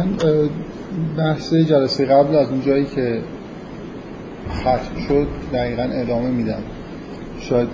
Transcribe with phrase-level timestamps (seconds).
[0.00, 0.16] من
[1.18, 3.20] بحث جلسه قبل از اون جایی که
[4.50, 6.62] ختم شد دقیقا ادامه میدم.
[7.40, 7.68] شاید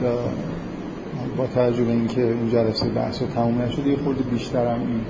[1.36, 5.00] با توجه به اینکه اون جلسه بحث رو تموم نشد یه خورده بیشترم این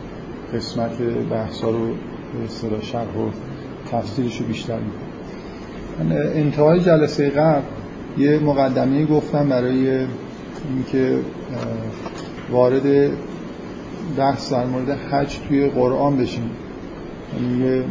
[0.54, 0.98] قسمت
[1.30, 3.30] بحث رو به اصطلاح شرح و
[3.90, 6.08] تفسیرش رو بیشتر می‌کنم.
[6.08, 7.62] من انتهای جلسه قبل
[8.18, 11.18] یه مقدمه گفتم برای اینکه
[12.50, 13.10] وارد
[14.18, 16.50] بحث در مورد حج توی قرآن بشیم.
[17.60, 17.84] یه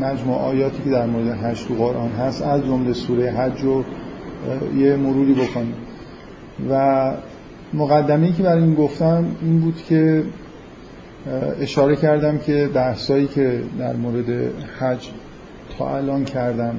[0.00, 3.84] مجموع آیاتی که در مورد حج تو قرآن هست از جمله سوره حج رو
[4.76, 5.74] یه مروری بکنیم.
[6.70, 7.12] و
[7.74, 10.24] مقدمه‌ای که برای این گفتم این بود که
[11.60, 14.30] اشاره کردم که بحثایی که در مورد
[14.78, 15.10] حج
[15.78, 16.74] تا الان کردم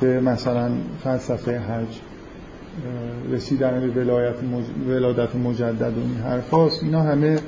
[0.00, 0.70] که مثلا
[1.04, 2.00] فلسفه حج
[3.30, 4.34] رسیدن به ولایت
[4.88, 7.38] ولادت مجدد و این حرف اینا همه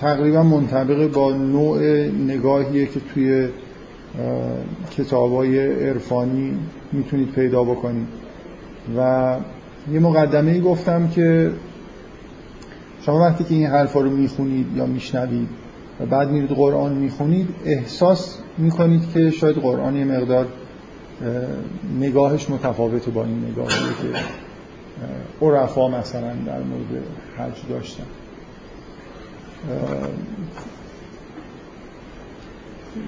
[0.00, 3.48] تقریبا منطبق با نوع نگاهیه که توی
[4.90, 6.58] کتابای عرفانی
[6.92, 8.06] می‌تونید پیدا بکنید.
[8.96, 9.36] و
[9.92, 11.50] یه مقدمه ای گفتم که
[13.02, 15.48] شما وقتی که این حرفا رو می‌خونید یا میشنوید
[16.00, 20.46] و بعد میرید قرآن می‌خونید احساس می‌کنید که شاید قرآن یه مقدار
[22.00, 23.68] نگاهش متفاوته با این نگاهی
[24.02, 24.18] که
[25.46, 27.02] عرفا مثلا در مورد
[27.38, 28.04] حج داشتن.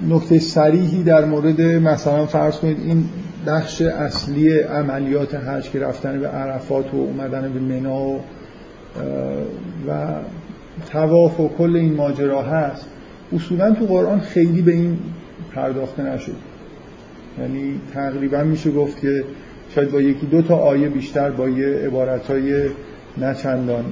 [0.08, 3.09] نکته سریحی در مورد مثلا فرض کنید این
[3.47, 8.20] بخش اصلی عملیات حج که رفتن به عرفات و اومدن به منا و,
[9.89, 10.06] و
[10.91, 12.87] تواف و کل این ماجرا هست
[13.33, 14.98] اصولا تو قرآن خیلی به این
[15.55, 16.37] پرداخته نشد.
[17.41, 19.25] یعنی تقریبا میشه گفت که
[19.75, 22.62] شاید با یکی دو تا آیه بیشتر با یه عبارت های
[23.19, 23.84] نچندان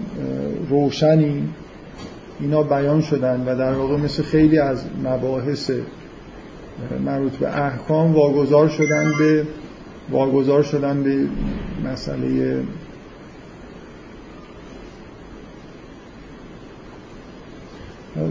[0.69, 1.49] روشنی.
[2.41, 5.71] اینا بیان شدن و در واقع مثل خیلی از مباحث
[7.05, 9.47] مربوط به احکام واگذار شدن به
[10.11, 11.27] واگذار شدن به
[11.91, 12.63] مسئله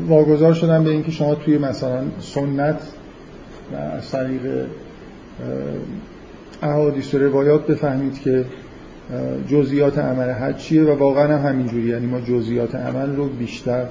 [0.08, 2.81] واگذار شدن به اینکه شما توی مثلا سنت
[3.74, 4.42] و از طریق
[6.62, 8.46] احادیث و روایات بفهمید که
[9.47, 13.86] جزئیات عمل حج چیه و واقعا هم همینجوری یعنی ما جزئیات عمل رو بیشتر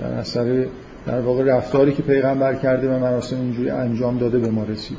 [0.00, 0.66] در اثر
[1.06, 4.98] در واقع رفتاری که پیغمبر کرده و مراسم اینجوری انجام داده به ما رسید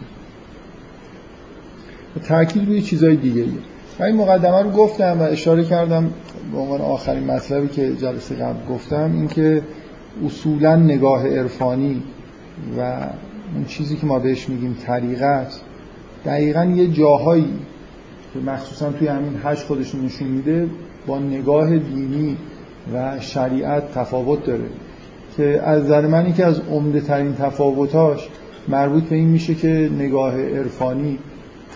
[2.27, 3.51] تاکید روی چیزای دیگه ایه.
[3.99, 6.09] من این مقدمه رو گفتم و اشاره کردم
[6.51, 9.61] به عنوان آخرین مطلبی که جلسه قبل گفتم اینکه
[10.25, 12.03] اصولا نگاه عرفانی
[12.77, 12.81] و
[13.55, 15.53] اون چیزی که ما بهش میگیم طریقت
[16.25, 17.53] دقیقا یه جاهایی
[18.39, 20.67] مخصوصا توی همین هشت خودشون نشون میده
[21.07, 22.37] با نگاه دینی
[22.93, 24.69] و شریعت تفاوت داره.
[25.37, 28.29] که از نظر من که از عمده ترین تفاوتاش
[28.67, 31.19] مربوط به این میشه که نگاه عرفانی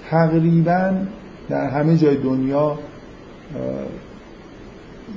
[0.10, 0.94] تقریبا
[1.50, 2.80] در همه جای دنیا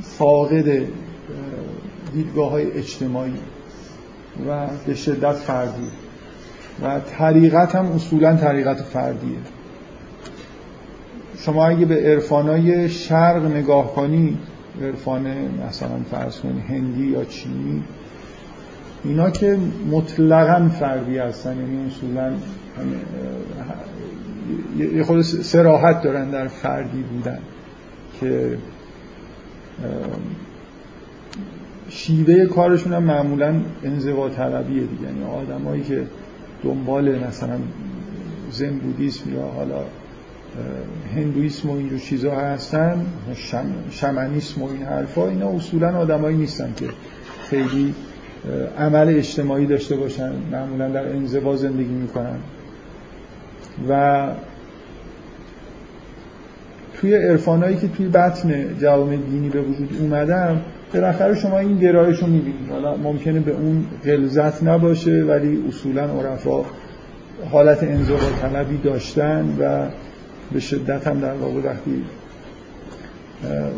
[0.02, 0.82] فاقد
[2.14, 3.32] دیدگاه های اجتماعی
[4.48, 5.88] و به شدت فردی.
[6.82, 9.38] و طریقت هم اصولا طریقت فردیه.
[11.44, 14.38] شما اگه به عرفانای شرق نگاه کنید
[14.82, 15.26] عرفان
[15.68, 17.82] مثلا فرض کنید هندی یا چینی
[19.04, 19.58] اینا که
[19.90, 22.32] مطلقا فردی هستن یعنی اصولا
[24.96, 27.38] یه خود سراحت دارن در فردی بودن
[28.20, 28.58] که
[31.88, 35.02] شیوه کارشون هم معمولا انزوا طلبیه دیگه.
[35.02, 36.02] یعنی آدمایی که
[36.64, 37.58] دنبال مثلا
[38.50, 39.84] زن بودیسم یا حالا
[41.16, 46.86] هندویسم و اینجور چیزها هستن شم، شمنیسم و این حرفا اینا اصولا آدمایی نیستن که
[47.50, 47.94] خیلی
[48.78, 52.38] عمل اجتماعی داشته باشن معمولا در انزوا زندگی می‌کنن.
[53.88, 54.28] و
[56.94, 60.60] توی عرفانایی که توی بطن جوامع دینی به وجود اومدن
[60.94, 62.70] بالاخره شما این گرایش رو می‌بینید.
[62.70, 66.64] حالا ممکنه به اون غلظت نباشه ولی اصولا عرفا
[67.50, 69.86] حالت انزوا طلبی داشتن و
[70.52, 72.04] به شدت هم در واقع وقتی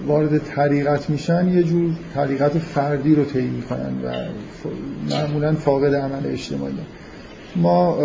[0.07, 4.13] وارد طریقت میشن یه جور طریقت فردی رو طی می‌کنن و
[5.11, 6.75] معمولا فاقد عمل اجتماعی.
[7.57, 7.99] ما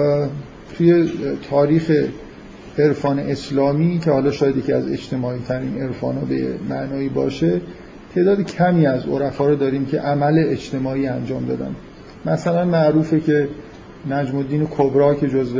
[0.77, 1.09] توی
[1.49, 1.91] تاریخ
[2.79, 7.61] عرفان اسلامی که حالا شاید یکی از اجتماعی ترین عرفان ها به معنایی باشه
[8.15, 11.75] تعداد کمی از عرفا رو داریم که عمل اجتماعی انجام دادن.
[12.25, 13.47] مثلا معروفه که
[14.09, 15.59] نجم الدین کبرا که جزو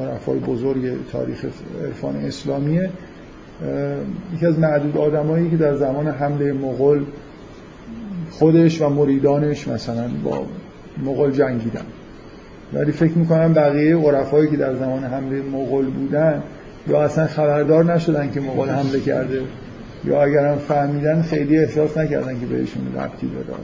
[0.00, 1.44] عرفای بزرگ تاریخ
[1.84, 2.90] عرفان اسلامیه.
[4.34, 7.04] یکی از معدود آدمایی که در زمان حمله مغول
[8.30, 10.46] خودش و مریدانش مثلا با
[11.04, 11.84] مغول جنگیدن.
[12.72, 16.42] ولی فکر می‌کنم بقیه عرفایی که در زمان حمله مغول بودن
[16.88, 19.40] یا اصلا خبردار نشدن که مغول حمله کرده
[20.04, 23.60] یا اگرم فهمیدن خیلی احساس نکردن که بهشون ربطی داره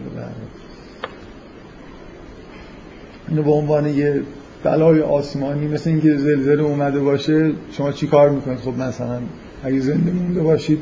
[3.28, 4.20] اینو به عنوان یه
[4.64, 9.20] بلای آسمانی مثل اینکه زلزله اومده باشه شما چی کار می‌کنید؟ خب مثلا
[9.64, 10.78] اگه زنده مونده باشید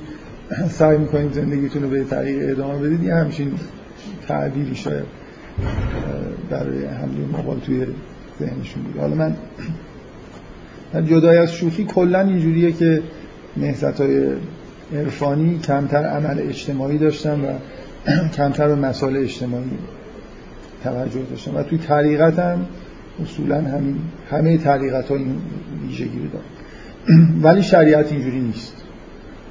[0.69, 3.03] سعی می‌کنید زندگیتون رو به طریق ادامه بدید.
[3.03, 3.53] یه همچین
[4.29, 5.05] تعبیری شاید
[6.51, 7.87] برای حمله مقال توی
[8.41, 9.37] ذهنشون بود حالا من
[10.95, 13.03] من جدای از شوخی کلا اینجوریه که
[13.57, 14.27] نهزت های
[14.95, 17.53] عرفانی کمتر عمل اجتماعی داشتن و
[18.37, 19.71] کمتر به مسائل اجتماعی
[20.85, 21.55] توجه داشتن.
[21.55, 22.67] و توی طریقت هم
[23.23, 23.97] اصولا همین
[24.31, 25.37] همه طریقت ها این
[25.87, 26.41] ویژگی رو
[27.43, 28.77] ولی شریعت اینجوری نیست.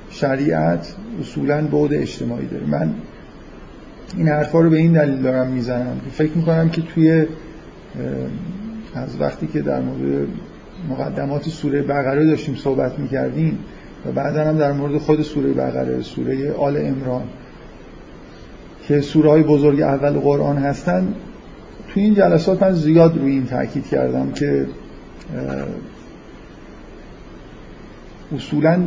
[0.09, 2.65] شریعت اصولا بعد اجتماعی داره.
[2.65, 2.93] من
[4.17, 7.25] این حرفا رو به این دلیل دارم می‌زنم که فکر می‌کنم که توی
[8.95, 10.27] از وقتی که در مورد
[10.89, 13.59] مقدمات سوره بقره داشتیم صحبت می‌کردیم
[14.05, 17.23] و بعدا هم در مورد خود سوره بقره سوره آل امران
[18.87, 21.13] که سوره های بزرگ اول قرآن هستن
[21.95, 24.65] توی این جلسات من زیاد روی این تاکید کردم که
[28.35, 28.79] اصولا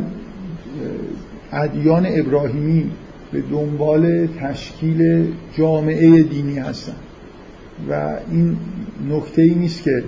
[1.51, 2.91] ادیان ابراهیمی
[3.31, 5.27] به دنبال تشکیل
[5.57, 6.95] جامعه دینی هستن.
[7.89, 8.57] و این
[9.09, 10.03] نکته ای نیست که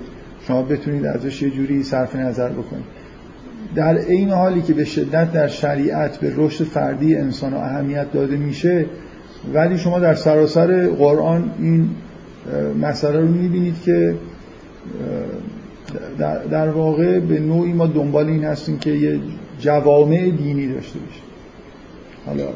[0.47, 2.85] شما بتونید ازش یه جوری صرف نظر بکنید.
[3.75, 8.85] در این حالی که به شدت در شریعت به رشد فردی انسان اهمیت داده میشه
[9.53, 11.89] ولی شما در سراسر قرآن این
[12.81, 14.15] مسئله رو می‌بینید که
[16.51, 19.19] در واقع به نوعی ما دنبال این هستیم که یه
[19.59, 21.23] جوامع دینی داشته باشیم.
[22.25, 22.47] حالا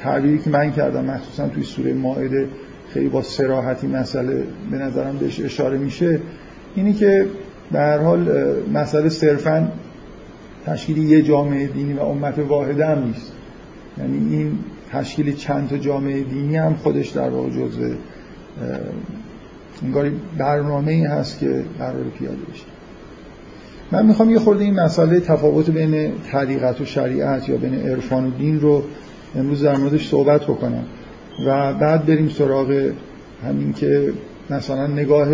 [0.00, 2.48] تعبیری که من کردم مخصوصا توی سوره ماعده
[2.88, 6.20] خیلی با سراحتی مسئله به نظرم بهش اشاره میشه
[6.74, 7.26] اینی که
[7.72, 8.28] به هر حال
[8.74, 9.72] مسئله صرفا
[10.66, 13.32] تشکیل یه جامعه دینی و امت واحده هم نیست.
[13.98, 14.58] یعنی این
[14.92, 17.94] تشکیل چند تا جامعه دینی هم خودش در واقع جزء
[19.82, 22.64] انگاری برنامه ای هست که قرار پیاده بشه.
[23.92, 28.30] من می‌خوام یه خورده این مسئله تفاوت بین طریقت و شریعت یا بین عرفان و
[28.30, 28.82] دین رو
[29.36, 30.84] امروز در موردش صحبت بکنم
[31.46, 32.90] و بعد بریم سراغ
[33.44, 34.12] همین که
[34.50, 35.28] مثلا نگاه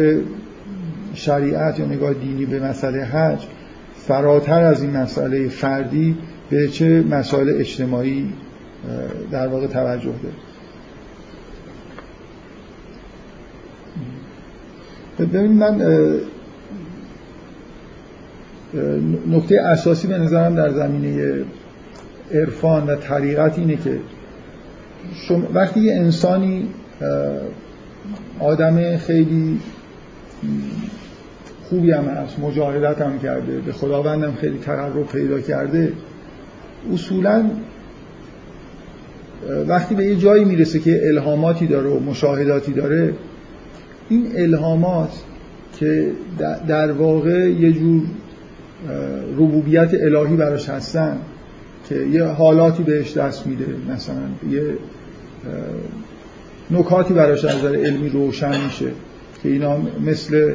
[1.14, 3.46] شریعت یا نگاه دینی به مسئله حج
[3.96, 6.16] فراتر از این مسئله فردی
[6.50, 8.32] به چه مسائل اجتماعی
[9.30, 10.34] در واقع توجه داره.
[15.18, 15.82] ببینید من
[19.30, 21.44] نکته اساسی به نظرم در زمینه
[22.34, 24.00] عرفان و طریقت اینه که
[25.14, 26.68] شما وقتی یه انسانی
[28.40, 29.60] آدم خیلی
[31.68, 35.92] خوبی هم هست مجاهدت هم کرده به خداوندم خیلی تقرب پیدا کرده
[36.94, 37.50] اصولا
[39.68, 43.14] وقتی به یه جایی می‌رسه که الهاماتی داره و مشاهداتی داره
[44.08, 45.10] این الهامات
[45.78, 46.12] که
[46.68, 48.02] در واقع یه جور
[49.36, 51.18] ربوبیت الهی براش هستن
[51.88, 54.62] که یه حالاتی بهش دست میده مثلا یه
[56.70, 58.90] نکاتی براش از نظر علمی روشن میشه
[59.42, 60.52] که اینا مثل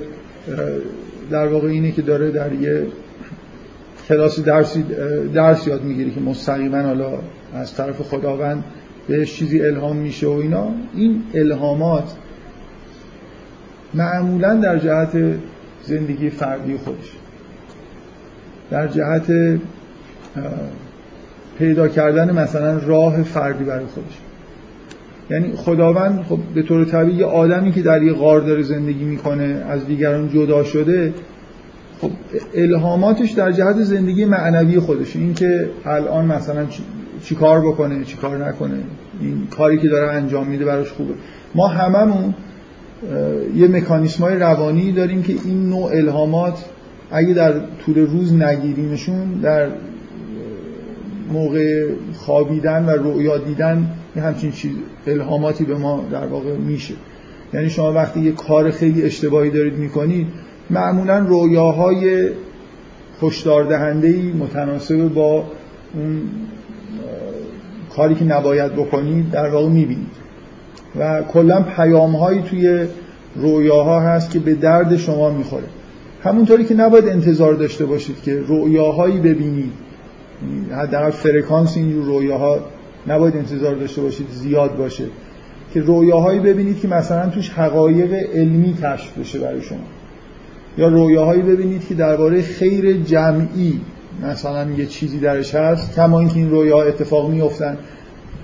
[1.31, 2.87] در واقع اینه که داره در یه
[4.07, 4.85] کلاس درسی
[5.33, 7.19] درس یاد می‌گیری که مستقیما حالا
[7.53, 8.63] از طرف خداوند
[9.07, 10.71] بهش چیزی الهام میشه و اینا.
[10.95, 12.03] این الهامات
[13.93, 15.17] معمولا در جهت
[15.83, 17.11] زندگی فردی خودش.
[18.71, 19.59] در جهت
[21.59, 24.17] پیدا کردن مثلا راه فردی برای خودش.
[25.29, 29.85] یعنی خداوند خب به طور طبیعی آدمی که در یه غار داره زندگی می‌کنه از
[29.85, 31.13] دیگران جدا شده
[32.01, 32.11] خب
[32.55, 36.65] الهاماتش در جهت زندگی معنوی خودش این که الان مثلا
[37.23, 38.77] چی کار بکنه چی کار نکنه
[39.21, 41.13] این کاری که داره انجام میده براش خوبه.
[41.55, 42.33] ما هممون
[43.55, 46.65] یه مکانیسم های روانی داریم که این نوع الهامات
[47.11, 47.53] اگه در
[47.85, 49.67] طول روز نگیریمشون در
[51.33, 51.85] موقع
[52.15, 54.71] خوابیدن و رؤیا دیدن یه همچین چیز
[55.07, 56.93] الهاماتی به ما در واقع میشه.
[57.53, 60.27] یعنی شما وقتی یه کار خیلی اشتباهی دارید می‌کنید
[60.69, 62.29] معمولا رویاهای
[63.21, 65.43] هشدار دهنده متناسب با
[65.93, 66.21] اون
[67.95, 70.16] کاری که نباید بکنید در واقع می‌بینید.
[70.99, 72.87] و کلا پیام هایی توی
[73.35, 75.63] رویاها هست که به درد شما می‌خوره.
[76.23, 79.71] همونطوری که نباید انتظار داشته باشید که رویاهایی ببینید.
[80.71, 82.59] حداقل فرکانس اینجور رویاها
[83.07, 85.03] نباید انتظار داشته باشید زیاد باشه.
[85.73, 89.77] که رویاهایی ببینید که مثلا توش حقایق علمی کشف بشه برای شما.
[90.77, 93.81] یا رویاهایی ببینید که درباره خیر جمعی
[94.23, 97.77] مثلا یه چیزی درش هست کما اینکه این رویا اتفاق میفتن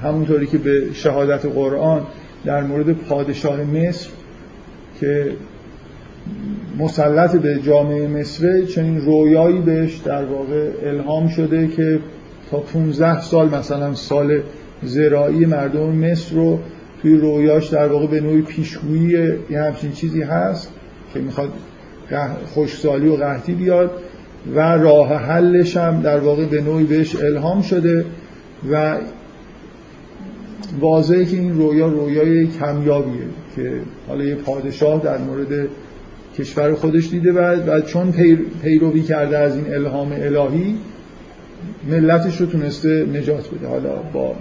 [0.04, 2.02] همونطوری که به شهادت قرآن
[2.46, 4.10] در مورد پادشاه مصر
[5.00, 5.32] که
[6.80, 12.00] مسلط به جامعه مصر چنین رویایی بهش در واقع الهام شده که
[12.52, 14.42] تا 15 سال مثلا سال
[14.84, 16.60] زراعی مردم مصر رو
[17.02, 19.10] توی رویاش در واقع به نوعی پیشگویی
[19.50, 20.72] یه همچین چیزی هست
[21.14, 21.50] که می‌خواد
[22.54, 23.92] خوشسالی و قحطی بیاد
[24.56, 28.06] و راه حلش هم در واقع به نوعی بهش الهام شده
[28.72, 28.98] و
[30.80, 33.24] واضحه که این رویا رویای کمیابیه
[33.56, 33.72] که
[34.08, 35.68] حالا یه پادشاه در مورد
[36.38, 38.12] کشور خودش دیده و, و چون
[38.62, 40.78] پیروی کرده از این الهام الهی
[41.90, 43.68] ملتش رو تونسته نجات بده.
[43.68, 44.36] حالا با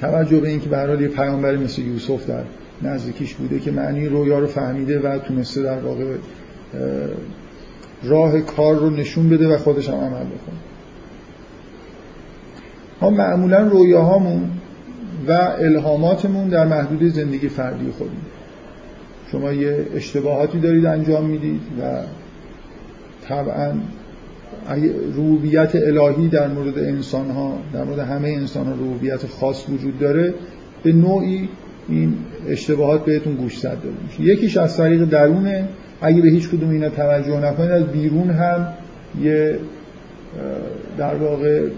[0.00, 2.42] توجه به اینکه به هر یه پیامبری مثل یوسف در
[2.82, 6.04] نزدیکیش بوده که معنی رویا رو فهمیده و تونسته در واقع
[8.02, 10.73] راه کار رو نشون بده و خودش هم عمل بکنه.
[13.04, 14.50] ما معمولا رویاهامون
[15.28, 18.16] و الهاماتمون در محدود زندگی فردی خودمون
[19.32, 22.00] شما یه اشتباهاتی دارید انجام می‌دید و
[23.28, 23.72] طبعا
[25.14, 30.34] روبیت الهی در مورد انسان ها در مورد همه انسان ها روبیت خاص وجود داره
[30.82, 31.48] به نوعی
[31.88, 32.14] این
[32.48, 34.32] اشتباهات بهتون گوش داده میشه.
[34.32, 35.68] یکیش از طریق درونه.
[36.00, 38.66] اگه به هیچ کدوم اینا توجه نکنید از بیرون هم
[39.22, 39.58] یه
[40.98, 41.68] در واقع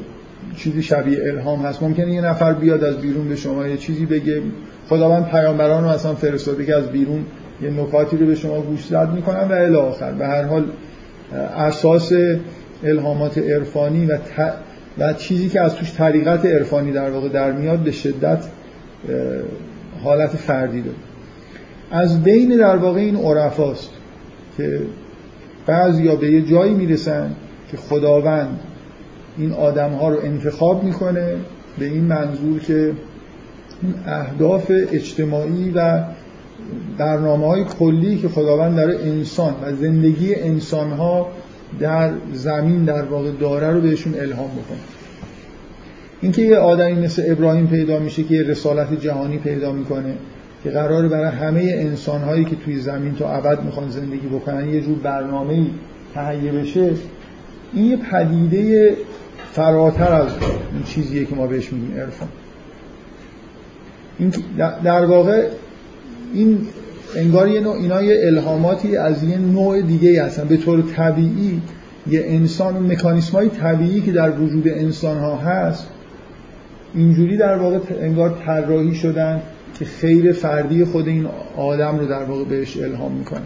[0.56, 1.82] چیزی شبیه الهام هست.
[1.82, 4.42] ممکنه یه نفر بیاد از بیرون به شما یه چیزی بگه.
[4.88, 7.24] خداوند پیامبران رو اصلا فرستاده که از بیرون
[7.62, 10.12] یه نکاتی رو به شما گوش زد می‌کنن و الی آخر.
[10.12, 10.64] به هر حال
[11.56, 12.12] اساس
[12.84, 14.18] الهامات عرفانی و,
[14.98, 18.44] و چیزی که از توش طریقت عرفانی در واقع در میاد به شدت
[20.04, 20.96] حالت فردی داره.
[21.90, 23.90] از بین در واقع این عرفاست
[24.56, 24.80] که
[25.66, 27.30] بعضی به یه جایی می‌رسن
[27.70, 28.60] که خداوند
[29.38, 31.36] این آدم ها رو انتخاب می‌کنه
[31.78, 32.92] به این منظور که
[34.06, 36.04] اهداف اجتماعی و
[36.98, 41.28] برنامه های کلی که خداوند داره انسان و زندگی انسان ها
[41.80, 44.78] در زمین در واقع داره رو بهشون الهام بکنه.
[46.20, 50.14] اینکه یه آدمی مثل ابراهیم پیدا میشه که یه رسالت جهانی پیدا می‌کنه
[50.64, 54.80] که قراره برای همه انسان هایی که توی زمین تا ابد می‌خوان زندگی بکنن یه
[54.80, 55.66] جور برنامه
[56.14, 56.90] تهیه بشه
[57.72, 58.96] این یه پدیده
[59.56, 60.28] فراتر از
[60.72, 62.28] این چیزیه که ما بهش میگیم عرفان.
[64.18, 64.32] این
[64.84, 65.48] در واقع
[66.34, 66.58] این
[67.16, 70.48] انگار یه نوع اینا یه الهاماتی از یه نوع دیگه هستن.
[70.48, 71.62] به طور طبیعی
[72.06, 75.86] یه انسان و مکانیسم های طبیعی که در وجود انسان ها هست
[76.94, 79.42] اینجوری در واقع انگار طراحی شدن
[79.78, 83.42] که خیر فردی خود این آدم رو در واقع بهش الهام می‌کنه.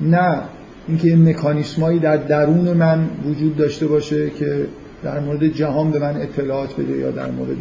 [0.00, 0.40] نه
[0.88, 4.66] اینکه مکانیسمایی در درون من وجود داشته باشه که
[5.02, 7.58] در مورد جهان به من اطلاعات بده یا در مورد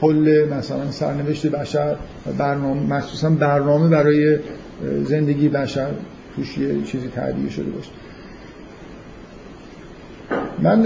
[0.00, 1.96] کل مثلا سرنوشت بشر
[2.38, 4.38] برنامه مخصوصا برنامه برای
[5.04, 5.90] زندگی بشر
[6.36, 7.90] توش یه چیزی تعبیه شده باشه.
[10.62, 10.82] من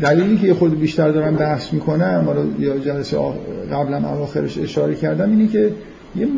[0.00, 3.18] دلیلی که خود بیشتر دارم بحث می‌کنم حالا یا جلسه
[3.72, 5.72] قبلا اواخرش اشاره کردم اینه که
[6.16, 6.28] یه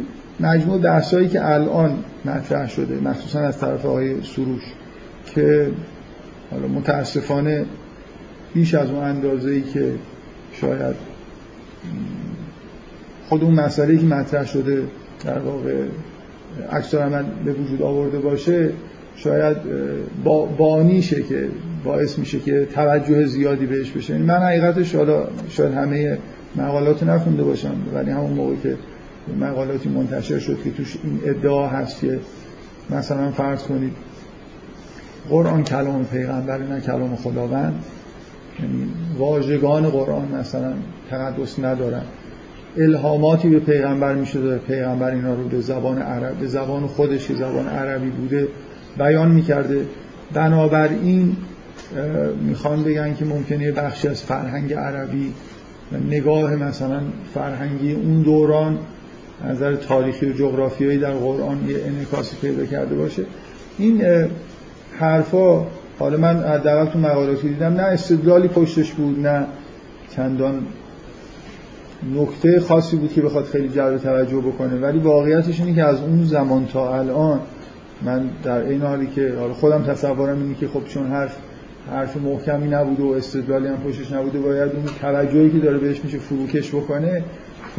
[0.41, 4.63] مجموع بحثایی که الان مطرح شده مخصوصا از طرف آقای سروش
[5.35, 5.67] که
[6.53, 7.65] حالا متاسفانه
[8.55, 9.93] بیش از اون اندازه ای که
[10.53, 10.97] شاید
[13.29, 14.83] خود اون مسئله که مطرح شده
[15.25, 15.75] در واقع
[16.71, 18.71] اکثر عمل به وجود آورده باشه
[19.17, 19.57] شاید
[20.25, 21.49] با بانیشه که
[21.85, 24.19] باعث میشه که توجه زیادی بهش بشه.
[24.19, 26.19] من حقیقتش حالا شاید همه
[26.57, 28.77] مقالات نخونده باشم ولی همون موقع که
[29.41, 32.19] مقالاتی منتشر شد که توش این ادعا هست که
[32.91, 33.93] مثلا فرض کنید
[35.31, 37.85] قرآن کلام پیغمبر نه کلام خداوند.
[38.61, 38.89] یعنی
[39.19, 40.73] واژگان قرآن مثلا
[41.11, 42.03] تقدس ندارن.
[42.77, 48.11] الهاماتی به پیغمبر می‌شده پیغمبر اینا رو به زبان عرب به زبان خودش زبان عربی
[48.11, 48.49] بوده
[48.99, 49.87] بیان می‌کرده.
[50.35, 51.37] بنابراین
[52.41, 55.33] می‌خوان بگن که ممکنه بخشی از فرهنگ عربی
[55.93, 57.01] و نگاه مثلا
[57.35, 58.79] فرهنگی اون دوران
[59.49, 63.23] نظر تاریخی و جغرافیایی در قرآن یه انعکاسی پیدا کرده باشه.
[63.79, 64.03] این
[64.99, 65.65] حرفا
[65.99, 69.47] حالا من حداقل تو مقالاتی دیدم نه استدلالی پشتش بود نه
[70.17, 70.67] چندان
[72.15, 74.81] نکته خاصی بود که بخواد خیلی جلب توجه بکنه.
[74.81, 77.41] ولی واقعیتش اینه که از اون زمان تا الان
[78.03, 81.37] من در این حالی که حالا خودم تصورم اینه که خب چون حرف
[81.91, 86.19] حرف محکمی نبوده و استدلالی هم پشتش نبوده باید اون توجهی که داره بهش میشه
[86.19, 87.25] فروکش بکنه.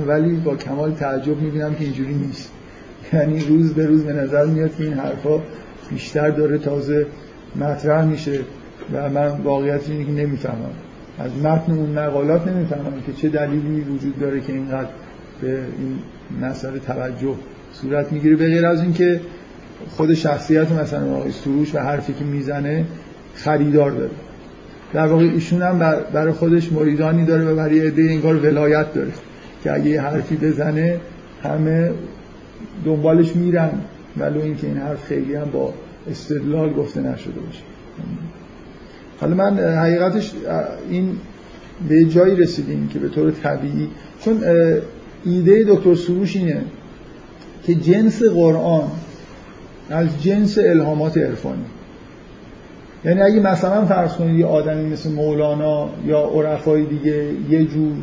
[0.08, 2.52] ولی با کمال تعجب می‌بینم که اینجوری نیست.
[3.14, 5.40] یعنی روز به روز به نظر میاد که این حرفا
[5.90, 7.06] بیشتر داره تازه
[7.56, 8.40] مطرح میشه
[8.94, 10.72] و من واقعیت اینه که نمی‌فهمم.
[11.20, 14.90] از متن اون مقالات نمی‌فهمم که چه دلیلی وجود داره که اینقدر
[15.42, 16.00] به این
[16.42, 17.36] مسئله توجه
[17.74, 18.36] صورت می‌گیره.
[18.36, 19.22] به غیر از اینکه
[19.90, 22.86] خود شخصیت مثلا آقای سروش و حرفی که می‌زنه
[23.36, 24.12] خریدار داره.
[24.94, 25.80] در واقع ایشون هم
[26.14, 29.12] برای خودش مریدانی داره و برای عده انگار ولایت داره
[29.64, 31.00] که اگه یه حرفی بزنه
[31.44, 31.92] همه
[32.86, 33.70] دنبالش میرن.
[34.18, 35.74] ولو اینکه این حرف خیلی هم با
[36.12, 37.62] استدلال گفته نشده باشه.
[39.22, 40.32] حالا من حقیقتش
[40.90, 41.18] این
[41.90, 43.88] به جایی رسیدیم که به طور طبیعی
[44.22, 44.44] چون
[45.26, 46.62] ایده دکتر سروش اینه
[47.64, 48.84] که جنس قرآن
[49.90, 51.66] از جنس الهامات عرفانی.
[53.06, 57.94] یعنی اگه مثلا فرض کنید یه آدمی مثل مولانا یا عرفای دیگه یه جور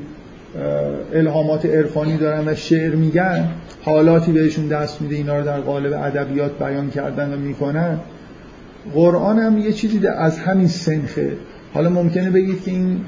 [1.14, 3.48] الهامات عرفانی دارن و شعر میگن
[3.82, 7.98] حالاتی بهشون دست میده اینا رو در قالب ادبیات بیان کردن و می‌کنن.
[8.94, 11.32] قرآن هم یه چیزی از همین سنخه.
[11.74, 13.00] حالا ممکنه بگید که این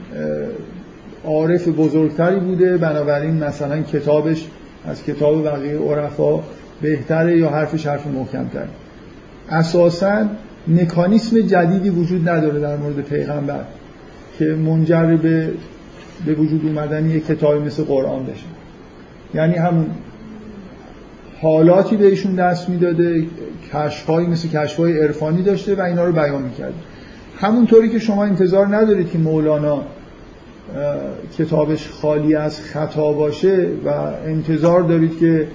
[1.24, 4.46] عارف بزرگتری بوده بنابراین مثلا کتابش
[4.86, 6.40] از کتاب بقیه عرفا
[6.82, 8.64] بهتره یا حرفش حرف محکمتر
[9.50, 10.26] اساسا
[10.68, 13.60] مکانیسم جدیدی وجود نداره در مورد پیغمبر
[14.38, 15.50] که منجر به
[16.26, 18.44] به وجود اومدن یک کتابی مثل قرآن بشه.
[19.34, 19.86] یعنی همون
[21.42, 23.26] حالاتی بهشون دست می‌داده
[23.72, 26.74] کشفهایی مثل کشفهای عرفانی داشته و اینا رو بیان می‌کرده
[27.40, 29.82] همونطوری که شما انتظار ندارید که مولانا
[31.38, 33.88] کتابش خالی از خطا باشه و
[34.26, 35.46] انتظار دارید که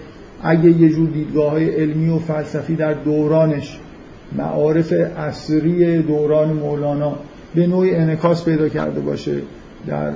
[0.44, 3.80] اگه یه جور دیدگاه های علمی و فلسفی در دورانش
[4.38, 7.16] معارف اصری دوران مولانا
[7.56, 9.36] به نوعی انکاس پیدا کرده باشه
[9.88, 10.12] در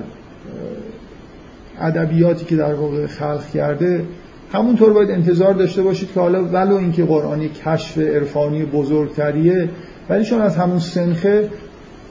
[1.79, 4.05] ادبیاتی که در واقع خلق کرده
[4.53, 9.69] همونطور باید انتظار داشته باشید که حالا ولو اینکه قرآنی کشف عرفانی بزرگتریه
[10.09, 11.49] ولی چون از همون سنخه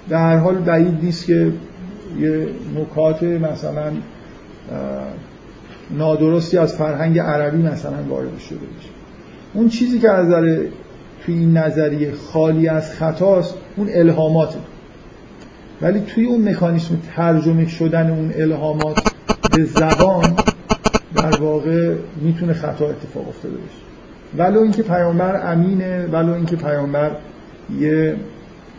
[0.09, 1.53] در حال بعید نیست که
[2.19, 3.93] یه نکات مثلا
[5.91, 8.89] نادرستی از فرهنگ عربی مثلا وارد شده بشه.
[9.55, 10.65] اون چیزی که از نظر
[11.25, 14.59] توی این نظریه خالی از خطاست اون الهاماته.
[15.83, 19.13] ولی توی اون مکانیسم ترجمه شدن اون الهامات
[19.57, 20.37] به زبان
[21.23, 23.81] در واقع می‌تونه خطا اتفاق افتاده باشه.
[24.37, 27.11] ولو اینکه پیامبر امینه ولو اینکه پیامبر
[27.81, 28.17] یه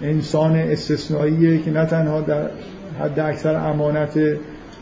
[0.01, 2.49] انسان استثنائیه که نه تنها در
[2.99, 4.19] حد اکثر امانت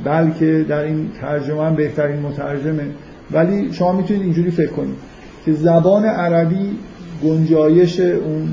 [0.04, 2.84] بلکه در این ترجمه هم بهترین مترجمه.
[3.32, 4.96] ولی شما می‌تونید اینجوری فکر کنید
[5.46, 6.78] که زبان عربی
[7.24, 8.50] گنجایش اون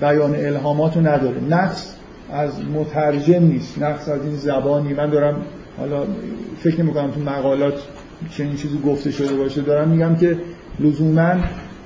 [0.00, 1.36] بیان الهامات رو نداره.
[1.50, 1.94] نقص
[2.32, 3.82] از مترجم نیست.
[3.82, 4.94] نقص از این زبانی.
[4.94, 5.36] من دارم
[5.78, 6.04] حالا
[6.60, 7.74] فکر نمی تو مقالات
[8.30, 9.60] چنین چیزی گفته شده باشه.
[9.60, 10.38] دارم میگم که
[10.80, 11.34] لزوما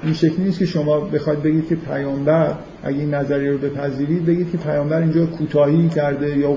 [0.02, 4.50] این شکلی نیست که شما بخواید بگید که پیامبر اگه این نظریه رو بپذیرید بگید
[4.52, 6.56] که پیامبر اینجا کوتاهی کرده یا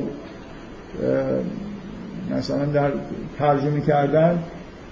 [2.38, 2.92] مثلا در
[3.40, 4.40] ترجمه کردن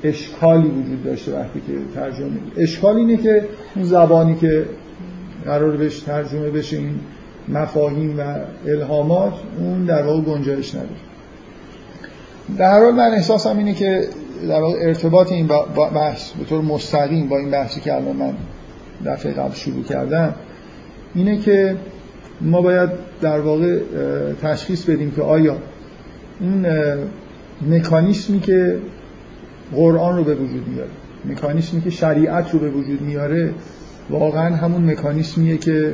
[0.04, 3.46] اشکالی وجود داشته وقتی که ترجمه اشکال اینه که
[3.76, 4.66] اون زبانی که
[5.46, 7.00] قرار بهش ترجمه بشه این
[7.48, 8.36] مفاهیم و
[8.68, 10.90] الهامات اون در واقع گنجایش نداره.
[12.58, 14.08] در حال من احساسم اینه که
[14.42, 15.48] در واقع ارتباط این
[15.94, 18.34] بحث به طور مستقیم با این بحثی که الان من
[19.06, 20.36] دفعه قبل شروع کردم
[21.16, 21.76] اینه که
[22.42, 22.90] ما باید
[23.22, 23.80] در واقع
[24.42, 25.58] تشخیص بدیم که آیا
[26.40, 26.66] این
[27.70, 28.78] مکانیسمی که
[29.74, 30.90] قرآن رو به وجود میاره
[31.26, 33.54] مکانیسمی که شریعت رو به وجود میاره
[34.10, 35.94] واقعا همون مکانیسمیه که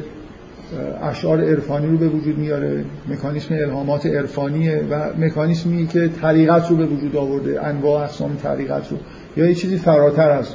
[1.02, 6.86] اشعار عرفانی رو به وجود میاره مکانیسم الهامات عرفانیه و مکانیسمی که طریقت رو به
[6.86, 8.98] وجود آورده انواع اقسام طریقت رو.
[9.38, 10.48] یا یه چیزی فراتر از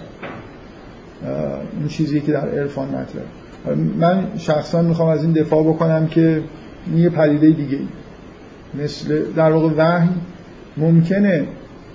[1.78, 3.76] اون چیزی که در عرفان مطرحه.
[3.98, 6.42] من شخصا می‌خوام از این دفاع بکنم که
[6.86, 7.78] این یه پدیده دیگه
[8.82, 10.08] مثل در واقع وحی
[10.76, 11.46] ممکنه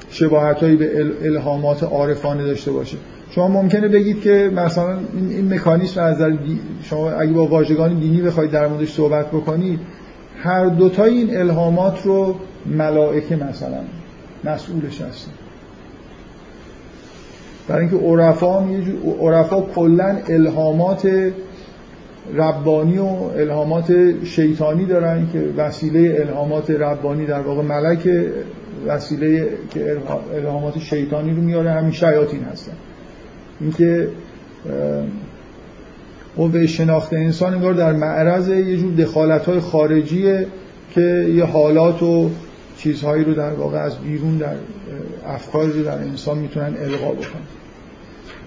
[0.09, 2.97] شباهت هایی به الهامات عارفانه داشته باشه.
[3.35, 6.17] شما ممکنه بگید که مثلا این, مکانیسم از
[6.83, 9.79] شما اگه با واژگان دینی بخواید در موردش صحبت بکنید
[10.37, 13.81] هر دوتای این الهامات رو ملائکه مثلا
[14.43, 15.31] مسئولش هستن.
[17.67, 18.65] برای اینکه عرفا
[19.21, 21.31] عرفا کلا الهامات
[22.35, 28.09] ربانی و الهامات شیطانی دارن که وسیله الهامات ربانی در واقع ملک
[28.87, 29.97] وسیله که
[30.35, 32.73] الهامات شیطانی رو میاره همین شیاطین هستن.
[33.61, 34.07] اینکه
[36.37, 40.47] قوه شناخت انسان انگار در معرض یه جور دخالت خارجیه
[40.91, 42.29] که یه حالات و
[42.77, 44.55] چیزهایی رو در واقع از بیرون در
[45.27, 47.41] افکاری رو در انسان می‌تونن القا بکنن.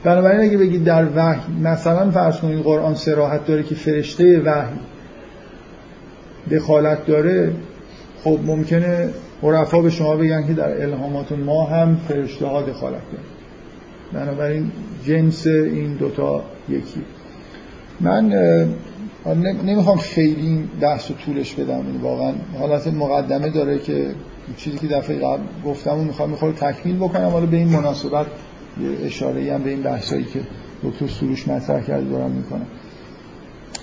[0.04, 4.78] بنابراین اگه بگید در وحی مثلا فرض کنید قرآن سراحت داره که فرشته وحی
[6.50, 7.52] دخالت داره
[8.24, 9.08] خب ممکنه
[9.42, 13.24] عرفا به شما بگن که در الهامات ما هم فرشته ها دخالت داره
[14.12, 14.70] بنابراین
[15.06, 17.00] جنس این دوتا یکی.
[18.00, 18.32] من
[19.64, 24.14] نمی‌خوام خیلی این بحث طولش بدم این واقعا حالت مقدمه داره که
[24.56, 28.26] چیزی که دفعه قبل گفتم و می‌خوام می‌خوام تکمیل بکنم حالا به این مناسبت
[28.82, 30.40] یه اشاره هم به این بحثایی که
[30.82, 32.66] دکتر سروش مطرح کرده دارم می‌کنم.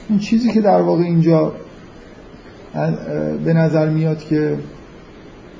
[0.10, 1.54] این چیزی که در واقع اینجا
[3.46, 4.58] به نظر میاد که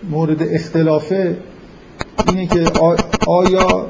[0.10, 1.38] مورد اختلافه
[2.28, 2.64] اینه که
[3.28, 3.88] آیا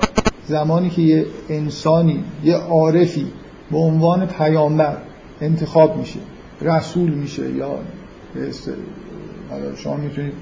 [0.51, 3.27] زمانی که یه انسانی یه عارفی
[3.71, 4.97] به عنوان پیامبر
[5.41, 6.19] انتخاب میشه
[6.61, 7.79] رسول میشه یا
[9.75, 10.33] شما می‌تونید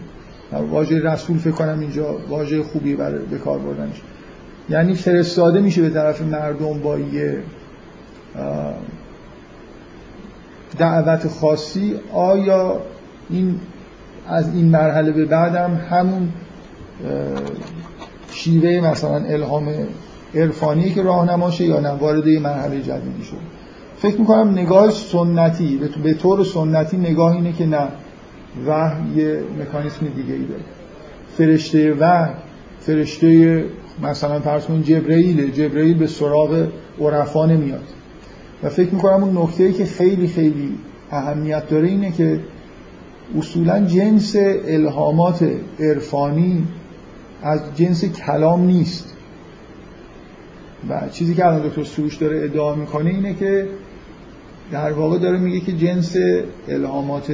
[0.69, 4.01] واژه رسول فکر کنم اینجا واژه خوبی برای به کار بردنش.
[4.69, 7.43] یعنی فرستاده میشه به طرف مردم با یه
[10.77, 11.95] دعوت خاصی.
[12.13, 12.81] آیا
[13.29, 13.59] این
[14.27, 16.29] از این مرحله به بعدم همون
[18.31, 19.69] شیوه مثلا الهام
[20.35, 23.37] عرفانی که راهنماشه یا نه وارد یه مرحله جدیدی شد.
[23.97, 27.87] فکر می‌کنم نگاه سنتی به طور سنتی نگاه اینه که نه
[28.67, 30.61] وحی یه مکانیسم دیگه ای داره.
[31.37, 32.31] فرشته وحی
[32.79, 33.63] فرشته
[34.03, 36.67] مثلا فرض کنید جبرئیل جبرئیل به سراغ
[37.01, 37.83] عرفا نمیاد.
[38.63, 40.77] و فکر می‌کنم اون نکته ای که خیلی خیلی
[41.11, 42.39] اهمیت داره اینه که
[43.37, 44.35] اصولا جنس
[44.67, 46.67] الهامات عرفانی
[47.43, 49.13] از جنس کلام نیست.
[50.89, 53.67] و چیزی که الان دکتر سروش داره ادعا می‌کنه اینه که
[54.71, 56.15] در واقع داره میگه که جنس
[56.67, 57.33] الهامات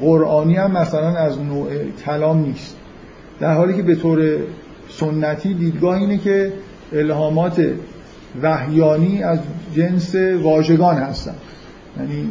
[0.00, 1.70] قرآنی هم مثلا از نوع
[2.04, 2.76] کلام نیست.
[3.40, 4.36] در حالی که به طور
[4.88, 6.52] سنتی دیدگاه اینه که
[6.92, 7.72] الهامات
[8.42, 9.38] وحیانی از
[9.74, 11.34] جنس واژگان هستن.
[11.98, 12.30] یعنی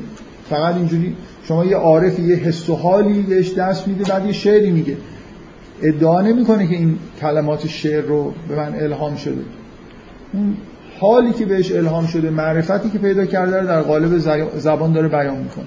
[0.50, 4.71] فقط اینجوری شما یه عارف یه حس و حالی بهش دست میده بعد یه شعری
[4.71, 4.97] میگه.
[5.82, 9.41] ادعا نمی‌کنه که این کلمات شعر رو به من الهام شده.
[10.34, 10.58] اون
[11.00, 14.17] حالی که بهش الهام شده معرفتی که پیدا کرده در قالب
[14.58, 15.65] زبان داره بیان می‌کنه.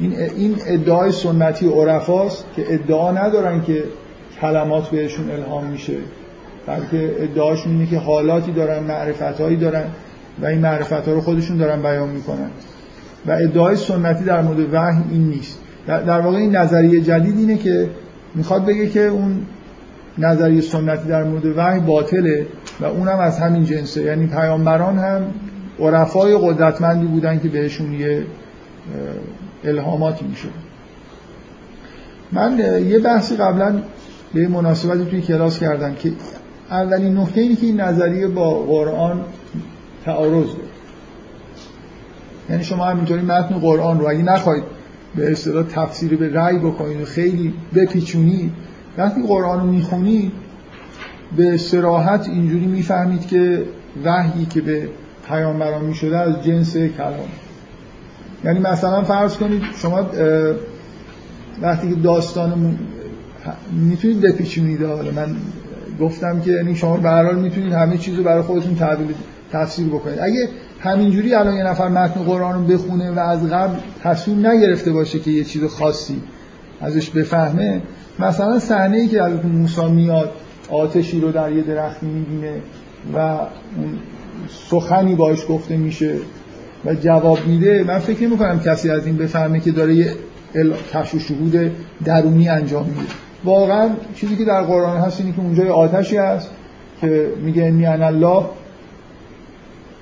[0.00, 3.84] این این ادعای سنتی عرفاست که ادعا ندارن که
[4.40, 5.96] کلمات بهشون الهام میشه.
[6.66, 9.84] بلکه ادعاشون اینه که حالاتی دارن معرفتهایی دارن
[10.42, 12.50] و این معرفت ها رو خودشون دارن بیان می‌کنن.
[13.26, 15.58] و ادعای سنتی در مورد وحی این نیست.
[15.86, 17.88] در واقع این نظریه جدید اینه که
[18.34, 19.46] می‌خواد بگه که اون
[20.18, 22.46] نظریه سنتی در مورد وحی باطله
[22.80, 24.02] و اونم از همین جنسه.
[24.02, 25.22] یعنی پیامبران هم
[25.80, 28.26] عرفای قدرتمندی بودن که بهشون یه
[29.64, 30.48] الهاماتی میشه
[32.32, 33.82] من یه بحثی قبلا
[34.34, 36.12] به مناسبتی توی کلاس کردم که
[36.70, 39.20] اولین نکته اینه که این نظریه با قرآن
[40.04, 40.58] تعارض داره.
[42.50, 44.64] یعنی شما همینطوری متن قرآن رو اگه نخواید
[45.16, 48.52] به اصطلاح تفسیر به رأی بکنید و خیلی بپیچونید
[48.98, 50.32] وقتی قرآن رو می‌خونید
[51.36, 53.62] به سراحت اینجوری می‌فهمید که
[54.04, 54.88] وحیی که به
[55.28, 57.28] پیامبران می‌شده از جنس کلام.
[58.44, 60.06] یعنی مثلا فرض کنید شما
[61.62, 62.78] وقتی که داستان
[63.72, 65.36] می‌تونید بپیچونید؟ حالا من
[66.00, 69.06] گفتم که یعنی شما به می‌تونید همه چیز رو برای خودتون تعبیر
[69.54, 70.18] تفسیر بکنید.
[70.20, 70.48] اگه
[70.80, 75.30] همینجوری الان یه نفر متن قرآن رو بخونه و از قبل تصمیم نگرفته باشه که
[75.30, 76.22] یه چیز خاصی
[76.80, 77.82] ازش بفهمه
[78.18, 80.32] مثلا صحنه ای که البته موسی میاد
[80.70, 82.52] آتشی رو در یه درختی می‌بینه
[83.14, 83.38] و
[84.70, 86.14] سخنی باش گفته میشه
[86.84, 90.12] و جواب میده من فکر می‌کنم کسی از این بفهمه که داره یه
[90.92, 91.72] کشف و شهود
[92.04, 93.12] درونی انجام میده.
[93.44, 96.50] واقعا چیزی که در قرآن هست اینه که اونجا آتشی هست
[97.00, 98.44] که میگه انی الله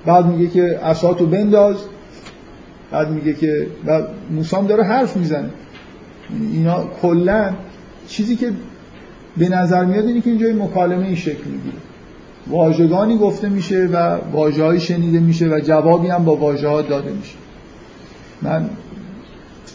[0.05, 1.75] بعد میگه که اساتو بنداز.
[2.91, 5.49] بعد میگه که و موسام داره حرف می‌زنه.
[6.53, 7.53] اینا کلا
[8.07, 8.51] چیزی که
[9.37, 11.77] به نظر میاد اینه که اینجا مکالمه ای شکل می‌گیره.
[12.47, 17.35] واژگانی گفته میشه و واژه‌ای شنیده میشه و جوابی هم با واژه ها داده میشه.
[18.41, 18.69] من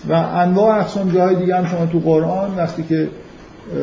[0.09, 3.09] و انواع اقسام جاهای دیگه هم شما تو قرآن وقتی که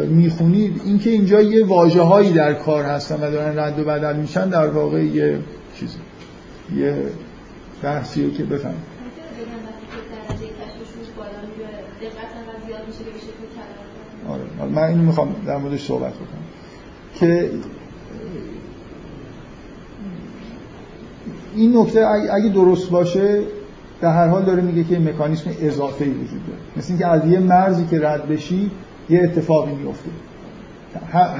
[0.08, 1.66] می‌خونید اینکه اینجا یه
[2.04, 5.40] هایی در کار هستن و دارن رد و بدل میشن در واقع یه
[5.80, 5.98] چیزی
[6.75, 6.95] یه
[7.84, 8.73] بحثی که بفهم.
[14.30, 14.71] آره.
[14.71, 16.43] من اینو می‌خوام در موردش صحبت بکنم.
[17.15, 17.51] که
[21.56, 23.43] این نکته اگه درست باشه
[24.01, 26.60] در هر حال داره میگه که مکانیسم اضافه وجود داره.
[26.78, 28.71] مثل اینکه از یه مرزی که رد بشی
[29.10, 30.10] یه اتفاقی میفته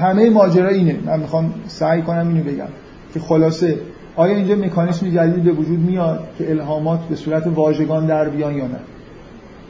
[0.00, 0.98] همه ماجرا اینه.
[1.04, 2.68] من می‌خوام سعی کنم اینو بگم.
[3.14, 3.78] که خلاصه
[4.16, 8.66] آیا اینجا مکانیسم جدید به وجود میاد که الهامات به صورت واژگان در بیان یا
[8.66, 8.78] نه؟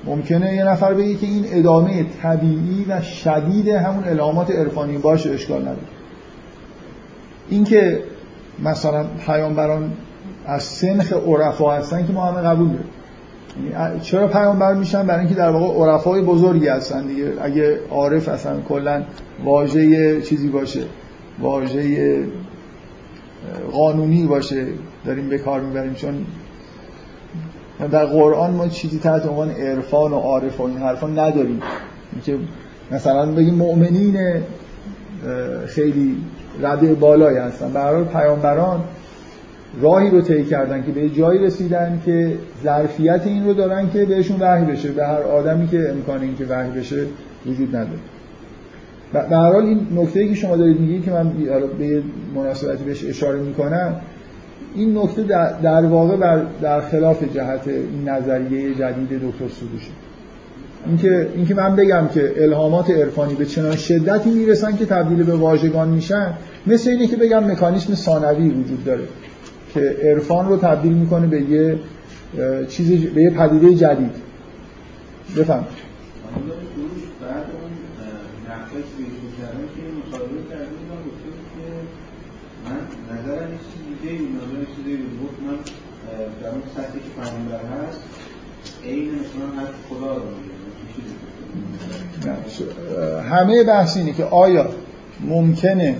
[0.04, 5.60] ممکنه یه نفر بگه که این ادامه طبیعی و شدید همون الهامات عرفانی باشه اشکال
[5.60, 5.78] نداره.
[7.48, 8.00] اینکه
[8.64, 9.92] مثلا پیامبران
[10.46, 12.90] از سنخ عرفا هستن که ما همه قبول داریم.
[13.72, 17.32] یعنی چرا پیامبر میشن؟ برای اینکه در واقع عرفای بزرگی هستن دیگه.
[17.40, 19.02] اگه عارف اصلا کلا
[19.44, 20.82] واژه چیزی باشه.
[21.40, 22.24] واژه
[23.72, 24.66] قانونی باشه
[25.06, 25.94] داریم به کار می‌بریم.
[25.94, 26.14] چون
[27.90, 31.60] در قرآن ما چیزی تحت عنوان عرفان و عارف و این حرفا نداریم.
[32.12, 32.44] اینکه
[32.90, 34.18] مثلا بگیم مؤمنین
[35.66, 36.16] خیلی
[36.62, 37.72] رده بالایی هستن.
[37.72, 38.84] برای پیامبران
[39.80, 42.32] راهی رو طی کردن که به جایی رسیدن که
[42.64, 44.88] ظرفیت این رو دارن که بهشون وحی بشه.
[44.88, 47.06] به هر آدمی که امکان این که وحی بشه
[47.46, 47.98] وجود نداره.
[49.12, 51.32] به هر حال این نکته که شما دارید میگید که من
[51.78, 52.02] به
[52.34, 54.00] مناسبتی بهش اشاره می‌کنم
[54.74, 55.22] این نکته
[55.62, 59.90] در واقع بر در خلاف جهت این نظریه جدید دکتر سروشه
[60.86, 65.88] اینکه اینکه من بگم که الهامات عرفانی به چنان شدتی می‌رسن که تبدیل به واژگان
[65.88, 66.32] میشن
[66.66, 69.04] مثل اینه که بگم مکانیسم ثانوی وجود داره
[69.74, 71.78] که عرفان رو تبدیل می‌کنه به یه
[72.68, 74.10] چیز به یه پدیده جدید.
[75.38, 75.64] بفهم
[86.42, 88.00] در اون سطحی که پیامبر هست
[88.84, 90.22] عین مثلا هر خدا رو
[93.20, 94.66] همه بحث اینه که آیا
[95.20, 95.96] ممکنه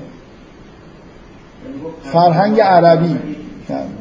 [2.02, 3.18] فرهنگ عربی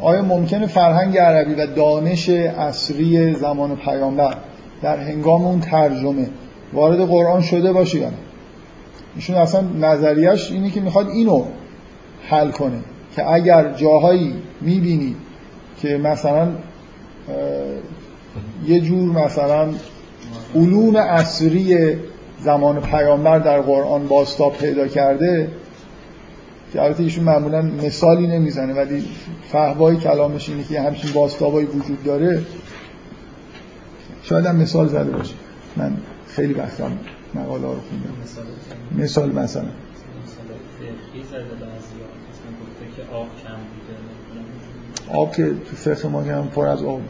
[0.02, 4.38] آیا ممکنه فرهنگ عربی و دانش اصری زمان پیامبر
[4.82, 6.30] در هنگام اون ترجمه
[6.74, 8.16] وارد قرآن شده باشه یا نه؟
[9.16, 11.46] ایشون اصلا نظریش اینه که می‌خواد اینو
[12.30, 12.80] حل کنه.
[13.16, 15.16] که اگر جاهایی می‌بینی
[15.82, 16.52] که مثلا
[18.68, 19.74] یه جور مثلا
[20.56, 21.96] علوم اصری
[22.40, 25.52] زمان پیامبر در قرآن باستا پیدا کرده
[26.74, 29.04] که البته ایشون معمولا مثالی نمی‌زنه ولی
[29.52, 32.42] فهوای کلامش اینه که همچین باستابایی وجود داره.
[34.24, 35.34] شاید هم مثال زده باشه.
[35.76, 35.98] من
[36.28, 36.92] خیلی وقتم
[37.36, 39.04] مقاله رو خوندم.
[39.04, 39.64] مثال مثلا.
[41.14, 41.42] مثال
[42.96, 47.02] که آب کم آب که تو فقه ما هم پر از آب.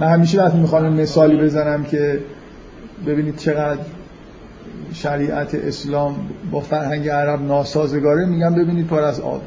[0.00, 2.20] من همیشه وقتی می‌خوام مثالی بزنم که
[3.06, 3.80] ببینید چقدر
[4.92, 6.16] شریعت اسلام
[6.50, 9.42] با فرهنگ عرب ناسازگاره میگم ببینید پر از آب.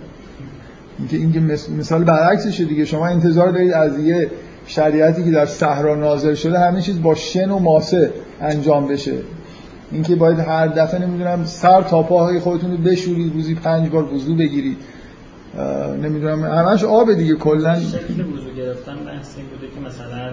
[1.00, 1.40] اینکه اینکه
[1.78, 2.86] مثال برعکسشه دیگه.
[2.86, 4.32] شما انتظار دارید از یه
[4.68, 9.14] شریعتی که در صحرا نازل شده همه چیز با شن و ماسه انجام بشه.
[9.94, 14.36] اینکه باید هر دفعه نمی‌دونم سر تا پاهای خودتون رو بشورید روزی پنج بار وضو
[14.36, 14.78] بگیرید.
[16.04, 17.76] نمی‌دونم همش آب دیگه کلا.
[17.80, 20.32] شکل وضو گرفتن؟ بحث این بوده که مثلا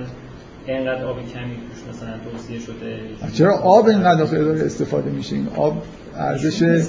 [0.66, 3.00] اینقدر آب کمی توش مثلا توصیه شده.
[3.32, 5.82] چرا آب اینقدر داره استفاده میشه؟ این آب
[6.16, 6.80] ارزش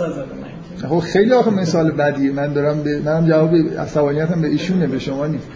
[0.90, 2.32] خب خیلی آخه مثال بدیه.
[2.32, 5.48] من دارم به منم جواب عصبانیتم به ایشونه به شما نیست.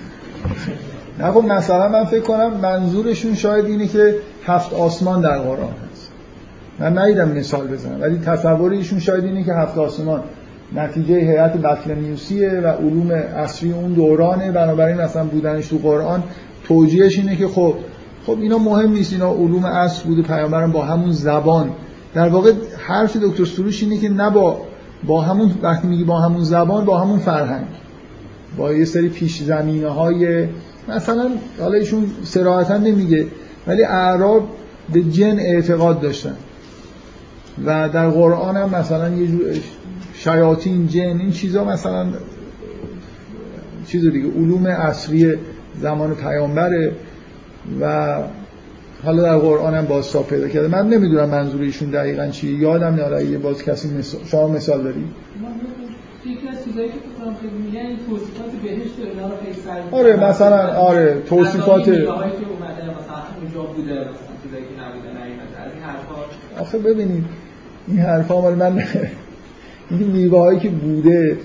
[1.20, 5.74] نه خب مثلا من فکر کنم منظورشون شاید اینه که هفت آسمان در قرآن.
[6.80, 10.24] من ندیدم مثال بزنم ولی تصور ایشون شاید اینه که هفت آسمان
[10.76, 14.52] نتیجه هیئت بطلمیوسیه و علوم اصری اون دورانه.
[14.52, 16.24] بنابراین مثلا بودنش تو قرآن
[16.64, 17.74] توجیهش اینه که خب
[18.26, 19.14] خب اینا مهم نیست.
[19.14, 20.22] اینا علوم اصل بوده.
[20.22, 21.70] پیامبرم با همون زبان.
[22.14, 22.52] در واقع
[22.88, 24.62] حرف دکتر سروش اینه که نه با
[25.08, 27.66] با همون وقتی میگی با همون زبان با همون فرهنگ.
[28.58, 30.48] با یه سری پیش زمینه های
[30.88, 33.26] مثلا حالا ایشون سراحتا نمیگه
[33.68, 34.48] ولی اعراب
[34.94, 36.36] به جن اعتقاد داشتن.
[37.66, 39.42] و در قرآن هم مثلا یه جور
[40.14, 42.08] شیاطین جن این چیزا مثلا
[43.88, 45.34] چیز دیگه علوم اصلی
[45.80, 46.92] زمان پیامبره
[47.82, 48.18] و
[49.04, 50.68] حالا در قرآن هم باز پیدا کرده.
[50.68, 55.06] من نمی‌دونم منظور ایشون دقیقا چی یادم میاد یه باز کسی مثال شما مثال داری.
[59.92, 61.90] آره مثلا آره توصیفات
[66.60, 67.26] آخه ببینید
[67.88, 68.84] این حرفا مال من
[69.90, 71.38] این میوه هایی که بوده.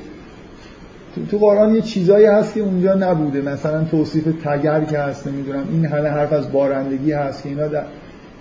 [1.31, 3.40] تو, قرآن یه چیزایی هست که اونجا نبوده.
[3.40, 5.64] مثلا توصیف تگر که هست نمی‌دونم.
[5.72, 7.83] این همه حرف از بارندگی هست که اینا در...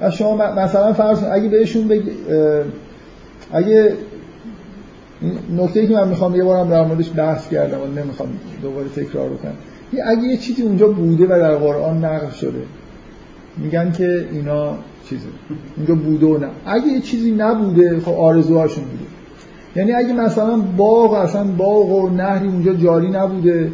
[0.02, 2.12] و شما مثلا فرض اگه بهشون بگی
[3.54, 3.94] اگه
[5.58, 8.30] نکته که من می‌خوام یه بارم در موردش بحث کردم و نمی‌خوام
[8.62, 9.54] دوباره تکرار بکنم.
[10.06, 12.62] اگه یه چیزی اونجا بوده و در قرآن نقل شده
[13.58, 14.76] میگن که اینا
[15.10, 15.28] چیزه
[15.78, 16.48] اونجا بوده و نه.
[16.65, 19.04] اگه یه چیزی نبوده خب آرزوهاشون بوده.
[19.76, 23.72] یعنی اگه مثلا باغ اصلا باغ و نهری اونجا جاری نبوده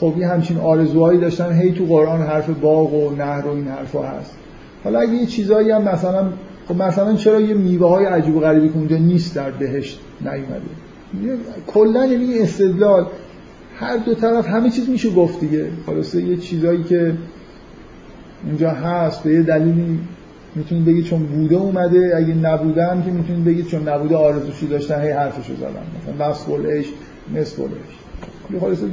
[0.00, 1.52] خب این همچین آرزوهایی داشتن.
[1.52, 4.34] هی تو قرآن حرف باغ و نهر و این حرفا هست.
[4.84, 6.28] حالا اگه یه چیزایی هم مثلا
[6.68, 11.38] خب مثلا چرا یه میوه های عجیب و غریبی که اونجا نیست در بهشت نیومده؟
[11.66, 13.06] کلا یعنی استدلال.
[13.76, 15.66] هر دو طرف همه چیز میشه گفت دیگه.
[15.86, 17.14] خلاصه یه چیزایی که
[18.46, 19.98] اونجا هست به یه دلیلی
[20.54, 25.10] می‌تونید بگید چون بوده اومده اگه نبودم که می‌تونید بگید چون نبوده آرزوشی داشتن هی
[25.10, 26.14] حرفشو زدن.
[26.14, 26.86] مثلا نصف العش
[27.34, 28.86] نصف العش خلاصه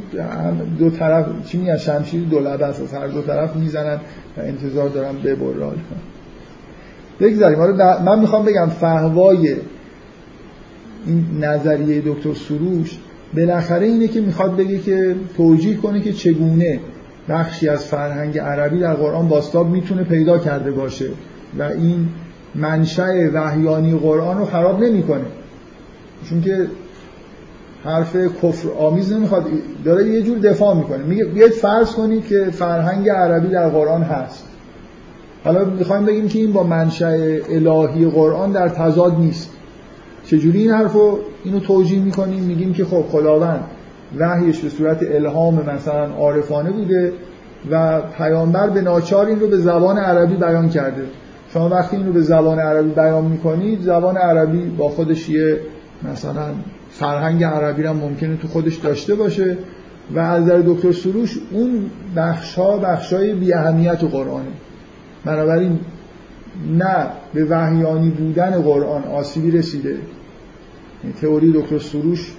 [0.80, 3.98] دو طرف چی میگن؟ شمشیر دو لبه از هر دو طرف می‌زنن
[4.38, 5.76] و انتظار دارم ببرال
[7.20, 7.60] بگذاریم.
[8.06, 9.56] من می‌خوام بگم فهوای
[11.06, 12.98] این نظریه دکتر سروش
[13.36, 16.80] بالاخره اینه که می‌خواد بگه که توجیه کنه که چگونه
[17.30, 21.06] بخشی از فرهنگ عربی در قرآن باستاب می‌تونه پیدا کرده باشه.
[21.60, 22.10] و این
[22.56, 25.26] منشأ وحیانی قرآن رو خراب نمی‌کنه.
[26.30, 26.68] چون که
[27.84, 29.46] حرف کفر آمیز نمی‌خواد.
[29.86, 31.04] داره یه جور دفاع می‌کنه.
[31.04, 34.48] میگه بیاید فرض کنید که فرهنگ عربی در قرآن هست.
[35.44, 39.50] حالا می‌خوایم بگیم که این با منشأ الهی قرآن در تضاد نیست.
[40.26, 43.64] چجوری این حرف رو اینو توجیه می‌کنیم؟ میگیم که خب خداوند
[44.18, 47.14] وحیش به صورت الهام مثلا عارفانه بوده
[47.72, 51.04] و پیامبر به ناچار این رو به زبان عربی بیان کرده.
[51.54, 55.60] شما وقتی این رو به زبان عربی بیان می‌کنید زبان عربی با خودش یه
[56.12, 56.46] مثلا
[56.90, 59.58] فرهنگ عربی هم ممکنه تو خودش داشته باشه
[60.16, 64.52] و از نظر دکتر سروش اون بخش ها بخش های بی اهمیت قرآنه.
[65.26, 65.80] بنابراین
[66.78, 69.96] نه به وحیانی بودن قرآن آسیبی رسیده.
[71.22, 72.34] تئوری دکتر سروش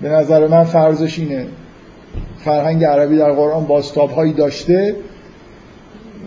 [0.00, 1.46] به نظر من فرضش اینه.
[2.38, 3.66] فرهنگ عربی در قرآن
[4.16, 4.96] هایی داشته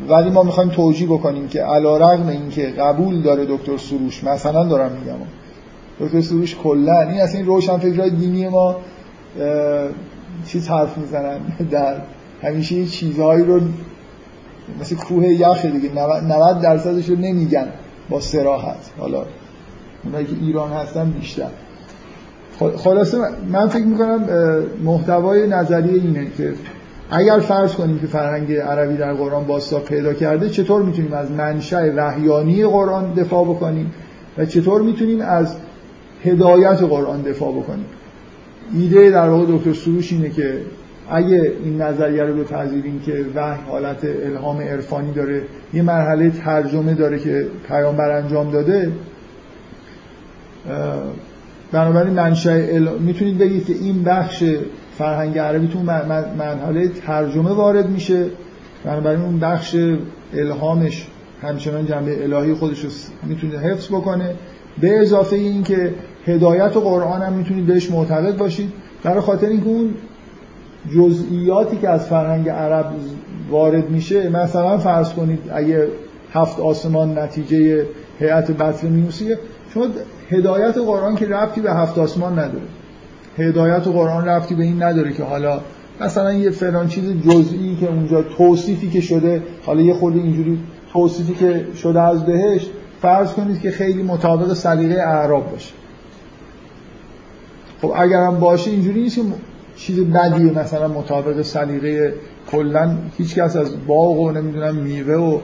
[0.10, 4.63] ولی ما می‌خوایم توجیه بکنیم که علا رغم این که قبول داره دکتر سروش مثلا
[4.63, 5.17] دارم میگم.
[5.99, 8.75] دکتر سروش کلا این اصلا این روشن فکرهای دینی ما
[10.45, 11.38] چیز حرف می‌زنن
[11.71, 11.95] در
[12.41, 13.62] همیشه یه چیزهایی رو
[14.81, 15.89] مثل کوه یخ دیگه
[16.23, 17.67] 90 درصدش رو نمیگن
[18.10, 19.25] با سراحت حالا
[20.03, 21.49] اونایی که ایران هستن بیشتر.
[22.77, 23.17] خلاصه
[23.51, 24.25] من فکر می‌کنم
[24.84, 26.53] محتوای نظریه اینه که
[27.10, 31.89] اگر فرض کنیم که فرهنگ عربی در قرآن باستا پیدا کرده چطور می‌تونیم از منشأ
[31.96, 33.91] وحیانی قرآن دفاع بکنیم؟
[34.38, 35.56] و چطور می‌تونیم از
[36.24, 37.86] هدایت قرآن دفاع بکنیم؟
[38.74, 40.62] ایده در واقع دکتر سروش اینه که
[41.10, 45.41] اگه این نظریه رو بپذیریم که وحی حالت الهام عرفانی داره
[45.74, 48.91] یه مرحله ترجمه داره که پیامبر انجام داده
[51.72, 53.00] بنابراین منشأ ال...
[53.00, 54.44] می‌تونید بگید که این بخش
[54.97, 55.79] فرهنگ عربی تو
[56.38, 58.25] مرحله ترجمه وارد میشه.
[58.86, 59.75] بنابراین اون بخش
[60.34, 61.08] الهامش
[61.41, 62.89] همچنان جنبه الهی خودش رو
[63.23, 64.36] می‌تونه حفظ بکنه.
[64.81, 65.93] به اضافه این که
[66.27, 68.73] هدایت و قرآن هم می‌تونید بهش معتقد باشید.
[69.03, 69.93] برای خاطر اینکه اون
[70.95, 72.91] جزئیاتی که از فرهنگ عرب
[73.49, 75.88] وارد میشه مثلا فرض کنید اگه
[76.34, 77.86] هفت آسمان نتیجه
[78.19, 79.39] هیئت بطل میوسیه
[79.73, 79.86] شما
[80.29, 82.65] هدایت قرآن که رفتی به هفت آسمان نداره.
[83.38, 85.62] هدایت قرآن رفتی به این نداره که حالا
[86.02, 90.60] مثلا یه فلان چیز جزئی که اونجا توصیفی که شده حالا یه خورده اینجوری
[90.93, 92.71] توصیفی که شده از بهشت
[93.02, 95.74] فرض کنید که خیلی مطابق سلیقه اعراب باشه.
[97.82, 99.21] خب اگرم باشه اینجوری نیست که
[99.76, 102.13] چیز بدیه مثلا مطابق سلیقه
[102.52, 105.39] کلا هیچ کس از باغ و نمی‌دونم میوه و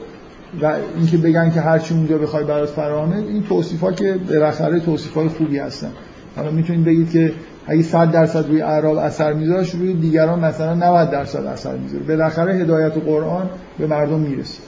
[0.62, 5.28] و اینکه بگن که هر چی اونجا بخوای برات فراهمه این توصیفا که بالاخره توصیفای
[5.28, 5.90] خوبی هستن.
[6.36, 7.32] حالا می‌تونید بگید که
[7.66, 12.04] اگه 100 درصد روی اعراب اثر میذاشت روی دیگران مثلا 90 درصد اثر می‌ذاره.
[12.04, 14.58] بالاخره هدایت قرآن به مردم می‌رسه.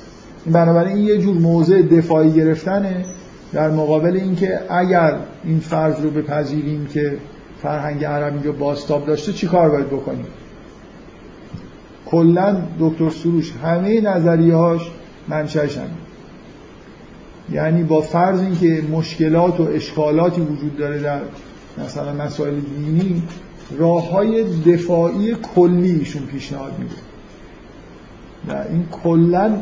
[0.46, 3.04] بنابراین این یه جور موضع دفاعی گرفتنه
[3.52, 5.14] در مقابل اینکه اگر
[5.44, 7.16] این فرض رو بپذیریم که
[7.62, 10.26] فرهنگ عرب اینجا باستاب داشته چی کار باید بکنیم؟
[12.06, 14.90] کلا دکتر سروش همه نظریه هاش
[15.28, 15.78] منشأش
[17.52, 21.20] یعنی با فرض اینکه مشکلات و اشکالاتی وجود داره در
[21.78, 23.22] مثلا مسائل دینی
[23.78, 26.94] راه های دفاعی کلیشون پیشنهاد میده.
[28.48, 29.58] و این کلا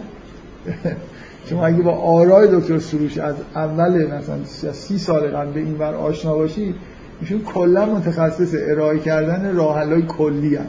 [1.50, 5.94] شما اگه با آرای دکتر سروش از اول مثلا سی سال قبل به این ور
[5.94, 6.74] آشنا باشید
[7.20, 10.66] ایشون کلا متخصص ارائه کردن راهحل‌های کلی هم.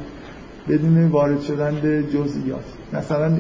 [0.70, 2.64] بدون وارد شدن به جزئیات.
[2.94, 3.38] مثلا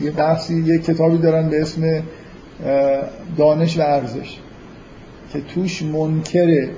[0.00, 2.02] یه بحثی یه کتابی دارن به اسم
[3.36, 4.38] دانش و ارزش.
[5.32, 6.68] که توش منکر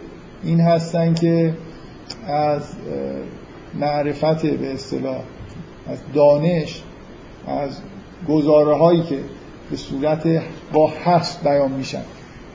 [0.43, 1.55] این هستن که
[2.27, 2.63] از
[3.81, 5.21] معرفت به اصطلاح
[5.87, 6.83] از دانش
[7.47, 7.71] از
[8.29, 9.19] گزاره هایی که
[9.71, 10.43] به صورت
[10.73, 12.03] با هست بیان میشن.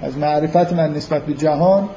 [0.01, 1.89] از معرفت من نسبت به جهان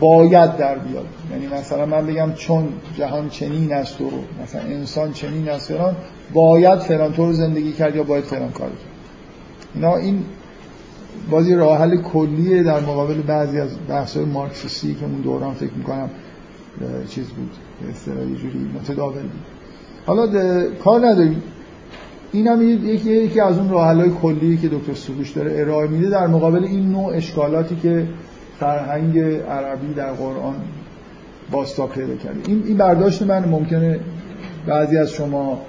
[0.00, 1.06] باید در بیاد.
[1.30, 2.68] یعنی مثلا من بگم چون
[2.98, 4.10] جهان چنین است و
[4.42, 5.96] مثلا انسان چنین است فلان
[6.32, 8.78] باید فلان طور زندگی کرد یا باید فلان کار کرد.
[9.74, 10.24] اینا این
[11.30, 16.10] بازی راه حل کلیه در مقابل بعضی از بحث‌های مارکسیستی که اون دوران فکر می‌کنم
[17.08, 17.50] چیز بود
[17.90, 19.30] اصطلاح جوری متداول بود.
[20.06, 20.26] حالا
[20.84, 21.42] کار نداریم.
[22.32, 26.26] این هم یکی یکی از اون راه کلی که دکتر سروش داره ارائه میده در
[26.26, 28.06] مقابل این نوع اشکالاتی که
[28.60, 30.54] فرهنگ عربی در قرآن
[31.50, 32.40] باستا پیدا کرده.
[32.46, 34.00] این این برداشت من ممکنه
[34.66, 35.60] بعضی از شما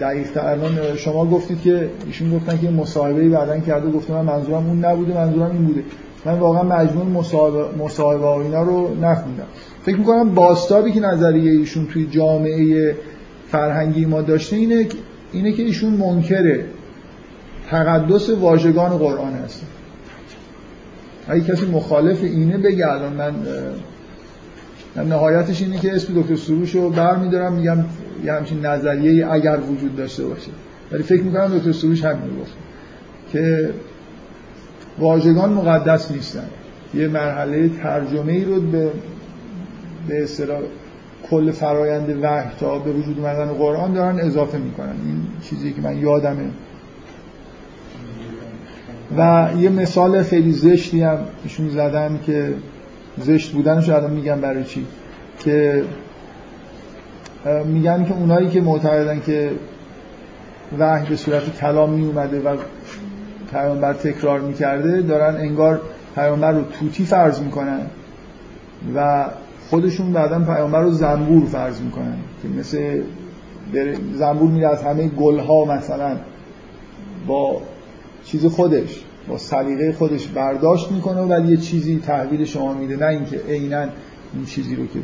[0.00, 4.84] دقیق الان شما گفتید که ایشون گفتن که مصاحبه بعدن کرده گفته من منظورم اون
[4.84, 5.82] نبوده منظورم این بوده.
[6.24, 9.46] من واقعا مجموع مصاحبه مصاحبه اینا رو نخوندم.
[9.84, 12.96] فکر می‌کنم باستابی که نظریه ایشون توی جامعه
[13.48, 14.86] فرهنگی ما داشته اینه
[15.32, 16.64] اینه که ایشون منکره.
[17.70, 19.62] تقدس واژگان قرآن هست
[21.28, 23.34] اگه کسی مخالف اینه بگه الان من
[25.08, 27.78] نهایتش اینه که اسم دکتر سروش رو برمیدارم میگم
[28.24, 30.50] یه همچین نظریه اگر وجود داشته باشه.
[30.92, 32.52] ولی فکر می‌کنم دکتر سروش همین گفت
[33.32, 33.70] که
[34.98, 36.46] واژگان مقدس نیستن.
[36.94, 38.90] یه مرحله ترجمه ای رو به
[40.08, 40.60] به اصطلاح
[41.30, 44.94] کل فرایند وحی تا به وجود اومدن قرآن دارن اضافه می‌کنن.
[45.06, 46.50] این چیزی که من یادمه.
[49.18, 52.54] و یه مثال خیلی زشتی هم ایشون زدن که
[53.18, 54.86] زشت بودنش الان میگن برای چی؟
[55.38, 55.84] که
[57.64, 59.50] میگن که اونایی که معتقدن که
[60.78, 62.56] وحی به صورت کلام می اومده و
[63.52, 65.80] پیامبر تکرار می‌کرده دارن انگار
[66.14, 67.80] پیامبر رو توتی فرض می‌کنن
[68.94, 69.24] و
[69.70, 73.02] خودشون بعدا پیامبر رو زنبور فرض می‌کنن که مثل
[74.14, 76.16] زنبور میره از همه گلها مثلا
[77.26, 77.62] با
[78.24, 83.40] چیز خودش با سلیقه خودش برداشت می‌کنه ولی یه چیزی تحویل شما میده نه اینکه
[83.48, 83.80] عینا
[84.34, 84.98] این چیزی رو که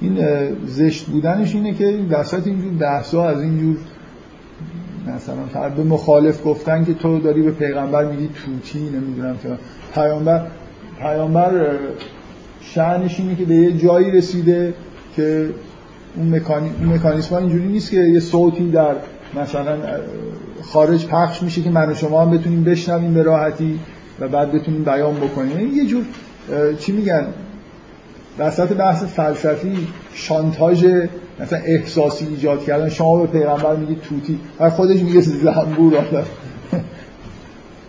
[0.00, 0.18] این
[0.66, 3.76] زشت بودنش اینه که وسط اینجور بحثا از اینجور
[5.16, 9.36] مثلا به مخالف گفتن که تو داری به پیغمبر میگی توتی نمی‌دونم
[9.94, 10.46] پیامبر
[10.98, 11.76] پیامبر
[12.60, 14.74] شعنش اینه که به یه جایی رسیده
[15.16, 15.48] که
[16.16, 16.70] اون, مکانی...
[16.94, 18.94] مکانیسم اینجوری نیست که یه صوتی در
[19.36, 19.76] مثلا
[20.62, 23.78] خارج پخش میشه که من و شما هم بتونیم بشنویم به راحتی
[24.20, 25.60] و بعد بتونیم بیان بکنیم.
[25.60, 26.04] یعنی یه جور
[26.78, 27.26] چی میگن؟
[28.38, 30.86] وسط بحث فلسفی شانتاژ
[31.40, 36.24] مثلا احساسی ایجاد کردن شما به پیغمبر میگی توتی و خودش میگه زنبور حالا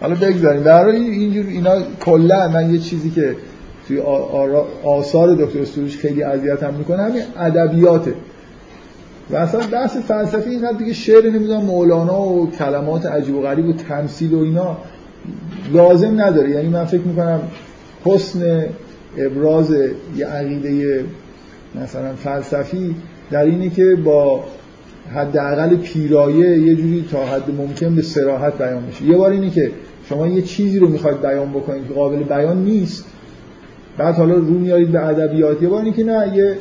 [0.01, 0.63] حالا بگذاریم.
[0.63, 3.35] در اینجور اینا کلا من یه چیزی که
[3.87, 3.99] توی
[4.83, 8.13] آثار دکتر سروش خیلی اذیتم می‌کنه همین ادبیاته
[9.29, 13.73] و اصلا بحث فلسفی اینقدر دیگه شعر نمی‌دونم مولانا و کلمات عجیب و غریب و
[13.73, 14.77] تمثیل و اینا
[15.73, 16.49] لازم نداره.
[16.49, 17.39] یعنی من فکر می‌کنم
[18.05, 18.65] حسن
[19.17, 19.75] ابراز
[20.17, 21.03] یه عقیده
[21.83, 22.95] مثلا فلسفی
[23.31, 24.43] در اینه که با
[25.15, 29.05] حداقل پیرایه یه جوری تا حد ممکن به سراحت بیان بشه.
[29.05, 29.71] یه بار اینه که
[30.09, 33.05] شما یه چیزی رو می‌خواید بیان بکنید که قابل بیان نیست.
[33.97, 35.61] بعد حالا رو میارید به ادبیات.
[35.61, 36.57] یه بار اینه که نه یه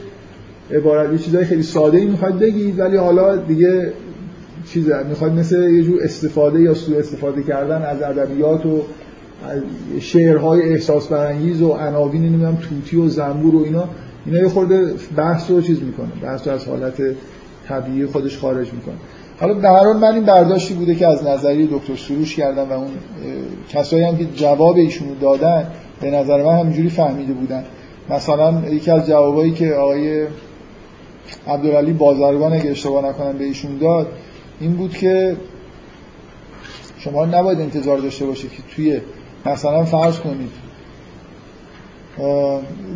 [0.78, 3.92] عبارت یه چیزای خیلی ساده ای می‌خواید بگید ولی حالا دیگه
[4.68, 8.82] چیز می‌خواید مثل یه جور استفاده یا سوء استفاده کردن از ادبیات و
[10.00, 13.88] شعرهای احساس برانگیز و عناوین نمی‌دونم توتی و زنبور و اینا.
[14.26, 16.08] اینا یه خورده بحث رو چیز می‌کنه.
[16.22, 17.02] بحث رو از حالت
[17.68, 18.94] طبیعی خودش خارج می‌کنه.
[19.40, 22.88] حالا به هر من این برداشتی بوده که از نظری دکتر سروش کردم و اون
[23.68, 25.66] کسایی هم که جواب ایشونو دادن
[26.00, 27.64] به نظر من همینجوری فهمیده بودن.
[28.10, 30.26] مثلا یکی از جوابایی که آقای
[31.46, 34.06] عبدالعلی بازرگان اگه اشتباه نکنم به ایشون داد
[34.60, 35.36] این بود که
[36.98, 39.00] شما نباید انتظار داشته باشید که توی
[39.46, 40.50] مثلا فرض کنید.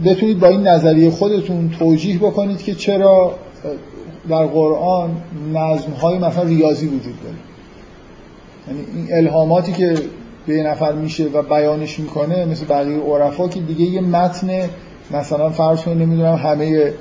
[0.04, 3.34] بتونید با این نظریه خودتون توجیه بکنید که چرا
[4.28, 5.10] در قرآن
[5.54, 7.36] نظم های مثلا ریاضی وجود داره.
[8.68, 9.94] یعنی این الهاماتی که
[10.46, 14.68] به نفر میشه و بیانش می‌کنه مثل بقیه عرفا که دیگه یه متن
[15.10, 16.92] مثلا فرض کنید نمی‌دونم همه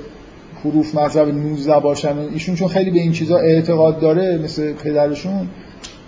[0.64, 5.48] حروف مذهب 19 باشن ایشون چون خیلی به این چیزا اعتقاد داره مثل پدرشون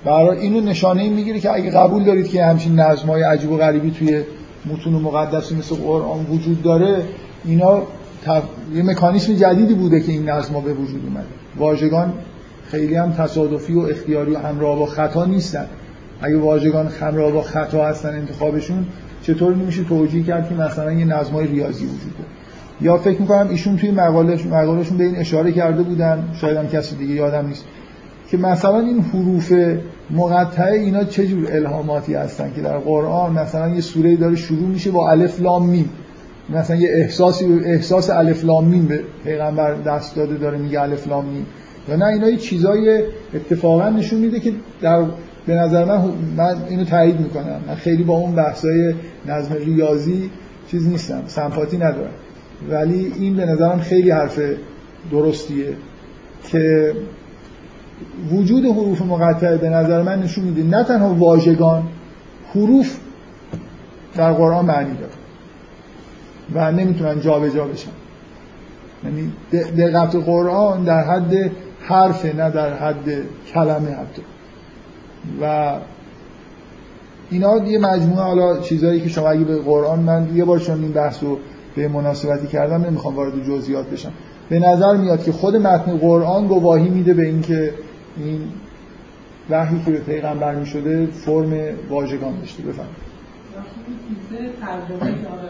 [0.07, 4.23] برای اینو نشانه می‌گیره که اگه قبول دارید که همچین های عجیب و غریبی توی
[4.67, 7.03] متون مقدسی مثل قرآن وجود داره
[7.45, 7.83] اینا
[8.75, 11.27] یه مکانیسم جدیدی بوده که این نظم‌ها به وجود اومده.
[11.57, 12.13] واژگان
[12.71, 15.67] خیلی هم تصادفی و اختیاری و همراه با خطا نیستن.
[16.23, 18.87] اگه واژگان همراه با خطا هستن انتخابشون
[19.23, 22.31] چطور نمیشه توجیه کرد که مثلا یه نظمای ریاضی وجود داره؟
[22.81, 26.97] یا فکر می‌کنم ایشون توی مقالش مقالشون به این اشاره کرده بودن شاید هم کسی
[26.97, 27.65] دیگه یادم نیست.
[28.31, 29.53] که مثلا این حروف
[30.11, 34.91] مقطعه اینا چه جور الهاماتی هستن که در قرآن مثلا یه سوره داره شروع میشه
[34.91, 35.91] با الف لام میم.
[36.51, 41.25] مثلا یه احساسی احساس الف لام میم به پیغمبر دست داده داره میگه الف لام
[41.25, 41.47] میم.
[41.89, 43.03] یا نه اینا یه چیزای
[43.35, 45.05] اتفاقا نشون میده که در
[45.47, 46.01] به نظر من
[46.37, 47.61] من اینو تایید می‌کنم.
[47.67, 48.95] من خیلی با اون بحثای
[49.27, 50.31] نظم ریاضی
[50.71, 52.15] چیز نیستم سمپاتی ندارم.
[52.71, 54.41] ولی این به نظرم خیلی حرف
[55.11, 55.67] درستیه
[56.49, 56.93] که
[58.31, 61.83] وجود حروف مقطعه به نظر من نشون میده نه تنها واژگان
[62.55, 62.97] حروف
[64.15, 65.13] در قرآن معنی داره
[66.55, 67.91] و نمی‌تونن جابجا بشن.
[69.05, 73.05] یعنی دقت قرآن در حد حرف نه در حد
[73.55, 74.23] کلمه حتی.
[75.43, 75.75] و
[77.31, 80.93] اینا یه مجموعه حالا چیزایی که شما اگه به قرآن من یه بار چون این
[80.93, 81.39] بحث رو
[81.77, 84.13] به مناسبتی کردم نمی‌خوام وارد جزئیات بشم.
[84.49, 87.73] به نظر میاد که خود متن قرآن گواهی میده به اینکه
[88.17, 88.53] این
[89.51, 91.53] وحی که به پیغمبر می شده فرم
[91.89, 92.87] واژگان داشته بفهم
[94.61, 95.49] ترجمه که حالا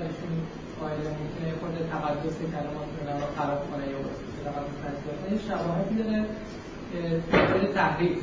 [1.20, 2.88] ممکنه خود تقدس کلمات
[3.20, 6.24] رو خراب کنه یا واسه شواهدی داره
[7.62, 8.18] که تحریف.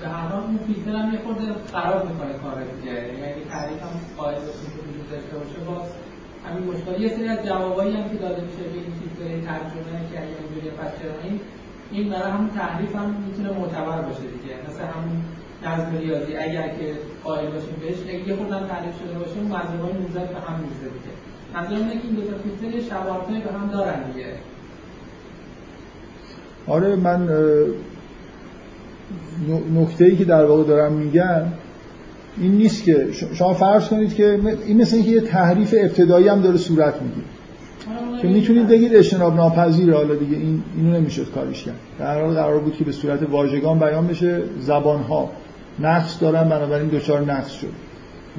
[0.00, 2.94] به هر حال اون فیلتر هم یه خورده خراب می‌کنه کار دیگه.
[2.94, 5.86] یعنی اگه تعریف هم قائل باشیم که وجود داشته باشه باز
[6.46, 7.02] همین مشکل.
[7.02, 10.70] یه سری از جوابایی هم که داده میشه به این فیلتر ترجمه که اگه اینجوری
[10.80, 11.40] پس چرا این؟
[11.92, 14.54] این برای همون تحریف هم می‌تونه معتبر باشه دیگه.
[14.68, 15.16] مثل همون
[15.66, 16.86] نظم ریاضی اگر که
[17.24, 20.88] قائل باشیم بهش اگه یه خودم تعریف شده باشه اون مضمون موزد به هم میزه
[20.96, 21.12] دیگه.
[21.54, 24.26] منظورم اینه که این دو تا فیلتر شباهتایی به هم دارن دیگه.
[26.66, 27.28] آره من
[29.74, 31.42] نکته ای که در واقع دارم میگم
[32.38, 36.56] این نیست که شما فرض کنید که این مثل اینکه یه تحریف ابتدایی هم داره
[36.56, 37.26] صورت می‌گیره.
[38.22, 39.96] که می‌تونید بگید اجتناب ناپذیره.
[39.96, 41.74] حالا دیگه این اینو نمی‌شد کارش کرد.
[41.98, 44.42] در حال قرار بود که به صورت واژگان بیان بشه.
[44.60, 45.30] زبان ها
[45.78, 47.72] نقص دارن بنابراین دچار نقص شد.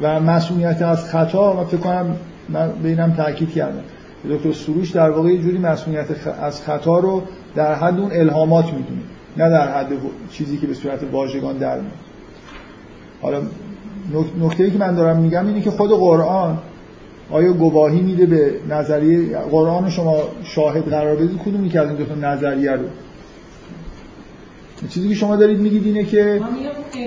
[0.01, 2.15] و مسئولیت از خطا و فکر کنم
[2.49, 3.83] من به اینم تاکید کردم.
[4.29, 6.05] دکتر سروش در واقع یه جوری مسئولیت
[6.41, 7.23] از خطا رو
[7.55, 9.01] در حد اون الهامات می‌دونه.
[9.37, 9.87] نه در حد
[10.31, 11.91] چیزی که به صورت واژگان در میاد.
[13.21, 13.41] حالا
[14.41, 16.57] نکته ای که من دارم میگم اینه که خود قرآن
[17.31, 22.05] آیا گواهی میده به نظریه؟ قرآن شما شاهد قرار بدید کدوم که از این دو
[22.05, 22.85] تا نظریه رو؟
[24.89, 26.41] چیزی که شما دارید میگید اینه که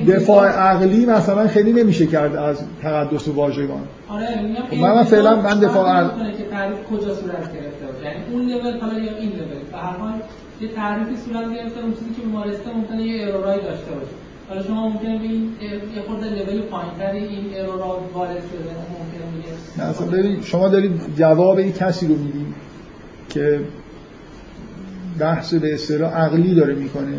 [0.08, 3.82] دفاع عقلی مثلا خیلی نمیشه کرد از تقدس واژگان.
[4.08, 4.26] آره
[4.70, 8.98] خب من فعلا من دفاع عقلی که تعریف کجا صورت گرفته یعنی اون لول حالا
[8.98, 10.12] یا این لول به هر حال
[10.60, 14.23] یه تعریفی صورت گرفته اون چیزی که مارسته ممکنه یه ارورای داشته باشه.
[14.48, 15.42] حالا شما ممکنه به این
[15.96, 18.70] یه خورده لول پایینتری این ارورا وارد شده
[19.00, 19.24] ممکنه
[19.78, 22.54] نه اصلا ببین شما دارید جواب این کسی رو می‌دید
[23.28, 23.60] که
[25.18, 27.16] بحث به اصطلاح عقلی داره می‌کنه.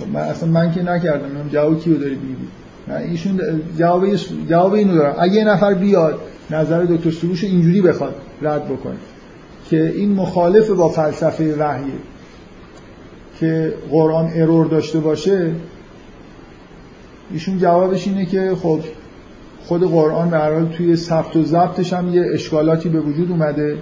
[0.00, 2.62] خب من اصلا من که نکردم من جواب کیو دارید می‌دید
[3.10, 3.40] ایشون
[3.78, 4.16] جواب
[4.48, 6.18] جواب اینو دارم اگه یه نفر بیاد
[6.50, 8.96] نظر دکتر سروش اینجوری بخواد رد بکنه
[9.70, 11.92] که این مخالف با فلسفه وحیه
[13.40, 15.50] که قرآن ارور داشته باشه
[17.32, 18.80] ایشون جوابش اینه که خب
[19.64, 23.76] خود قرآن به حال توی ثبت و ضبطش هم یه اشکالاتی به وجود اومده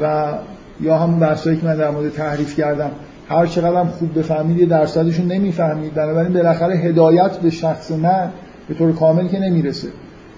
[0.00, 0.32] و
[0.80, 2.90] یا هم بحثایی که من در مورد تحریف کردم
[3.28, 5.94] هر چقدر هم خوب بفهمید یه درصدشون نمی‌فهمید.
[5.94, 8.30] بنابراین بالاخره هدایت به شخص من
[8.68, 9.88] به طور کامل که نمی‌رسه.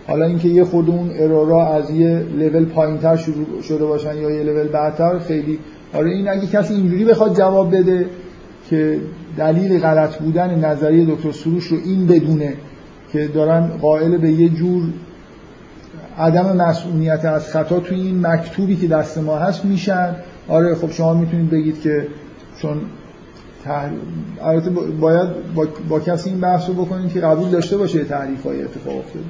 [0.07, 4.43] حالا اینکه یه خود اون ارورا از یه لول پایینتر شروع شده باشن یا یه
[4.43, 5.59] لول بعدتر خیلی
[5.95, 8.07] آره این اگه کسی اینجوری بخواد جواب بده
[8.71, 8.99] که
[9.37, 12.55] دلیل غلط بودن نظریه دکتر سروش رو این بدونه
[13.13, 14.83] که دارن قائل به یه جور
[16.19, 20.17] عدم مسئولیت از خطا توی این مکتوبی که دست ما هست میشن.
[20.49, 22.07] آره خب شما می‌تونید بگید که
[22.59, 22.81] چون
[24.43, 24.71] البته
[25.01, 25.67] باید با...
[25.89, 29.25] با, کسی این بحث رو بکنید که قبول داشته باشه تعریف های اتفاق افتاده.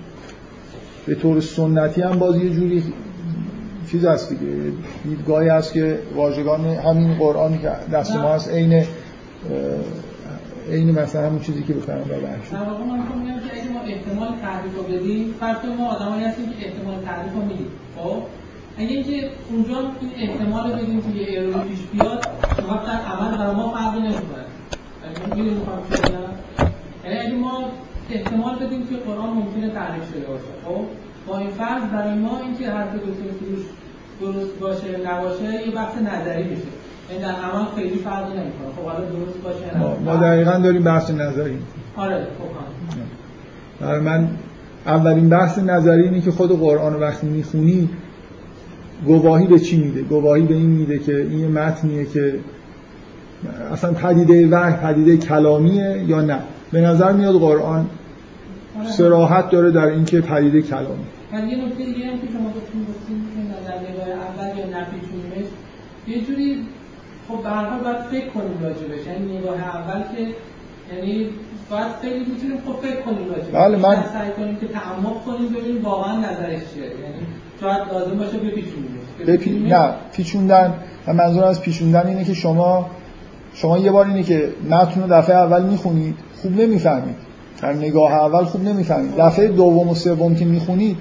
[1.07, 2.83] به طور سنتی هم باز یه جوری
[3.91, 4.53] چیز هست دیگه
[5.05, 8.85] دیدگاهی هست که واژگان همین قرآنی که دست ما هست عین
[10.69, 12.09] این مثلا همون چیزی که بفرمایید
[12.53, 16.47] در واقع من میگم که اگه ما احتمال تعریف رو بدیم فرض ما آدمایی هستیم
[16.47, 17.67] که احتمال تعریف رو میدیم
[17.97, 18.23] خب؟
[18.79, 22.27] اگه اینکه اونجا این احتمال بدیم که یه ایرور پیش بیاد
[22.69, 24.45] وقت در عمل برای ما فرقی نمی‌کنه.
[25.37, 25.51] یعنی
[27.05, 27.71] یعنی اگه ما
[28.11, 30.85] احتمال بدیم که قرآن ممکنه تعریف شده باشه خب؟
[31.27, 33.65] با این فرض برای ما اینکه حرف دکتر فروش
[34.21, 36.63] درست باشه نباشه یه بحث نظری میشه.
[37.09, 38.69] در عمل خیلی فرقی نمی‌کنه.
[38.77, 41.59] خب حالا درست باشه ما, ما دقیقا داریم بحث نظری
[41.97, 44.29] آره خب برای من
[44.87, 47.89] اولین بحث نظری اینه که خود قرآن وقتی می‌خونی
[49.07, 52.35] گواهی به چی میده؟ گواهی به این میده که این یه متنیه که
[53.73, 56.39] اصلا پدیده وحی پدیده کلامیه یا نه؟
[56.73, 57.87] به نظر میاد قرآن
[58.87, 61.05] سراحت داره در اینکه پدیده کلامی.
[61.33, 63.41] و یه نکته دیگه هم که شما گفتین گفتین که
[63.93, 65.47] نگاه اول یا نفیشونیمش
[66.09, 66.67] یه جوری
[67.29, 69.07] خب به هر حال باید فکر کنیم راجبش.
[69.07, 70.23] یعنی نگاه اول که
[70.95, 71.29] یعنی
[71.71, 73.55] باید خیلی می‌تونیم خب فکر کنیم راجبش.
[73.55, 76.85] بله من سعی کنیم که تعمق کنیم ببینیم واقعا نظرش چیه.
[76.85, 77.27] یعنی
[77.61, 79.69] شاید لازم باشه بپیچونیمش بپی...
[79.69, 80.75] نه پیچوندن.
[81.07, 82.91] و منظور از پیچوندن اینه که شما
[83.55, 87.17] شما یه بار اینه که متن رو دفعه اول می‌خونید خوب نمی‌فهمید.
[87.63, 89.17] در نگاه اول خوب نمی‌فهمید.
[89.19, 90.97] دفعه دوم و سوم که می‌خونید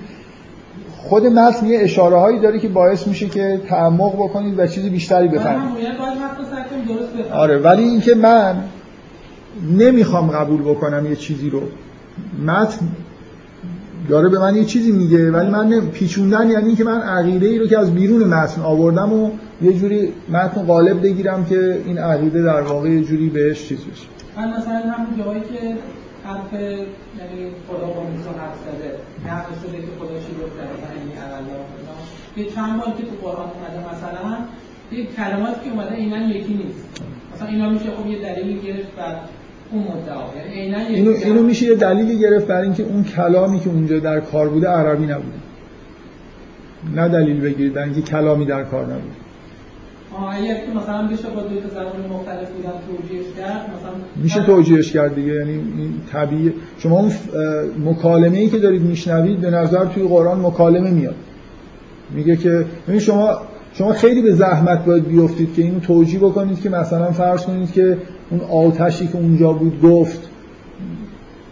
[1.03, 5.27] خود متن یه اشاره هایی داره که باعث میشه که تعمق بکنید و چیز بیشتری
[5.27, 5.85] بفهمید
[7.33, 8.55] آره ولی اینکه من
[9.77, 11.61] نمی‌خوام قبول بکنم یه چیزی رو.
[12.45, 12.87] متن
[14.09, 17.67] داره به من یه چیزی میگه ولی من پیچوندن یعنی اینکه من عقیده ای رو
[17.67, 19.29] که از بیرون متن آوردم و
[19.61, 24.07] یه جوری متن غالب بگیرم که این عقیده در واقع یه جوری بهش چیز بشه.
[24.37, 25.75] من مثلا همون جایی که
[26.25, 28.91] حرف یعنی خدا با موسی حرف زده.
[29.31, 31.59] نقل شده که خدا چی گفت در این الله
[32.37, 34.37] یه چند بار که تو قرآن اومده مثلا
[34.91, 37.01] یه کلماتی که اومده اینا یکی نیست.
[37.35, 39.15] مثلا اینا میشه خب یه دلیلی گرفت بر
[39.71, 40.23] اون مدعا.
[40.55, 44.49] یعنی اینو, اینو میشه یه دلیلی گرفت برای اینکه اون کلامی که اونجا در کار
[44.49, 45.37] بوده عربی نبوده.
[46.95, 49.22] نه دلیل بگیرید برای اینکه کلامی در کار نبوده.
[50.21, 54.91] اگر که مثلا بشه با دو تا زبان مختلف بودن توجیهش کرد؟ مثلا میشه توجیهش
[54.91, 57.11] کرد دیگه یعنی این طبیعی شما اون
[57.85, 61.15] مکالمه ای که دارید میشنوید به نظر توی قرآن مکالمه میاد.
[62.15, 63.37] میگه که ببین شما
[63.73, 67.97] شما خیلی به زحمت باید بیفتید که اینو توجیه بکنید که مثلا فرض کنید که
[68.29, 70.29] اون آتشی که اونجا بود گفت.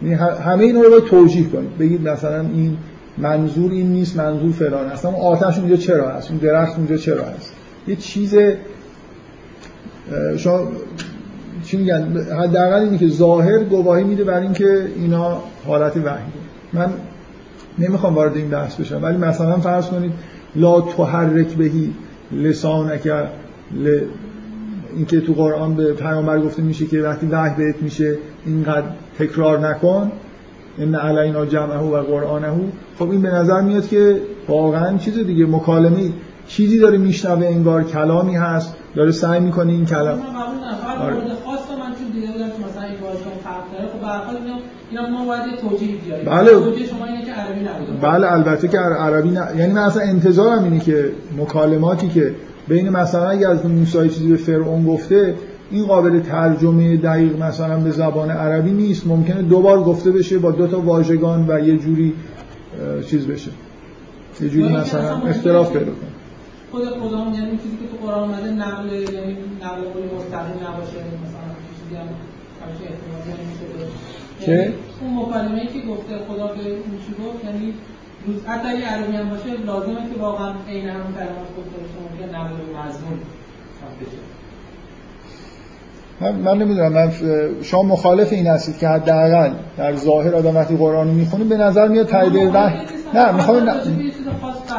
[0.02, 1.78] یعنی همه اینا رو باید توجیه کنید.
[1.78, 2.76] بگید مثلا این
[3.18, 7.24] منظور این نیست منظور فلان اصلا اون آتش اونجا چرا هست؟ اون درخت اونجا چرا
[7.24, 7.52] هست؟
[7.86, 8.34] یه چیز
[10.36, 10.68] شما
[11.64, 16.22] چی میگن؟ حداقل اینه که ظاهر گواهی میده برای اینکه اینا حالت وحیه
[16.72, 16.92] من
[17.78, 20.12] نمی‌خوام وارد این بحث بشم ولی مثلا فرض کنید
[20.56, 21.92] لا تحرک بهی
[22.32, 23.06] لسانک
[23.76, 23.98] ل...
[24.96, 28.16] اینکه تو قرآن به پیامبر گفته میشه که وقتی وحی بهت میشه
[28.46, 28.86] اینقدر
[29.18, 30.12] تکرار نکن
[30.78, 32.48] ان علینا جمعه و قرآنه.
[32.98, 36.10] خب این به نظر میاد که واقعا چیز دیگه مکالمه
[36.52, 40.20] چیزی داره میشنوه انگار کلامی هست داره سعی می‌کنه این کلام
[41.00, 41.14] آره.
[46.24, 46.50] بله.
[46.86, 47.64] شما اینه که عربی
[48.02, 52.34] بله البته که عربی نه یعنی من اصلا انتظارم اینه که مکالماتی که
[52.68, 55.34] بین مثلا اگه از موسی چیزی به فرعون گفته
[55.70, 59.06] این قابل ترجمه دقیق مثلا به زبان عربی نیست.
[59.06, 62.14] ممکنه دوبار گفته بشه با دو تا واژگان و یه جوری
[63.06, 63.50] چیز بشه.
[64.40, 66.21] یه جوری مثلا اختلاف پیدا کنه.
[66.72, 70.98] خود خدا هم یعنی چیزی که تو قرآن اومده نقل یعنی نقل قولی مستقیم نباشه
[71.24, 71.48] مثلا
[71.78, 72.08] چیزی هم
[72.62, 73.66] همچین احتمالی میشه
[74.40, 77.74] که یعنی اون مکالمه ای که گفته خدا به اون چی گفت یعنی
[78.26, 82.34] روز حتی اگه عربی هم باشه لازمه که واقعا عین همون کلمات گفته باشه ممکن
[82.36, 83.18] نقل مضمون
[84.00, 84.41] بشه.
[86.22, 87.12] من, من نمی‌دونم من
[87.62, 91.88] شما مخالف این هستید که حداقل در ظاهر آدم وقتی قرآن رو می‌خونه به نظر
[91.88, 92.78] میاد تایید وحی
[93.14, 93.68] نه می‌خوام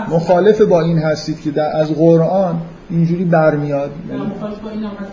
[0.09, 3.91] مخالف با این هستید که در از قرآن اینجوری برمیاد.
[4.35, 5.11] مخالف با این هم هست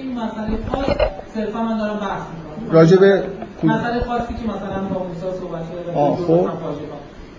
[0.00, 0.96] این مسئله خاص
[1.34, 2.74] صرفا من دارم بحث می‌کنم.
[2.74, 3.22] راجع به
[3.64, 6.48] مسئله خاصی که مثلا با موسی صحبت شده خب.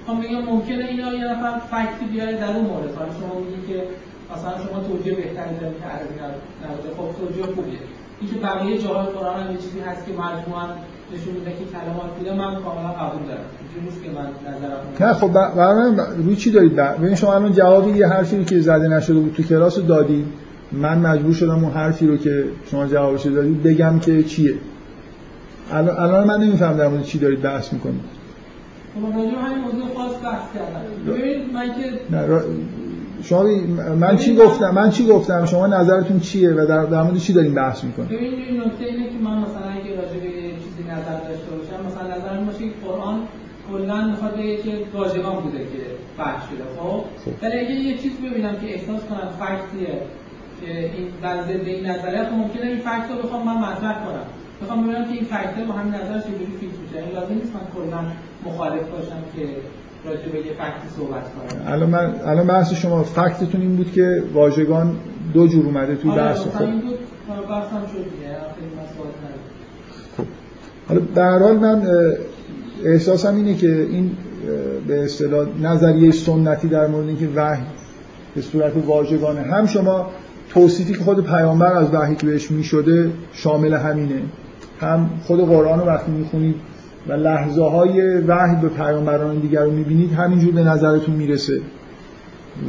[0.07, 2.89] خب میگم ممکنه اینا یه نفر فکتی بیاره در اون مورد.
[3.19, 3.83] شما میگید که
[4.33, 6.15] مثلا شما توجیه بهتری دارید که عربی
[6.63, 7.79] نبوده خب توجیه خوبیه.
[8.21, 10.67] اینکه بقیه جاهای قرآن هم یه چیزی هست که مجموعاً
[11.13, 13.45] نشون میده که کلمات بوده من کاملا قبول دارم.
[13.83, 17.97] نیست که من نظرم نه خب برای من روی چی دارید؟ ببین شما الان جوابی
[17.97, 20.25] یه حرفی که زده نشده بود تو کلاس رو دادید
[20.71, 24.53] من مجبور شدم اون حرفی رو که شما جوابش دادید بگم که چیه.
[25.71, 28.01] الان الان من نمی‌فهمم در مورد چی دارید بحث می‌کنید.
[28.95, 31.13] خب راجع همین موضوع خاص بحث کردم.
[31.13, 32.15] ببین من که
[33.25, 33.43] شما
[33.95, 37.53] من چی گفتم؟ من چی گفتم؟ شما نظرتون چیه و در, در مورد چی داریم
[37.53, 40.31] بحث می‌کنیم ببین این نکته اینه که من مثلا اگه راجع به
[40.63, 43.19] چیزی نظر داشته باشم مثلا نظر این باشه که قرآن
[43.71, 45.81] کلا می‌خواد بگه که واژگان بوده که
[46.17, 47.03] بحث شده خب؟
[47.41, 49.93] ولی اگه یه چیز ببینم که احساس کنم فکتیه
[50.61, 54.25] که این بنده به این نظریه خب ممکنه این فکت رو بخوام من مطرح کنم.
[54.61, 57.05] بخوام ببینم که این فکت با همین نظر چجوری فیت میشه.
[57.05, 58.01] این لازم نیست من کلا
[58.45, 59.45] مخالف باشم که
[60.05, 61.73] راجع به یه فکتی صحبت کنم.
[61.73, 64.95] الان من الان بحث شما فکتتون این بود که واژگان
[65.33, 66.61] دو جور اومده توی بحث خب.
[66.61, 66.99] این بود
[67.49, 68.05] بحثم شد
[70.17, 70.23] خب.
[70.87, 71.81] حالا به هر حال من
[72.85, 74.11] احساسم اینه که این
[74.87, 77.63] به اصطلاح نظریه سنتی در مورد اینکه وحی
[78.35, 79.41] به صورت واژگانه.
[79.41, 80.09] هم شما
[80.49, 84.21] توصیفی که خود پیامبر از وحی که بهش می‌شده شامل همینه.
[84.79, 86.55] هم خود قرآن رو وقتی می‌خونید
[87.07, 91.61] و لحظه های وحی به پیامبران دیگر رو می‌بینید همینجور به نظرتون می‌رسه.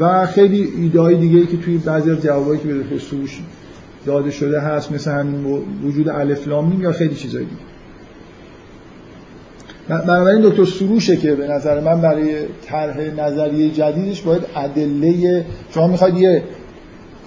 [0.00, 3.40] و خیلی ایده دیگه ای که توی بعضی از جوابایی که به سروش
[4.06, 5.44] داده شده هست مثل همین
[5.84, 7.60] وجود الف لام یا خیلی چیزایی دیگه.
[9.88, 12.34] بنابراین دکتر سروشه که به نظر من برای
[12.66, 16.42] طرح نظریه جدیدش باید ادله شما می‌خواید یه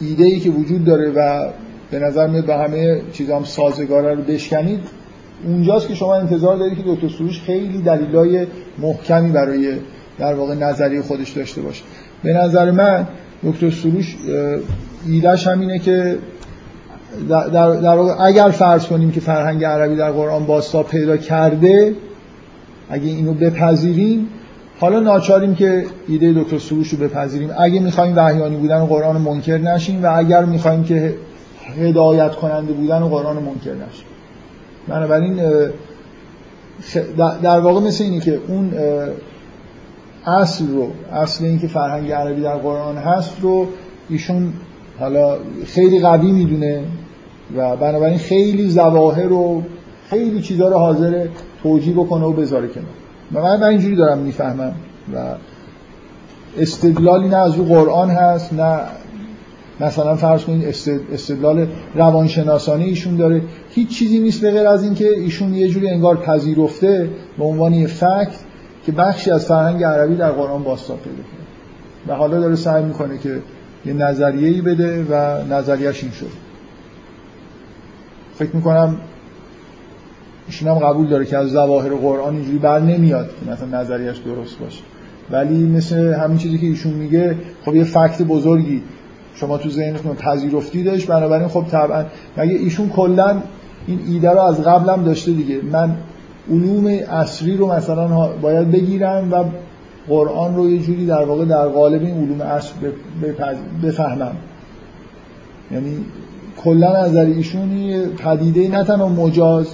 [0.02, 1.50] ایده ای که وجود داره و
[1.92, 4.80] به نظر میاد به همه چیزا هم سازگاره رو بشکنید
[5.46, 9.74] اونجاست که شما انتظار دارید که دکتر سروش خیلی دلیلای محکمی برای
[10.20, 11.84] در واقع نظریه خودش داشته باشه.
[12.24, 13.08] به نظر من
[13.44, 14.16] دکتر سروش
[15.08, 16.18] ایدهش همینه که
[17.30, 21.96] در, در واقع اگر فرض کنیم که فرهنگ عربی در قرآن باستا پیدا کرده
[22.90, 24.28] اگه اینو بپذیریم
[24.80, 27.50] حالا ناچاریم که ایده دکتر سروش رو بپذیریم.
[27.60, 31.16] اگه می‌خوایم وحیانی بودن قرآن منکر نشیم و اگر می‌خوایم که
[31.78, 34.09] هدایت کننده بودن قرآن منکر نشیم.
[34.90, 35.40] بنابراین
[37.18, 38.74] در واقع مثل اینی که اون
[40.26, 43.68] اصل رو اصل این که فرهنگ عربی در قرآن هست رو
[44.10, 44.54] ایشون
[45.00, 46.84] حالا خیلی قوی می‌دونه
[47.58, 49.64] و بنابراین خیلی زواهر رو
[50.10, 51.28] خیلی چیزها رو حاضر
[51.64, 52.88] توجیه بکنه و بذاره کنار.
[53.34, 54.74] و من, من اینجوری دارم می‌فهمم
[55.16, 55.18] و
[56.58, 58.80] استدلالی نه از رو قرآن هست نه
[59.80, 60.68] مثلا فرض کنید
[61.14, 63.42] استدلال روانشناسانه ایشون داره.
[63.70, 67.88] هیچ چیزی نیست به غیر از اینکه ایشون یه جوری انگار پذیرفته به عنوان یه
[67.88, 68.40] فکت
[68.86, 71.50] که بخشی از فرهنگ عربی در قرآن باستا پیدا کرده
[72.08, 73.42] و حالا داره سعی می‌کنه که
[73.86, 76.32] یه نظریه‌ای بده و نظریش این شد.
[78.36, 78.98] فکر می‌کنم
[80.48, 84.60] ایشون هم قبول داره که از ظواهر قرآن اینجوری بر نمیاد که مثلا نظریش درست
[84.60, 84.82] باشه.
[85.32, 88.84] ولی مثل همین چیزی که ایشون میگه خب یه فکت بزرگی
[89.36, 92.06] شما تو ذهنتون پذیرفتیدش بنابراین خب طبعا
[92.38, 93.42] مگه ایشون کلا
[93.90, 95.62] این ایده رو از قبلم داشته دیگه.
[95.72, 95.96] من
[96.52, 99.44] علوم اصری رو مثلا باید بگیرم و
[100.08, 102.72] قرآن رو یه جوری در واقع در قالب این علوم اصر
[103.84, 104.36] بفهمم.
[105.72, 105.98] یعنی
[106.64, 107.70] کلا نظر ایشون
[108.18, 109.68] پدیده نه تنها مجاز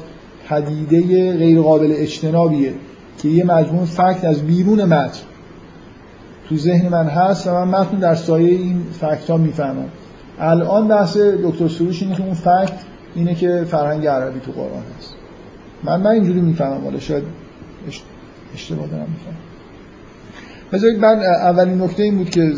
[0.49, 2.74] پدیده غیر قابل اجتنابیه
[3.18, 5.20] که یه مجموع فکت از بیرون متن
[6.49, 9.89] تو ذهن من هست و من متن در سایه این فکت ها می‌فهمم.
[10.39, 12.74] الان بحث دکتر سروش اینه که اون فکت
[13.16, 15.16] اینه که فرهنگ عربی تو قرآن هست.
[15.84, 17.24] من من اینجوری می‌فهمم ولی شاید
[18.53, 19.38] اشتباه دارم می‌فهمم.
[20.74, 22.53] بذارید من اولین نکته این بود که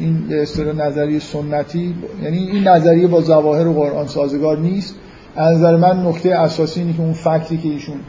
[0.00, 4.94] این اصطلاح نظریه سنتی یعنی این نظریه با ظواهر قرآن سازگار نیست.
[5.36, 8.00] از نظر من نکته اساسی اینه که اون فکتی که ایشون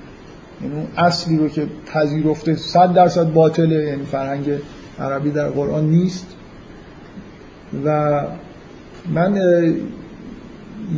[0.62, 4.50] یعنی اون اصلی رو که پذیرفته صد درصد باطله یعنی فرهنگ
[5.00, 6.28] عربی در قرآن نیست.
[7.86, 8.22] و
[9.14, 9.34] من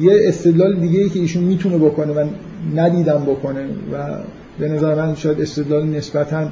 [0.02, 2.28] یه استدلال دیگه ای که ایشون می‌تونه بکنه و
[2.76, 4.18] ندیدم بکنه و
[4.60, 6.50] به نظر من شاید استدلال نسبتا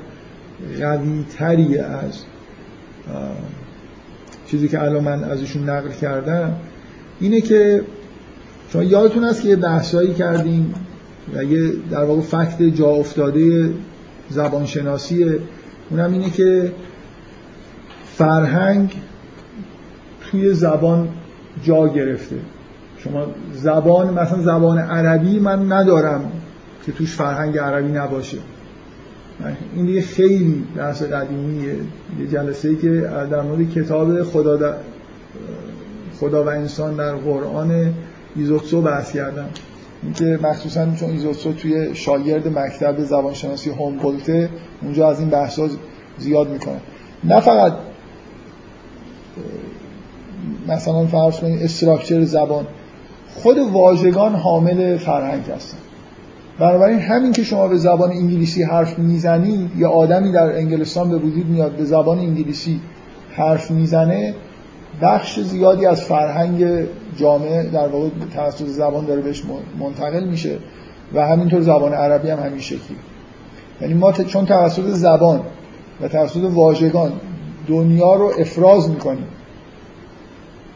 [0.80, 2.24] قوی تری از
[4.48, 6.56] چیزی که الان من از ایشون نقل کردم
[7.20, 7.82] اینه که
[8.70, 10.74] شما یادتون هست که یه بحثایی کردیم
[11.34, 13.70] و یه در واقع فکت جا افتاده
[14.30, 15.40] زبانشناسیه
[15.90, 16.72] اونم اینه که
[18.06, 18.94] فرهنگ
[20.22, 21.10] توی زبان
[21.64, 22.36] جا گرفته.
[23.04, 26.32] شما زبان مثلا زبان عربی من ندارم
[26.86, 28.38] که توش فرهنگ عربی نباشه.
[29.76, 31.76] این دیگه خیلی بحث قدیمیه.
[32.20, 32.90] یه جلسه ای که
[33.32, 34.76] در مورد کتاب خدا,
[36.20, 37.94] خدا و انسان در قرآن
[38.36, 39.50] ایزوتسو بحث کردم.
[40.04, 44.50] اینکه مخصوصا چون ایزوتسو توی شاگرد مکتب زبانشناسی هومبولته
[44.82, 45.68] اونجا از این بحثا
[46.18, 46.82] زیاد می‌کنه.
[47.24, 47.74] نه فقط
[50.68, 52.66] مثلا فرض کنید استراکچر زبان.
[53.36, 55.78] خود واژگان حامل فرهنگ هستن.
[56.60, 61.46] بنابراین همین که شما به زبان انگلیسی حرف می‌زنی یا آدمی در انگلستان به وجود
[61.46, 62.80] میاد به زبان انگلیسی
[63.32, 64.34] حرف می‌زنه
[65.02, 66.86] بخش زیادی از فرهنگ
[67.18, 69.44] جامعه در واقع توسط زبان داره بهش
[69.80, 70.58] منتقل میشه
[71.14, 72.98] و همینطور زبان عربی هم همین شکلی.
[73.82, 75.40] یعنی ما چون توسط زبان
[76.02, 77.12] و توسط واژگان
[77.68, 79.26] دنیا رو افراز می‌کنیم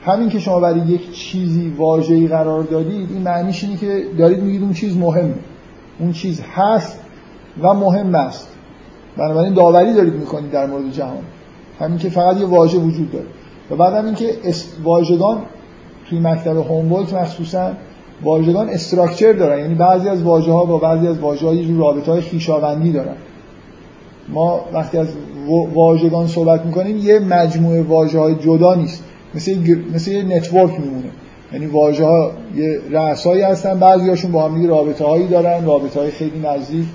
[0.05, 4.61] همین که شما برای یک چیزی واژه‌ای قرار دادید این معنیش اینه که دارید میگید
[4.61, 5.33] اون چیز مهمه.
[5.99, 6.99] اون چیز هست
[7.61, 8.47] و مهم است.
[9.17, 11.23] بنابراین داوری دارید می‌کنید در مورد جهان.
[11.79, 13.25] همین که فقط یه واژه وجود داره.
[13.71, 14.35] و بعد هم اینکه
[14.83, 15.41] واژگان
[16.09, 17.71] توی مکتب هومبولت مخصوصا
[18.23, 19.59] واژگان structure دارن.
[19.59, 23.15] یعنی بعضی از واژه ها با بعضی از واژه ها یه رابطه های خویشاوندی دارن.
[24.29, 25.07] ما وقتی از
[25.73, 29.03] واژگان صحبت می‌کنیم یه مجموعه واژه های جدا نیست.
[29.35, 29.55] مثل
[29.93, 31.09] مثل یه network میمونه.
[31.53, 36.39] یعنی واژه ها یه رأسایی هستن بعضیاشون با هم رابطه هایی دارن رابطه های خیلی
[36.39, 36.85] نزدیک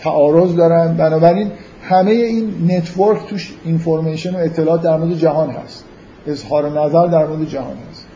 [0.00, 0.96] تعارض دارن.
[0.96, 1.50] بنابراین
[1.82, 5.84] همه این network توش information و اطلاعات در مورد جهان هست.
[6.26, 8.06] اظهار نظر در مورد جهان هست.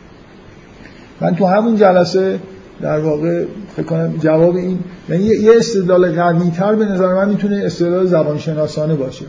[1.21, 2.39] من تو همون جلسه
[2.81, 7.61] در واقع فکر کنم جواب این یعنی یه استدلال قوی تر به نظر من می‌تونه
[7.65, 9.25] استدلال زبانشناسانه باشه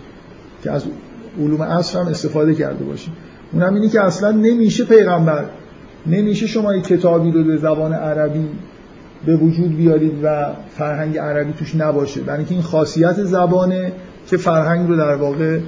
[0.63, 0.83] که از
[1.41, 3.13] علوم عصر هم استفاده کرده باشیم
[3.53, 5.45] اونم اینی که اصلا نمیشه پیغمبر
[6.07, 8.49] نمیشه شما یک کتابی رو به زبان عربی
[9.27, 12.21] به وجود بیارید و فرهنگ عربی توش نباشه.
[12.21, 13.93] برای اینکه این خاصیت زبانه
[14.27, 15.59] که فرهنگ رو در واقع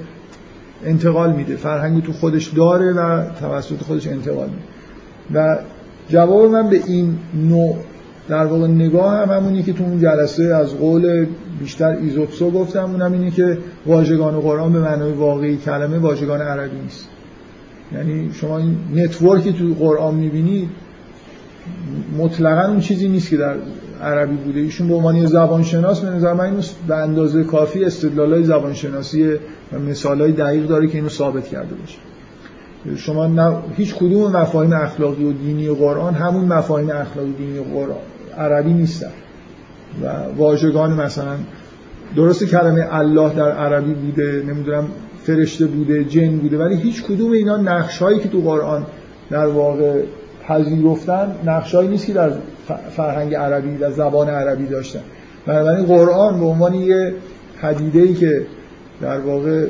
[0.85, 1.55] انتقال میده.
[1.55, 4.61] فرهنگ تو خودش داره و توسط خودش انتقال میده.
[5.33, 5.57] و
[6.09, 7.17] جواب من به این
[7.49, 7.77] نوع
[8.29, 11.25] در واقع نگاه هم همونی که تو اون جلسه از قول
[11.59, 17.09] بیشتر ایزوتسو گفتم اونم اینه که واژگان قرآن به معنای واقعی کلمه واژگان عربی نیست.
[17.95, 20.69] یعنی شما این نتورکی تو قرآن می‌بینید
[22.17, 23.55] مطلقا اون چیزی نیست که در
[24.01, 24.59] عربی بوده.
[24.59, 29.33] ایشون به عنوان زبانشناس به نظر من به اندازه کافی استدلالای زبانشناسی
[29.73, 31.97] و مثالای دقیق داره که اینو ثابت کرده باشه.
[32.97, 37.59] شما نه هیچ کدوم مفاهیم اخلاقی و دینی و قرآن همون مفاهیم اخلاقی و دینی
[37.59, 37.97] و قرآن.
[38.37, 39.11] عربی نیستن.
[40.01, 41.35] و واژگان مثلا
[42.15, 44.87] درست کلمه الله در عربی بوده نمی‌دونم
[45.23, 48.85] فرشته بوده جن بوده ولی هیچ کدوم اینا نقش هایی که تو قرآن
[49.29, 50.01] در واقع
[50.47, 52.31] پذیرفتن نقشایی نیست که در
[52.95, 54.99] فرهنگ عربی در زبان عربی داشتن.
[55.45, 57.13] بنابراین قرآن به عنوان یه
[57.61, 58.45] پدیده ای که
[59.01, 59.67] در واقع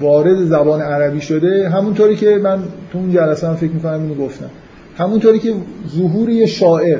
[0.00, 4.50] وارد زبان عربی شده همونطوری که من تو اون جلسه هم فکر می‌کنم اینو گفتم.
[4.96, 5.54] همونطوری که
[5.96, 6.98] ظهور یه شاعر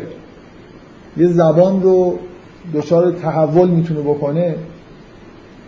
[1.16, 2.18] یه زبان رو
[2.74, 4.40] دچار تحول می‌تونه بکنه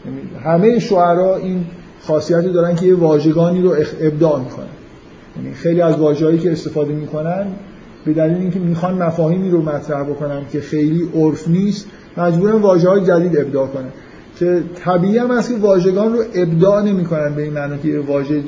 [0.06, 1.64] یعنی همه شعرا این
[2.06, 4.66] خاصیتی دارن که یه واژگانی رو ابداع می‌کنن.
[5.36, 7.46] یعنی خیلی از واژه‌هایی که استفاده می‌کنن
[8.04, 11.86] به دلیل اینکه می‌خوان مفاهیمی رو مطرح بکنن که خیلی عرف نیست
[12.16, 13.88] مجبورن واژه‌های جدید ابداع کنن.
[14.38, 18.42] که طبیعی هم است که واژگان رو ابداع نمی‌کنن به این معنی که واژه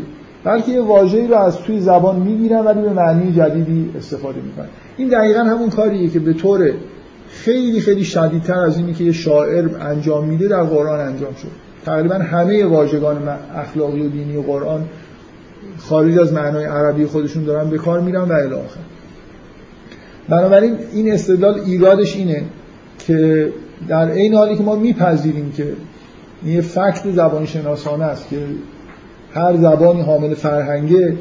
[0.44, 4.68] بلکه یه واژه‌ای رو از توی زبان می‌گیرن ولی به معنی جدیدی استفاده می‌کنن.
[4.96, 6.72] این دقیقا همون کاریه که به طور
[7.28, 11.67] خیلی خیلی شدیدتر از اینی که یه شاعر انجام میده در قرآن انجام شد.
[11.88, 14.84] تقریبا همه واژگان اخلاقی و دینی و قرآن
[15.78, 18.80] خارج از معنای عربی خودشون دارن به کار میرن و الی آخر.
[20.28, 22.42] بنابراین این استدلال ایرادش اینه
[22.98, 23.48] که
[23.88, 25.72] در این حالی که ما میپذیریم که
[26.42, 28.38] این یه فکت زبان شناسانه است که
[29.34, 31.16] هر زبانی حامل فرهنگه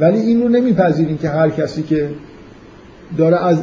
[0.00, 2.08] ولی این رو نمیپذیریم که هر کسی که
[3.18, 3.58] داره از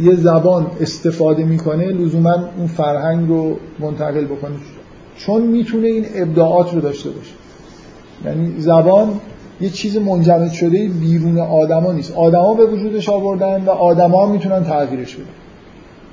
[0.00, 4.54] یه زبان استفاده می‌کنه لزوما اون فرهنگ رو منتقل بکنه.
[5.16, 7.32] چون می‌تونه این ابداعات رو داشته باشه.
[8.24, 9.20] یعنی زبان
[9.60, 12.12] یه چیز منجمد شده بیرون آدما نیست.
[12.12, 15.24] آدما به وجودش آوردن و آدما می‌تونن تغییرش بدن.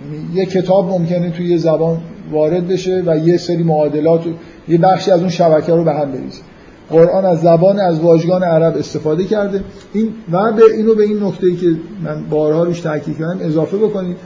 [0.05, 1.97] یعنی یه کتاب ممکنه توی یه زبان
[2.31, 4.21] وارد بشه و یه سری معادلات
[4.67, 6.41] یه بخشی از اون شبکه رو به هم بریزه.
[6.89, 9.63] قرآن از زبان از واژگان عرب استفاده کرده.
[9.93, 11.67] این و به اینو به این نکته ای که
[12.03, 14.17] من بارها روش تاکید کردم اضافه بکنید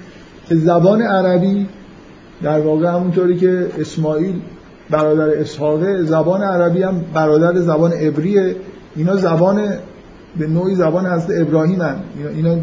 [0.49, 1.67] که زبان عربی
[2.43, 4.35] در واقع همونطوری که اسماعیل
[4.89, 8.55] برادر اسحاقه زبان عربی هم برادر زبان عبریه.
[8.95, 9.63] اینا زبان
[10.39, 11.95] به نوعی زبان حضرت ابراهیم هن.
[12.35, 12.55] اینا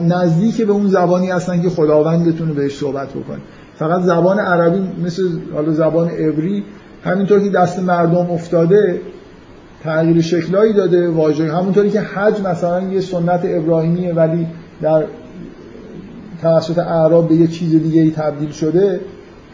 [0.00, 3.38] نزدیک به اون زبانی هستن که خداوند بتونه بهش صحبت بکنه.
[3.78, 5.22] فقط زبان عربی مثل
[5.54, 6.64] حالا زبان عبری
[7.04, 9.00] همینطور که دست مردم افتاده
[9.84, 11.52] تغییر شکلایی داده واژه.
[11.52, 14.46] همونطوری که حج مثلا یه سنت ابراهیمیه ولی
[14.82, 15.04] در
[16.42, 19.00] توسط اعراب به یه چیز دیگه ای تبدیل شده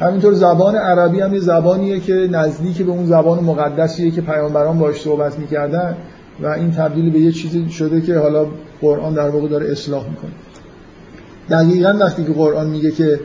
[0.00, 5.00] همینطور زبان عربی هم یه زبانیه که نزدیک به اون زبان مقدسیه که پیامبران باش
[5.00, 5.96] صحبت می‌کردن
[6.42, 8.46] و این تبدیل به یه چیزی شده که حالا
[8.80, 10.30] قرآن در واقع داره اصلاح می‌کنه.
[11.50, 13.20] دقیقا وقتی که قرآن میگه که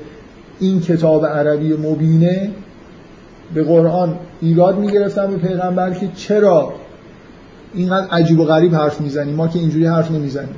[0.59, 2.51] این کتاب عربی مبینه
[3.53, 6.73] به قرآن ایراد می‌گرفتن به پیغمبر که چرا
[7.73, 10.55] اینقدر عجیب و غریب حرف می‌زنی؟ ما که اینجوری حرف نمی‌زنیم.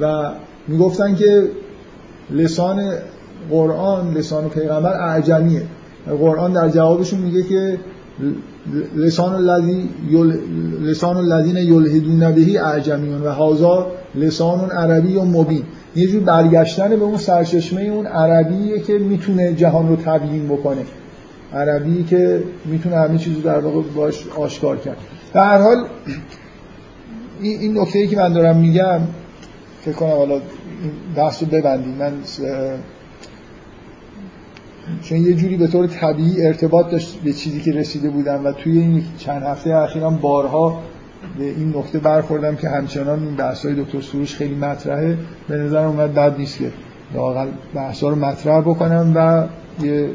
[0.00, 0.30] و
[0.68, 1.42] می‌گفتن که
[2.30, 2.92] لسان
[3.50, 5.62] قرآن لسان پیغمبر اعجمیه.
[6.06, 7.78] قرآن در جوابشون میگه که
[8.96, 10.32] لسان الذی یل...
[10.82, 15.62] لسان الذین یلحدون بهی اعجمیون و هازا لسان عربی و مبین.
[15.96, 20.82] یه جور برگشتن به اون سرچشمه اون عربیه که می‌تونه جهان رو تبیین بکنه.
[21.54, 24.96] عربی که می‌تونه همه چیزو در واقع باش آشکار کرد.
[25.34, 25.86] در هر حال
[27.40, 29.00] این نکته ای که من دارم میگم
[29.82, 30.40] فکر کنم حالا
[31.16, 31.94] بحث رو ببندیم.
[31.94, 32.12] من
[35.02, 38.78] چون یه جوری به طور طبیعی ارتباط داشت به چیزی که رسیده بودم و توی
[38.78, 40.82] این چند هفته اخیرم بارها
[41.38, 45.18] به این نقطه برخوردم که همچنان این بحث های دکتر سروش خیلی مطرحه.
[45.48, 46.70] به نظر اومد بد نیست که
[47.14, 49.44] لاقل بحث رو مطرح بکنم و
[49.84, 50.10] یه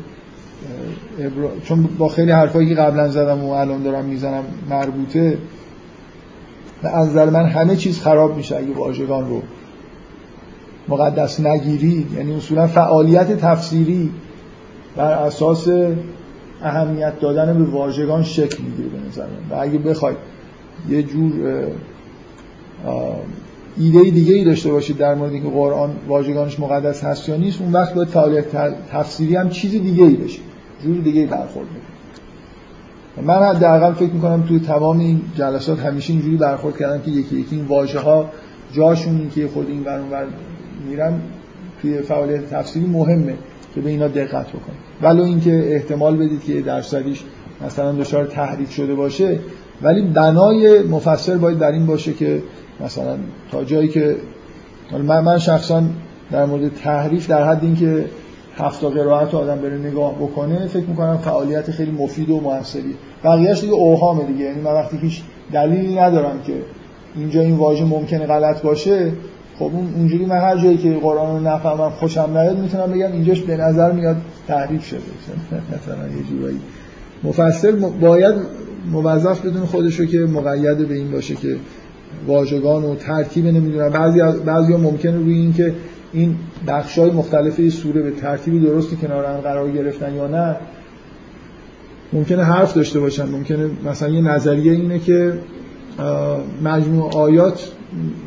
[1.19, 1.49] ابرا...
[1.63, 5.37] چون با خیلی حرفایی که قبلا زدم و الان دارم می‌زنم مربوطه
[6.83, 9.41] و از نظر من همه چیز خراب میشه اگه واژگان رو
[10.87, 14.11] مقدس نگیری یعنی اصولا فعالیت تفسیری
[14.95, 15.67] بر اساس
[16.61, 20.17] اهمیت دادن به واژگان شکل می‌گیره به نظر و اگه بخواید
[20.89, 21.31] یه جور
[23.77, 27.71] ایده دیگه ای داشته باشید در مورد اینکه قرآن واژگانش مقدس هست یا نیست اون
[27.71, 28.45] وقت باید فعالیت
[28.91, 30.39] تفسیری هم چیز دیگه ای بشه.
[30.83, 31.67] جور دیگه ای برخورد
[33.25, 37.55] من حداقل فکر می‌کنم توی تمام این جلسات همیشه اینجوری برخورد کردم که یکی یکی
[37.55, 38.29] این واژه ها
[38.73, 40.25] جاشون که خود این ور
[40.89, 41.13] میرن
[41.81, 43.33] توی فعالیت تفسیری مهمه.
[43.75, 44.79] که به اینا دقت بکنید.
[45.01, 47.23] ولو اینکه احتمال بدید که درصدیش
[47.65, 49.39] مثلا دچار تحریف شده باشه
[49.81, 52.43] ولی بنای مفسر باید در این باشه که
[52.85, 53.17] مثلا
[53.51, 54.15] تا جایی که
[54.91, 55.83] من من شخصا
[56.31, 58.05] در مورد تحریف در حد اینکه
[58.57, 63.73] هفت قرائت آدم بره نگاه بکنه فکر می‌کنم فعالیت خیلی مفید و موثری بقیه‌اش دیگه
[63.73, 64.45] اوهامه دیگه.
[64.45, 65.21] یعنی من وقتی هیچ
[65.53, 66.53] دلیلی ندارم که
[67.15, 69.11] اینجا این واژه ممکنه غلط باشه
[69.61, 73.41] خب اون اونجوری من هر جایی که قرآن رو نفهمم خوشم نیاد می‌تونم بگم اینجاش
[73.41, 74.15] به نظر میاد
[74.47, 74.99] تحریف شده.
[75.51, 76.59] مثلا یه جورایی.
[77.23, 78.35] مفسر باید
[78.91, 81.55] موظف بدون خودشو که مقید به این باشه که
[82.27, 83.89] واژگان و ترتیب نمی‌دونم.
[83.89, 85.73] بعضی بعضی ممکنه روی این که
[86.13, 86.35] این
[86.67, 90.55] بخشای مختلف سوره به ترتیبی درستی کنار هم قرار گرفتن یا نه
[92.13, 93.25] ممکنه حرف داشته باشن.
[93.25, 95.33] ممکنه مثلا یه نظریه اینه که
[96.63, 97.71] مجموع آیات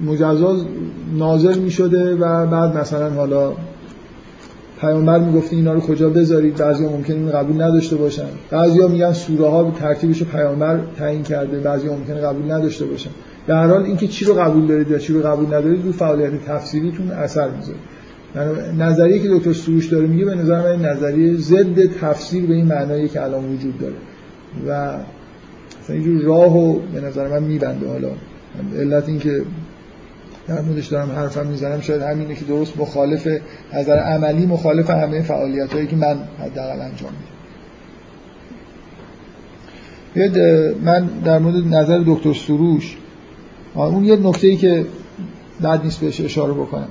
[0.07, 0.57] مجزا
[1.19, 3.53] نازل می شده و بعد مثلا حالا
[4.81, 8.27] پیامبر می‌گفته اینا رو کجا بذارید؟ بعضیا ممکنه این قبول نداشته باشن.
[8.51, 13.11] بعضیا میگن سوره ها ترتیبش پیامبر تعیین کرده بعضیا ممکنه قبول نداشته باشن.
[13.47, 17.11] در حال اینکه چی رو قبول دارید یا چی رو قبول ندارید رو فعالیت تفسیریتون
[17.11, 17.79] اثر می‌ذاره.
[18.79, 23.09] نظریه که دکتر سروش داره میگه به نظر من نظریه ضد تفسیر به این معنایی
[23.09, 23.95] که الان وجود داره.
[24.69, 24.99] و
[25.89, 28.09] اینجور راهو به نظر من میبنده حالا.
[28.77, 29.43] علت این که
[30.49, 33.29] در موردش دارم حرفم می‌زنم شاید همینه که درست مخالف
[33.75, 37.13] نظر عملی مخالف همه فعالیت هایی که من حداقل انجام
[40.15, 40.75] میدم.
[40.85, 42.97] من در مورد نظر دکتر سروش
[43.75, 44.87] اون یه نکته ای که
[45.61, 46.89] بعد نیست بهش اشاره بکنم.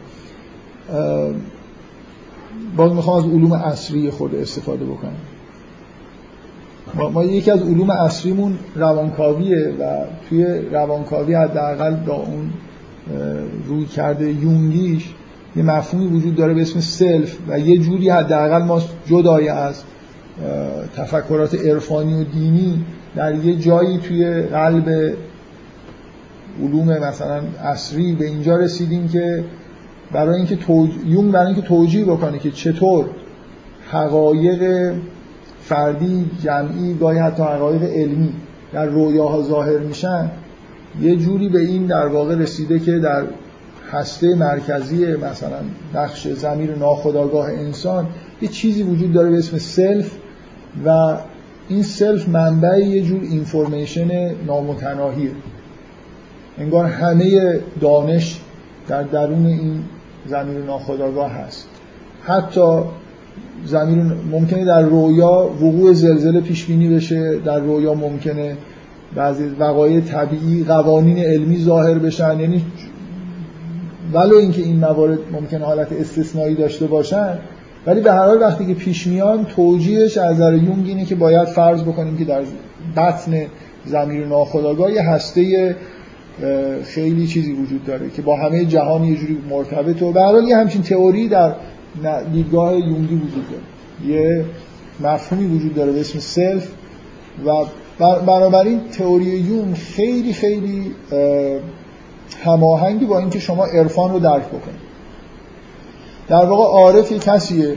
[2.78, 5.16] باز می‌خوام از علوم اصری خود استفاده بکنم.
[6.94, 12.50] ما, ما یکی از علوم اصریمون روانکاویه و توی روانکاوی حداقل با اون
[13.68, 15.14] روی کرده یونگیش
[15.56, 19.84] یه مفهومی وجود داره به اسم سلف و یه جوری حداقل ما جدای از
[20.96, 22.86] تفکرات عرفانی و دینی
[23.16, 25.14] در یه جایی توی قلب
[26.62, 29.44] علوم مثلا اصری به اینجا رسیدیم که
[30.12, 30.90] برای اینکه توج...
[31.06, 33.06] یون برای اینکه توجیه بکنه که چطور
[33.92, 34.94] حقایق
[35.66, 38.34] فردی جمعی گاهی حتی حقایق علمی
[38.74, 40.32] در رویاها ظاهر میشن
[41.02, 43.24] یه جوری به این در واقع رسیده که در
[43.92, 45.60] هسته مرکزی مثلا
[45.96, 48.08] بخش ضمیر ناخودآگاه انسان
[48.42, 50.12] یه چیزی وجود داره به اسم self
[50.86, 51.18] و
[51.70, 55.32] این self منبع یه جور information نامتناهیه.
[56.58, 58.42] انگار همه دانش
[58.88, 59.84] در درون این
[60.26, 61.68] ضمیر ناخودآگاه هست.
[62.24, 62.82] حتی
[63.66, 68.58] زمین ممکنه در رویا وقوع زلزله پیش بینی بشه در رویا ممکنه
[69.16, 72.40] بعضی وقایع طبیعی قوانین علمی ظاهر بشن.
[72.40, 72.62] یعنی
[74.14, 77.38] ولو اینکه این موارد ممکنه حالت استثنایی داشته باشن
[77.86, 81.48] ولی به هر حال وقتی که پیش میان توجیهش از نظر یونگ اینه که باید
[81.48, 82.42] فرض بکنیم که در
[82.98, 83.46] بطن
[83.86, 85.76] زمین ناخودآگاه یه هسته
[86.84, 90.44] خیلی چیزی وجود داره که با همه جهان یه جوری مرتبط و به هر حال
[90.44, 91.56] یه همچین تئوری در
[92.34, 94.14] دیدگاه یونگی وجود داره.
[94.16, 94.46] یه
[95.00, 96.68] مفهومی وجود داره به اسم سلف
[97.46, 97.66] و
[98.00, 100.92] بنابراین تئوری یون خیلی خیلی
[102.44, 104.94] هماهنگی با اینکه شما عرفان رو درک بکنید.
[106.28, 107.76] در واقع عارف یه کسیه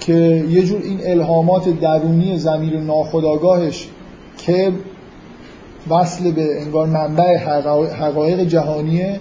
[0.00, 3.88] که یه جور این الهامات درونی زمیر ناخداگاهش
[4.38, 4.72] که
[5.90, 7.36] وصل به انگار منبع
[7.88, 9.20] حقایق جهانیه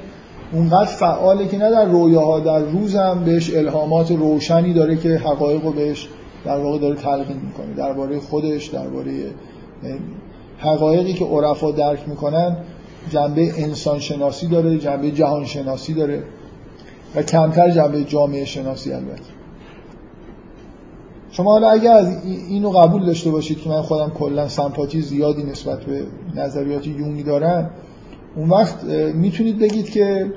[0.53, 5.65] اونقدر فعاله که نه در رویاها در روز هم بهش الهامات روشنی داره که حقایق
[5.65, 6.09] رو بهش
[6.45, 7.73] در واقع داره تلقین می‌کنه.
[7.73, 9.11] درباره خودش درباره
[10.57, 12.57] حقایقی که عرفا درک می‌کنن
[13.09, 16.23] جنبه انسان شناسی داره جنبه جهان شناسی داره
[17.15, 19.37] و کمتر جنبه جامعه شناسی البته.
[21.31, 25.83] شما حالا اگر از اینو قبول داشته باشید که من خودم کلا سمپاتی زیادی نسبت
[25.83, 26.03] به
[26.35, 27.69] نظریات یونگی دارم
[28.37, 28.83] اون وقت
[29.13, 30.31] می‌تونید بگید که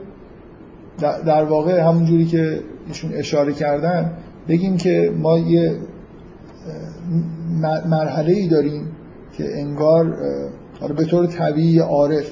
[1.01, 4.13] در واقع همون جوری که ایشون اشاره کردن
[4.49, 5.77] بگیم که ما یه
[7.87, 8.89] مرحله ای داریم
[9.33, 10.17] که انگار
[10.97, 12.31] به طور طبیعی عارف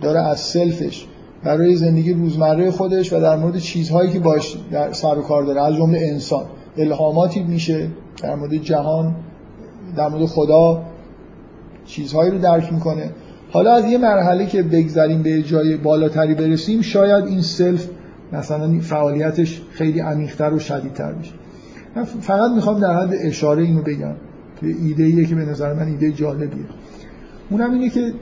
[0.00, 1.06] داره از سلفش
[1.44, 5.62] برای زندگی روزمره خودش و در مورد چیزهایی که باش در سر و کار داره
[5.62, 6.44] از جمله انسان.
[6.76, 7.88] الهاماتی میشه
[8.22, 9.14] در مورد جهان
[9.96, 10.82] در مورد خدا
[11.86, 13.10] چیزهایی رو درک می‌کنه.
[13.50, 17.88] حالا از یه مرحله که بگذریم به جای بالاتری برسیم شاید این سلف
[18.32, 21.32] مثلا فعالیتش خیلی عمیق‌تر و شدیدتر بشه
[21.96, 24.14] من فقط می‌خوام در حد اشاره اینو بگم.
[24.60, 26.64] که ایده ایه که به نظر من ایده جالبیه.
[27.50, 28.12] اونم اینه که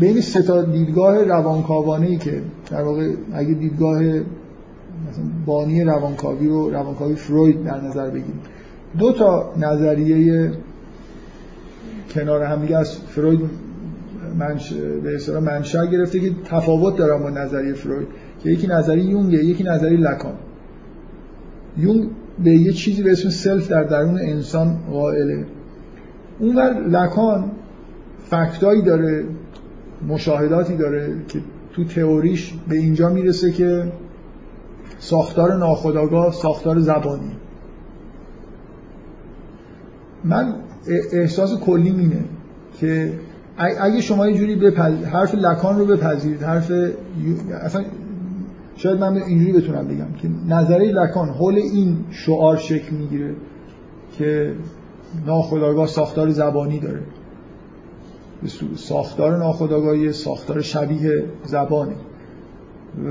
[0.00, 6.70] بین سه تا دیدگاه روانکاوانه ای که در واقع اگه دیدگاه مثلا بانی روانکاوی رو
[6.70, 8.40] روانکاوی فروید در نظر بگیریم.
[8.98, 10.50] دو تا نظریه
[12.14, 13.40] کنار هم دیگه از فروید
[14.38, 14.72] منش...
[14.72, 18.08] به اصطلاح منشأ گرفته که تفاوت دارن با نظریه فروید.
[18.42, 20.34] که یکی نظریه یونگه یکی نظریه لکان.
[21.76, 22.08] یونگ
[22.44, 25.44] به یه چیزی به اسم سلف در درون انسان قائله.
[26.38, 27.50] اونور لکان
[28.30, 29.24] فکتایی داره
[30.08, 31.40] مشاهداتی داره که
[31.72, 33.92] تو تئوریش به اینجا می‌رسه که
[34.98, 37.30] ساختار ناخودآگاه ساختار زبانی.
[40.24, 40.54] من
[41.12, 42.24] احساس کلی اینه
[42.80, 43.12] که
[43.58, 45.04] اگه شما یه جوری بپذ...
[45.04, 46.72] حرف لکان رو بپذیرید حرف
[47.62, 47.84] اصلا
[48.76, 53.34] شاید من اینجوری بتونم بگم که نظری لکان حول این شعار شکل می‌گیره
[54.18, 54.54] که
[55.26, 57.00] ناخودآگاه ساختار زبانی داره.
[58.76, 61.94] ساختار ناخودآگاهی ساختار شبیه زبانه.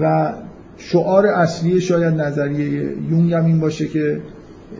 [0.01, 0.33] و
[0.77, 4.21] شعار اصلی شاید نظریه یونگ هم این باشه که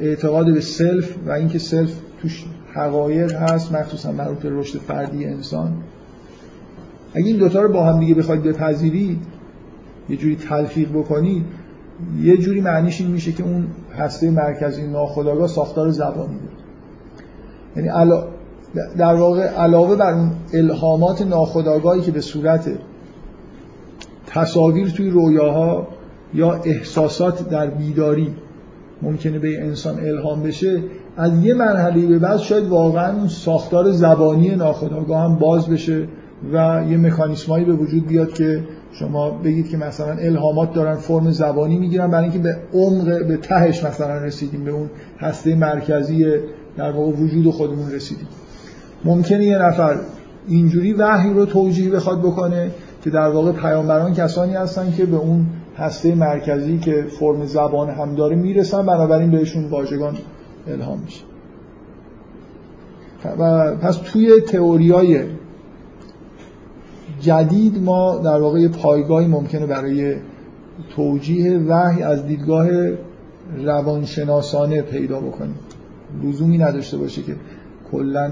[0.02, 2.46] اعتقاد به self و اینکه self توش
[2.78, 5.74] حقایق هست مخصوصا مربوط به رشد فردی انسان.
[7.14, 9.20] اگه این دوتا رو با هم دیگه بخواید بپذیرید
[10.10, 11.46] یه جوری تلفیق بکنید
[12.22, 13.68] یه جوری معنیش این میشه که اون
[13.98, 16.58] هسته مرکزی ناخودآگاه ساختار زبانی داره
[17.76, 18.28] یعنی علا...
[18.98, 22.70] در واقع علاوه بر اون الهامات ناخودآگاهی که به صورت
[24.28, 25.88] تصاویر توی رویاها
[26.34, 28.36] یا احساسات در بیداری
[29.02, 30.84] ممکنه به انسان الهام بشه
[31.18, 36.08] از یه مرحله به بعد شاید واقعا ساختار زبانی ناخودآگاه هم باز بشه
[36.54, 41.78] و یه مکانیسمایی به وجود بیاد که شما بگید که مثلا الهامات دارن فرم زبانی
[41.78, 44.90] می‌گیرن برای اینکه به عمق به تهش مثلا رسیدیم به اون
[45.20, 46.26] هسته مرکزی
[46.78, 48.28] در واقع وجود خودمون رسیدیم.
[49.06, 49.98] ممکنه یه نفر
[50.48, 52.72] اینجوری وحی رو توجیه بخواد بکنه
[53.04, 55.46] که در واقع پیامبران کسانی هستن که به اون
[55.78, 60.18] هسته مرکزی که فرم زبان هم داره می‌رسن بنابراین بهشون واژگان
[60.70, 61.24] الهام میشه.
[63.40, 65.24] و پس توی تئوریای
[67.20, 70.16] جدید ما در واقع پایگاهی ممکنه برای
[70.96, 72.68] توجیه وحی از دیدگاه
[73.66, 75.60] روانشناسانه پیدا بکنیم.
[76.24, 77.36] لزومی نداشته باشه که
[77.92, 78.32] کلا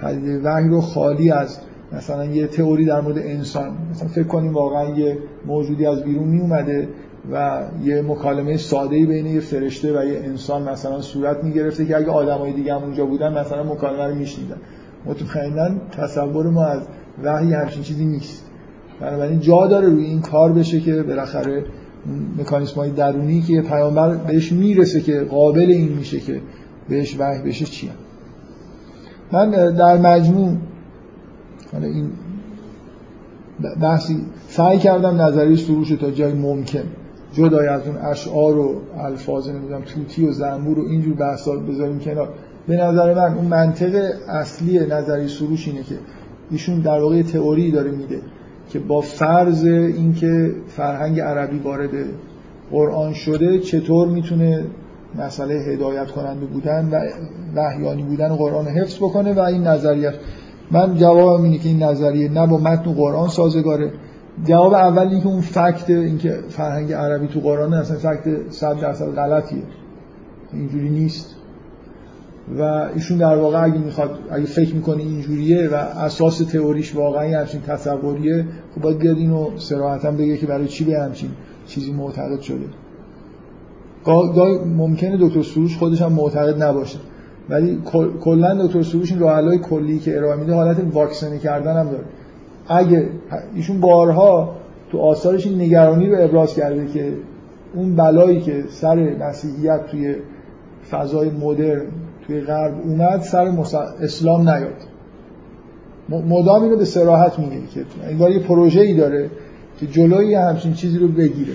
[0.00, 1.58] پدیده وحی رو خالی از
[1.92, 6.40] مثلا یه تئوری در مورد انسان مثلا فکر کنیم واقعا یه موجودی از بیرون می
[6.40, 6.88] اومده
[7.32, 11.96] و یه مکالمه ساده بین یه فرشته و یه انسان مثلا صورت می گرفته که
[11.96, 14.56] اگه آدمای دیگه هم اونجا بودن مثلا مکالمه رو میشنیدن.
[15.06, 16.82] مطمئنا تصور ما از
[17.22, 18.44] وحی همچین چیزی نیست.
[19.00, 21.64] بنابراین جا داره روی این کار بشه که بالاخره
[22.38, 26.40] مکانیسم های درونی که پیامبر بهش می‌رسه که قابل این میشه که
[26.88, 27.90] بهش وحی بشه چیه؟
[29.32, 30.56] من در مجموع
[31.72, 32.10] حالا این
[33.80, 36.84] بحثی سعی کردم نظری سروش تا جای ممکن
[37.36, 42.28] جدای از اون اشعار و الفاظ نمی‌دونم توتی و زنبور و اینجور بحثا بذاریم کنار.
[42.68, 45.94] به نظر من اون منطق اصلی نظری سروش اینه که
[46.50, 48.20] ایشون در واقع تئوری داره میده
[48.70, 51.90] که با فرض اینکه فرهنگ عربی وارد
[52.70, 54.64] قرآن شده چطور می‌تونه
[55.18, 57.00] مسئله هدایت کننده بودن و
[57.56, 60.12] وحیانی بودن قرآن حفظ بکنه و این نظریه.
[60.70, 63.92] من جواب اینه که این نظریه نه با متن قرآن سازگاره
[64.44, 69.62] جواب اول اینکه اون فکت اینکه فرهنگ عربی تو قرآن اصلا فکت 100 درصد غلطیه.
[70.52, 71.36] اینجوری نیست.
[72.58, 72.62] و
[72.94, 78.44] ایشون در واقع اگه می‌خواد اگه فکر می‌کنه اینجوریه و اساس تئوریش واقعا همچین تصوریه
[78.74, 81.30] خب باید بیاد اینو صراحتا بگه که برای چی به همچین
[81.66, 82.66] چیزی معتقد شده.
[84.04, 86.98] گاهی ممکنه دکتر سروش خودش هم معتقد نباشه.
[87.48, 87.80] ولی
[88.20, 92.04] کلا دکتر سروش این راه کلی که ارائه میده حالت واکسنه کردن هم داره.
[92.68, 93.08] اگه
[93.54, 94.56] ایشون بارها
[94.90, 97.12] تو آثارش این نگرانی رو ابراز کرده که
[97.74, 100.14] اون بلایی که سر مسیحیت توی
[100.90, 101.86] فضای مدرن
[102.26, 103.52] توی غرب اومد سر
[104.00, 104.74] اسلام نیاد.
[106.08, 109.30] مدام اینو به سراحت میگه که انگار یه پروژه ای داره
[109.80, 111.54] که جلوی همچین چیزی رو بگیره.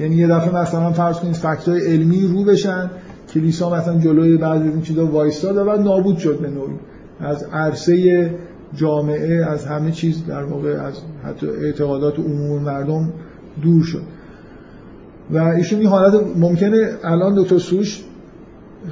[0.00, 2.90] یعنی یه دفعه مثلا فرض کنید فکتای علمی رو بشن
[3.34, 6.74] کلیسا مثلا جلوی بعضی از این چیزا وایستاد و نابود شد به نوعی.
[7.20, 8.30] از عرصه
[8.76, 10.94] جامعه از همه چیز در واقع از
[11.24, 13.12] حتی اعتقادات عموم مردم
[13.62, 14.02] دور شد.
[15.30, 18.04] و ایشون این حالت ممکنه الان دکتر سوش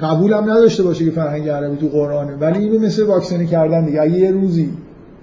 [0.01, 4.01] قبول هم نداشته باشه که فرهنگ عربی تو قرآنه ولی اینو مثل واکسنی کردن دیگه.
[4.01, 4.69] اگه یه روزی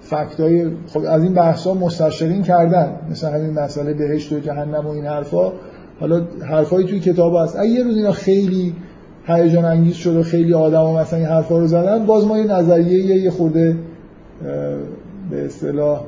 [0.01, 5.05] فکتای خب از این بحثا مستشرین کردن مثل همین مسئله بهشت و جهنم و این
[5.05, 5.51] حرفا
[5.99, 7.55] حالا حرفایی توی کتاب هست.
[7.59, 8.75] اگه یه روز اینا خیلی
[9.27, 13.15] هیجان انگیز شد و خیلی آدما مثلا این حرفا رو زدن باز ما یه نظریه
[13.15, 13.77] یه خورده
[15.31, 16.01] به اصطلاح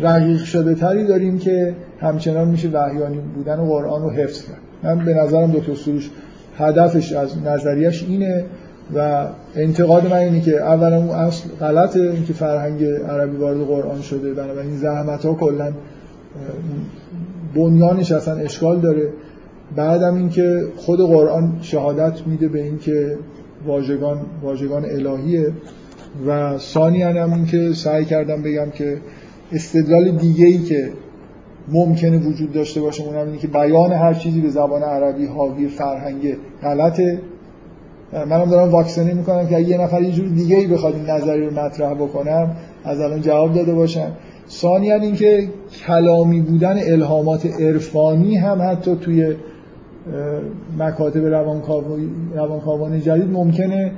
[0.00, 4.58] رقیق شده تری داریم که همچنان میشه وحیانی بودن و قرآن رو حفظ کرد.
[4.82, 6.10] من به نظرم دکتر سروش
[6.58, 8.44] هدفش از نظریش اینه
[8.94, 9.26] و
[9.56, 14.76] انتقاد من اینه که اولا اون اصل غلطه اینکه فرهنگ عربی وارد قرآن شده بنابراین
[14.76, 15.72] زحمت ها کلا
[17.54, 19.08] بنیانش اصلا اشکال داره.
[19.76, 23.18] بعدم اینکه خود قرآن شهادت میده به اینکه
[23.66, 25.52] واژگان واژگان الهیه.
[26.26, 28.98] و ثانیا هم این که سعی کردم بگم که
[29.52, 30.92] استدلال دیگه ای که
[31.68, 36.36] ممکنه وجود داشته باشه اونم اینه که بیان هر چیزی به زبان عربی حاوی فرهنگ
[36.62, 37.20] غلطه
[38.12, 41.46] منم دارم واکسنی می‌کنم که اگه یه نفر یه جور دیگه ای بخواد این نظری
[41.46, 44.12] رو مطرح بکنم از الان جواب داده باشم.
[44.48, 45.48] ثانیا اینکه
[45.86, 49.34] کلامی بودن الهامات عرفانی هم حتی توی
[50.78, 51.24] مکاتب
[52.34, 53.92] روانکاوان جدید ممکنه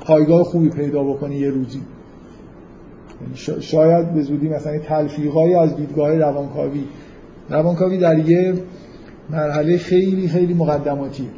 [0.00, 1.80] پایگاه خوبی پیدا بکنه یه روزی.
[3.20, 6.84] یعنی شاید به زودی مثلا تلفیقایی از دیدگاه روانکاوی.
[7.50, 8.54] روانکاوی در یه
[9.30, 11.28] مرحله خیلی خیلی مقدماتی.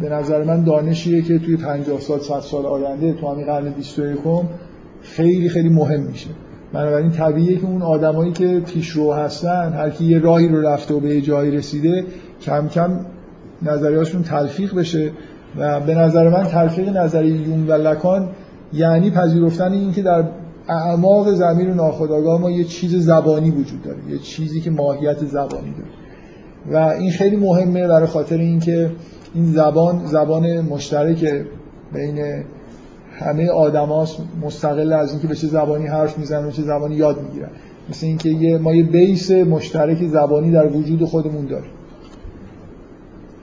[0.00, 4.18] به نظر من دانشیه که توی 50 سال 100 سال آینده تو همین قرن 21
[5.02, 6.30] خیلی خیلی مهم میشه.
[6.72, 11.00] بنابراین طبیعیه که اون آدمایی که پیشرو هستن هر کی یه راهی رو رفته و
[11.00, 12.04] به یه جایی رسیده
[12.42, 13.00] کم کم
[13.62, 15.10] نظریاشون تلفیق بشه.
[15.58, 18.28] و به نظر من تلفیق نظری یون و لکان
[18.72, 20.24] یعنی پذیرفتن این که در
[20.68, 25.74] اعماق زمین و ناخودآگاه ما یه چیز زبانی وجود داره یه چیزی که ماهیت زبانی
[25.78, 25.90] داره.
[26.70, 28.90] و این خیلی مهمه برای خاطر اینکه
[29.34, 31.44] این زبان زبان مشترک
[31.92, 32.44] بین
[33.18, 37.50] همه آدماست مستقل از اینکه به چه زبانی حرف می‌زنن و چه زبانی یاد می‌گیرن.
[37.88, 41.70] مثل اینکه ما یه بیس مشترک زبانی در وجود خودمون داریم.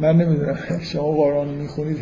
[0.00, 0.56] من نمی‌دونم.
[0.80, 1.98] شما قرآن می‌خونید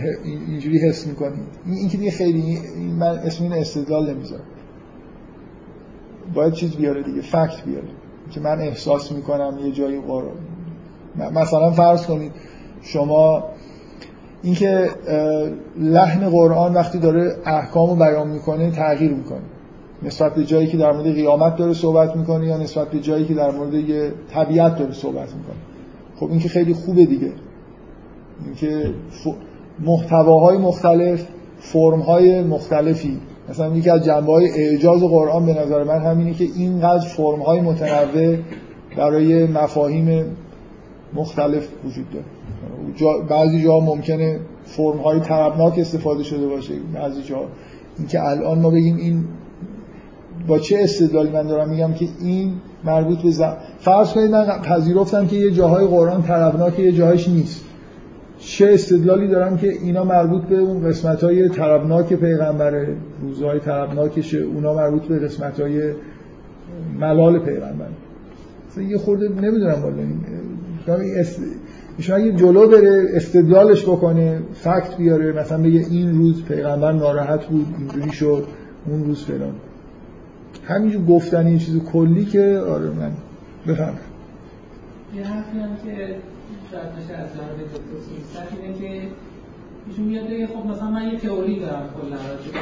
[0.49, 1.47] اینجوری حس می‌کنید.
[1.67, 2.59] این که دیگه خیلی
[2.99, 4.45] من اسم این استدلال نمی‌ذارم.
[6.35, 7.89] باید چیز بیاره دیگه فکت بیاره.
[8.31, 10.37] که من احساس می‌کنم یه جایی قرآن.
[11.35, 12.33] مثلا فرض کنید
[12.83, 13.45] شما
[14.43, 14.89] اینکه
[15.79, 19.43] لحن قرآن وقتی داره احکام رو بیان می‌کنه تغییر می‌کنه.
[20.03, 23.35] نسبت به جایی که در مورد قیامت داره صحبت می‌کنه یا نسبت به جایی که
[23.35, 25.57] در مورد یه طبیعت داره صحبت می‌کنه.
[26.17, 27.33] خب این که خیلی خوبه دیگه.
[28.45, 28.95] اینکه
[29.81, 31.27] محتواهای مختلف
[31.59, 33.21] فرمهای مختلفی.
[33.51, 38.37] مثلا یکی از جنبه های اعجاز قرآن به نظر من همینه که اینقدر فرمهای متنوع
[38.97, 40.25] برای مفاهیم
[41.15, 42.25] مختلف وجود داره.
[42.97, 46.75] جا بعضی جا ممکنه فرم های طربناک استفاده شده باشه.
[46.95, 47.39] بعضی جا
[47.99, 49.25] اینکه الان ما بگیم این
[50.49, 52.53] با چه استدلالی من دارم میگم که این
[52.85, 53.57] مربوط به زم...
[53.81, 57.65] فرض کنید من پذیرفتم که یه جاهای قرآن طربناک یه جاهایش نیست.
[58.39, 62.87] چه استدلالی دارم که اینا مربوط به اون قسمت های طربناک پیغمبر
[63.23, 65.93] روزهای طربناکشه اونا مربوط به قسمت های
[67.01, 67.87] ملال پیغمبر.
[68.89, 70.03] یه خورده نمی‌دونم والا
[71.97, 77.67] ایشون اگه جلو بره استدلالش بکنه فکت بیاره مثلا بگه این روز پیغمبر ناراحت بود
[77.79, 78.47] اینجوری شد
[78.87, 79.55] اون روز فلان.
[80.65, 83.13] همینجور گفتن این چیز کلی که آره من
[83.67, 83.95] بفهم
[85.17, 86.15] یه حرفی هم که
[86.71, 89.09] شاید بشه از جانب دکتر سیمستر اینه که
[89.87, 92.59] ایشون میاد بگه خب مثلا من یه تئوری دارم کلا راجع به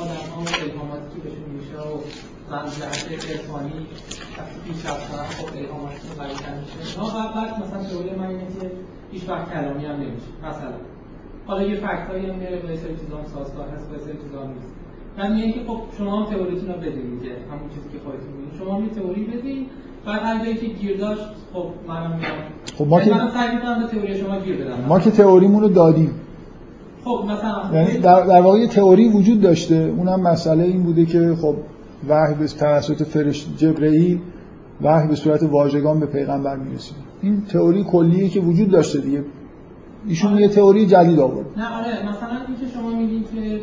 [0.00, 1.90] آدم ها و الهاماتی که بهشون میشه و
[2.50, 3.86] من جهت عرفانی
[4.38, 7.00] وقتی پیشرفت کنم خب الهاماتشون قوی‌تر میشه.
[7.00, 8.70] نه بعد مثلا تئوری من اینه که
[9.12, 10.30] هیچ وقت کلامی هم نمیشه.
[10.48, 10.78] مثلا.
[11.46, 14.42] حالا یه فکت هایی هم میاره با سری چیزا هم سازگار هست با سری چیزا
[14.44, 14.72] هم نیست.
[15.18, 18.58] من میگم که خب شما هم تئوریتون رو بدین دیگه همون چیزی که خودتون میگین
[18.58, 19.66] شما می تئوری بدین
[20.06, 21.22] بعد هر جایی که گیر داشت
[21.52, 22.20] خب منم
[22.78, 23.58] خب ما که منم سعی
[23.90, 24.84] تئوری شما گیر بدم.
[24.88, 26.10] ما که تئوریمون رو دادیم.
[27.04, 29.94] خب مثلا یعنی در, در واقع یه تئوری وجود داشته.
[29.96, 31.56] اونم مسئله این بوده که خب
[32.08, 34.20] وحی به توسط فرشته جبرئیل
[34.82, 39.24] وحی به صورت واژگان به پیغمبر می‌رسید این تئوری کلیه که وجود داشته دیگه.
[40.08, 41.46] ایشون یه تئوری جدید آورد.
[41.56, 43.60] نه آره مثلا اینکه شما میگین که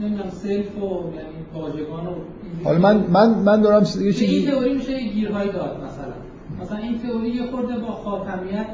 [0.00, 2.10] نمی‌دونم سلف و یعنی واژگان و
[2.64, 6.14] حالا من من من دارم یه به این چیزی تئوری میشه یه گیرهایی داد مثلا.
[6.62, 8.66] مثلا این تئوری یه خورده با خاتمیت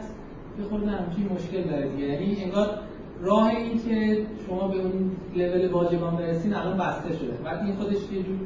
[0.58, 2.06] یه خورده همچین مشکل داره دیگه.
[2.08, 2.68] یعنی انگار
[3.22, 7.32] راه این که شما به اون لول واژگان برسین الان بسته شده.
[7.44, 8.38] بعد این خودش یه جور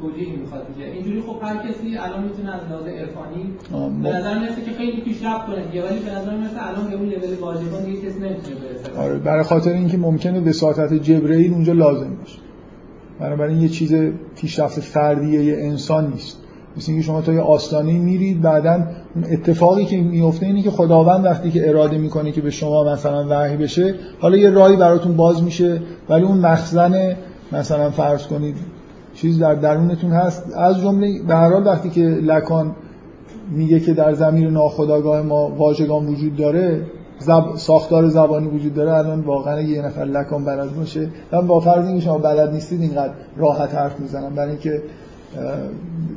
[0.00, 0.86] توجیهی می‌خواد دیگه.
[0.86, 3.52] اینجوری خب هر کسی الان می‌تونه از لحاظ عرفانی
[4.02, 5.84] به نظر می‌رسه که خیلی پیشرفت کنه دیگه.
[5.86, 9.00] ولی به نظر می‌رسه الان به اون لول واژگان دیگه کسی نمی‌تونه برسه.
[9.00, 12.38] آره برای خاطر اینکه ممکنه وساطت جبرئیل اونجا لازم باشه.
[13.20, 13.94] بنابراین یه چیز
[14.36, 16.38] پیشرفت فردیه یه انسان نیست.
[16.76, 18.82] مثل اینکه شما تا یه آستانه میرید بعدا
[19.30, 23.56] اتفاقی که میفته اینه که خداوند وقتی که اراده می‌کنه که به شما مثلا وحی
[23.56, 27.16] بشه حالا یه راهی براتون باز میشه ولی اون مخزن
[27.52, 28.56] مثلا فرض کنید
[29.14, 30.44] چیز در درونتون هست.
[30.56, 32.76] از جمله به هر حال وقتی که لکان
[33.50, 36.82] میگه که در زمین ناخودآگاه ما واژگان وجود داره
[37.18, 37.56] زب...
[37.56, 41.08] ساختار زبانی وجود داره الان واقعا یه نفر لکان بلد باشه.
[41.32, 44.34] من با فرض اینکه شما بلد نیستید اینقدر راحت حرف می‌زنم.
[44.34, 44.82] برای اینکه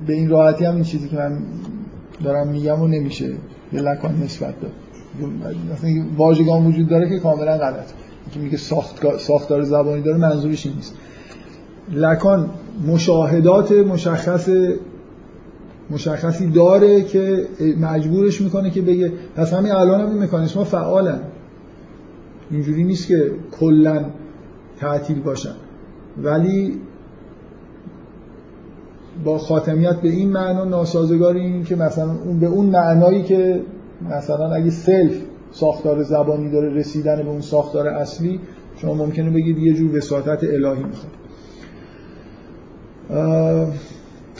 [0.07, 1.37] به این راحتی هم این چیزی که من
[2.23, 3.29] دارم میگم و نمیشه.
[3.71, 4.71] به لکان نسبت داد.
[5.73, 7.91] مثلا واژگان وجود داره که کاملا غلط
[8.33, 9.17] که میگه ساخت...
[9.17, 10.95] ساختار زبانی داره منظورش این نیست.
[11.91, 12.49] لکان
[12.87, 14.49] مشاهدات مشخص
[15.89, 17.47] مشخصی داره که
[17.81, 21.19] مجبورش می‌کنه که بگه پس همین الان هم این مکانیسم فعالن.
[22.51, 24.05] اینجوری نیست که کلا
[24.79, 25.53] تعطیل باشن.
[26.23, 26.81] ولی
[29.23, 33.61] با خاتمیت به این معنا ناسازگار این که مثلا اون به اون معنایی که
[34.09, 38.39] مثلا اگه سلف ساختار زبانی داره رسیدن به اون ساختار اصلی
[38.77, 41.11] شما ممکنه بگید یه جور وساطت الهی می‌خواد.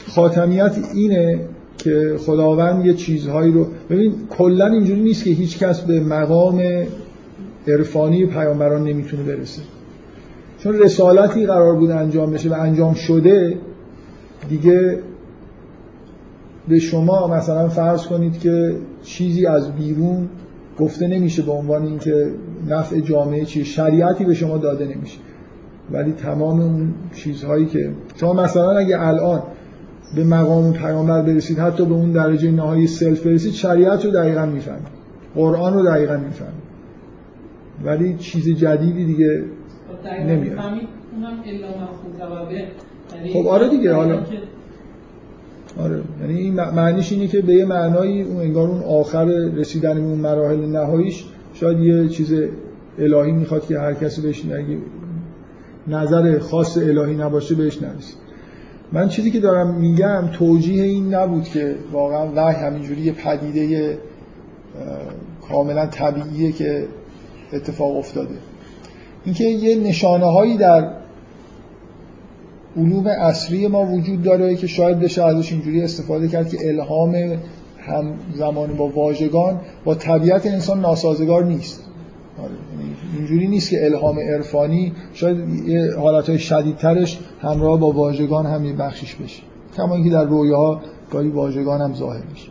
[0.08, 1.40] خاتمیت اینه
[1.78, 6.62] که خداوند یه چیزهایی رو ببین کلا اینجوری نیست که هیچ کس به مقام
[7.68, 9.62] عرفانی پیامبران نمی‌تونه برسه.
[10.58, 13.56] چون رسالتی قرار بود انجام بشه و انجام شده
[14.48, 14.98] دیگه
[16.68, 20.28] به شما مثلا فرض کنید که چیزی از بیرون
[20.78, 22.30] گفته نمیشه به عنوان اینکه
[22.68, 25.18] نفع جامعه چیه شریعتی به شما داده نمیشه.
[25.92, 29.42] ولی تمام اون چیزهایی که شما مثلا اگه الان
[30.14, 34.88] به مقام پیامبر برسید حتی به اون درجه نهایی سلف برسید شریعت رو دقیقا می‌فهمید.
[35.34, 36.68] قرآن رو دقیقا می‌فهمید.
[37.84, 39.44] ولی چیز جدیدی دیگه
[40.26, 40.58] نمیاد.
[43.32, 44.20] خب آره دیگه حالا.
[45.78, 46.00] آره.
[46.20, 50.18] یعنی این معنیش اینه که به یه معنایی اون انگار اون آخر رسیدن به اون
[50.18, 51.24] مراحل نهاییش
[51.54, 52.32] شاید یه چیز
[52.98, 54.78] الهی می‌خواد که هر کسی بهش اگه
[55.88, 58.14] نظر خاص الهی نباشه بهش نرسه
[58.92, 63.98] من چیزی که دارم میگم توجیه این نبود که واقعا وحی همینجوری یه پدیده
[65.48, 66.86] کاملا طبیعیه که
[67.52, 68.34] اتفاق افتاده.
[69.24, 70.92] اینکه یه نشانه هایی در
[72.76, 77.14] علوم اصری ما وجود داره که شاید بشه ازش اینجوری استفاده کرد که الهام
[77.78, 81.87] هم زمانی با واژگان با طبیعت انسان ناسازگار نیست.
[83.16, 85.38] اینجوری نیست که الهام عرفانی شاید
[85.68, 89.42] یه شدیدترش همراه با واژگان هم یه بخشش بشه.
[89.76, 92.48] کما اینکه در رویاها گاهی واژگان هم ظاهر میشه.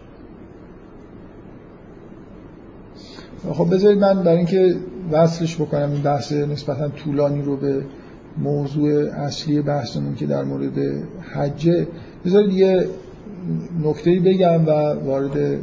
[3.53, 4.75] خب بذارید من برای اینکه
[5.11, 7.83] وصلش بکنم این بحث نسبتا طولانی رو به
[8.37, 10.79] موضوع اصلی بحثمون که در مورد
[11.33, 11.87] حجه
[12.25, 12.87] بذارید یه
[13.83, 15.59] نکته بگم و وارد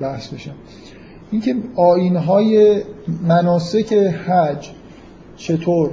[0.00, 0.54] بحث بشم.
[1.30, 2.82] اینکه آینهای
[3.28, 3.92] مناسک
[4.26, 4.70] حج
[5.36, 5.90] چطور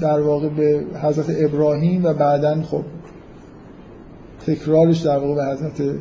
[0.00, 2.82] در واقع به حضرت ابراهیم و بعدا خب
[4.46, 5.96] تکرارش در واقع به حضرت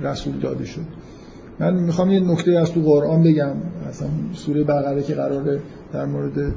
[0.00, 0.80] رسول داده شد.
[1.58, 3.52] من می‌خوام یه نکته از تو قرآن بگم.
[3.88, 5.60] اصلا سوره بقره که قراره
[5.92, 6.54] در مورد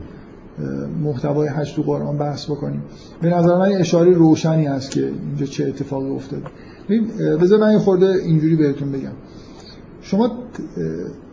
[1.03, 2.83] محتوای حج تو قرآن بحث بکنیم.
[3.21, 6.43] به نظر من اشاره روشنی هست که اینجا چه اتفاقی افتاده.
[7.41, 9.11] بذار من یه خورده اینجوری بهتون بگم.
[10.11, 10.31] شما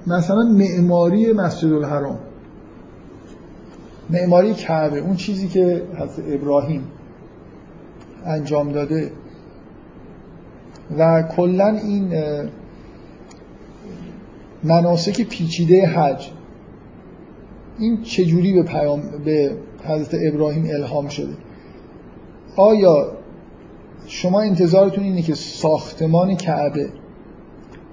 [0.06, 2.18] مثلا معماری مسجد الحرام
[4.10, 6.84] معماری کعبه اون چیزی که حضرت ابراهیم
[8.24, 9.12] انجام داده
[10.98, 12.14] و کلا این
[14.64, 16.30] مناسک پیچیده حج
[17.78, 21.34] این چجوری به پیام به حضرت ابراهیم الهام شده؟
[22.56, 23.12] آیا
[24.06, 26.88] شما انتظارتون اینه که ساختمان کعبه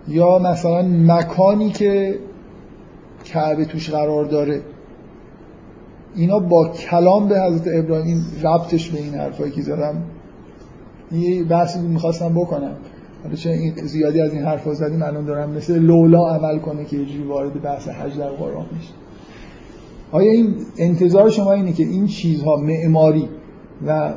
[0.08, 2.20] یا مثلا مکانی که
[3.26, 4.62] کعبه توش قرار داره.
[6.16, 9.96] اینا با کلام به حضرت ابراهیم ربطش به این حرفایی که زدم.
[11.12, 12.76] یه بحثی می‌خواستم بکنم.
[13.24, 16.98] حالا چه این زیادی از این حرفا زدیم الان دارم مثل لولا عمل کنه که
[16.98, 18.94] یه وارد بحث حج در قرآن میشه.
[20.12, 23.30] آیا این انتظار شما اینه که این چیزها معماری
[23.88, 24.14] و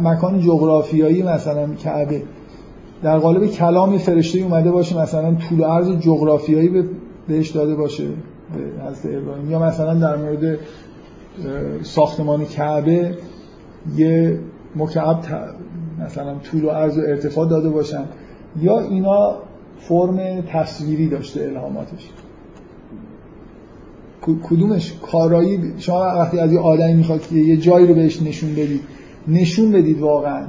[0.00, 2.22] مکان جغرافیایی مثلا کعبه
[3.04, 6.84] در قالب کلام فرشته اومده باشه مثلا طول و عرض جغرافیایی
[7.28, 9.12] بهش داده باشه به حضرت
[9.50, 10.58] یا مثلا در مورد
[11.82, 13.14] ساختمان کعبه
[13.96, 14.38] یه
[14.76, 15.18] مکعب
[16.00, 18.04] مثلا طول و عرض و ارتفاع داده باشن.
[18.62, 19.36] یا اینا
[19.78, 22.10] فرم تصویری داشته الهاماتش.
[24.42, 28.80] کدومش؟ کارایی شما وقتی از یه آدمی می‌خواد یه جایی رو بهش نشون بدید
[29.28, 30.46] نشون بدید واقعا.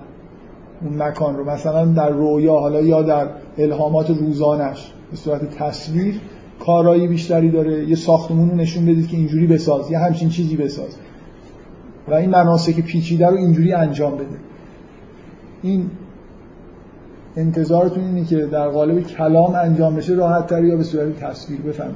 [0.82, 3.28] اون مکان رو مثلا در رویا حالا یا در
[3.58, 6.22] الهامات روزانش به صورت تصویر
[6.60, 7.90] کارایی بیشتری داره.
[7.90, 10.98] یه ساختمون رو نشون بدید که اینجوری بساز یه همچین چیزی بساز.
[12.08, 14.38] و این مناسک پیچیده رو اینجوری انجام بده.
[15.62, 15.90] این
[17.38, 21.96] انتظارتون اینه که در قالب کلام انجام بشه راحت تر یا به صورت تصویر بفهم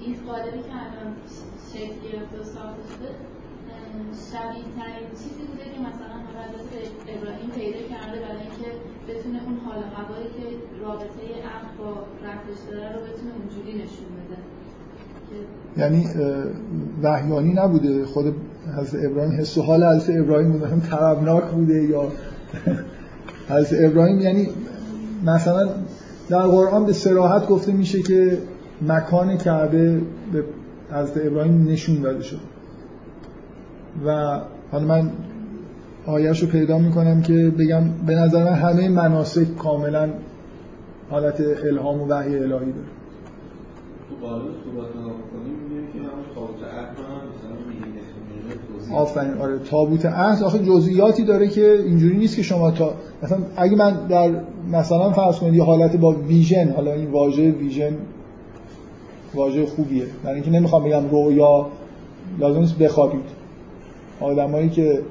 [0.00, 1.10] این قالبی که الان
[1.72, 3.10] شکل گرفته و ساخته شده
[4.30, 6.70] شبیه ترین چیزی بوده که مثلا حضرت
[7.14, 8.68] ابراهیم پیدا کرده برای اینکه
[9.08, 10.46] بتونه اون حال هوایی که
[10.90, 11.90] رابطه عقل با
[12.24, 14.40] رفتش رو بتونه اونجوری نشون بده.
[15.76, 16.06] یعنی
[17.02, 18.34] وحیانی نبوده خود
[18.78, 22.02] حضرت ابراهیم حس و حال حضرت ابراهیم هم طربناک بوده یا
[23.56, 24.48] حضرت ابراهیم یعنی
[25.24, 25.68] مثلا
[26.28, 28.38] در قرآن به سراحت گفته میشه که
[28.82, 30.00] مکان کعبه
[30.32, 30.44] به
[30.92, 32.40] حضرت ابراهیم نشون داده شد.
[34.06, 34.40] و
[34.70, 35.10] حالا من
[36.06, 40.08] آیش رو پیدا می‌کنم که بگم به نظر من همه مناسک کاملا
[41.10, 42.66] حالت الهام و وحی الهی داره.
[48.88, 49.34] تو آفرین.
[49.34, 54.06] آره تابوت عهد آخه جزئیاتی داره که اینجوری نیست که شما تا مثلا اگه من
[54.06, 54.30] در
[54.72, 57.92] مثلا فرض کنید یه حالت با ویژن حالا این واژه ویژن
[59.34, 60.04] واژه خوبیه.
[60.24, 61.66] برای اینکه نمی‌خوام بگم رویا
[62.38, 63.24] لازم نیست بخوابید.
[64.20, 65.02] آدمایی که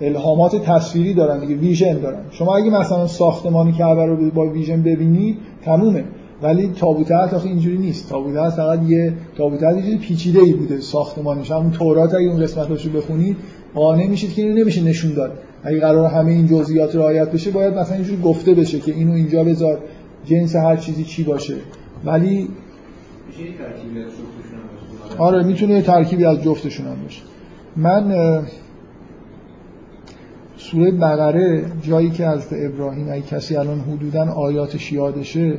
[0.00, 2.20] الهامات تصویری دارن دیگه ویژن دارن.
[2.30, 6.04] شما اگه مثلا ساختمانی کعبه رو با ویژن ببینید تمومه.
[6.42, 8.08] ولی تابوت آخه اینجوری نیست.
[8.08, 13.36] تابوت فقط یه تابوت یه پیچیده ای بوده ساختمانش همون تورات اگه اون قسمتاشو بخونید
[13.74, 15.32] قانع میشید که اینو نمیشه نشون داد.
[15.62, 19.44] اگه قرار همه این جزئیات رعایت بشه باید مثلا اینجوری گفته بشه که اینو اینجا
[19.44, 19.78] بذار
[20.24, 21.54] جنس هر چیزی چی باشه.
[22.04, 22.48] ولی
[25.18, 27.22] آره می‌تونه ترکیبی از جفتشون هم باشه.
[27.76, 28.12] من
[30.70, 35.58] سوره بقره جایی که از ابراهیم اگه کسی الان حدودا آیاتش یادشه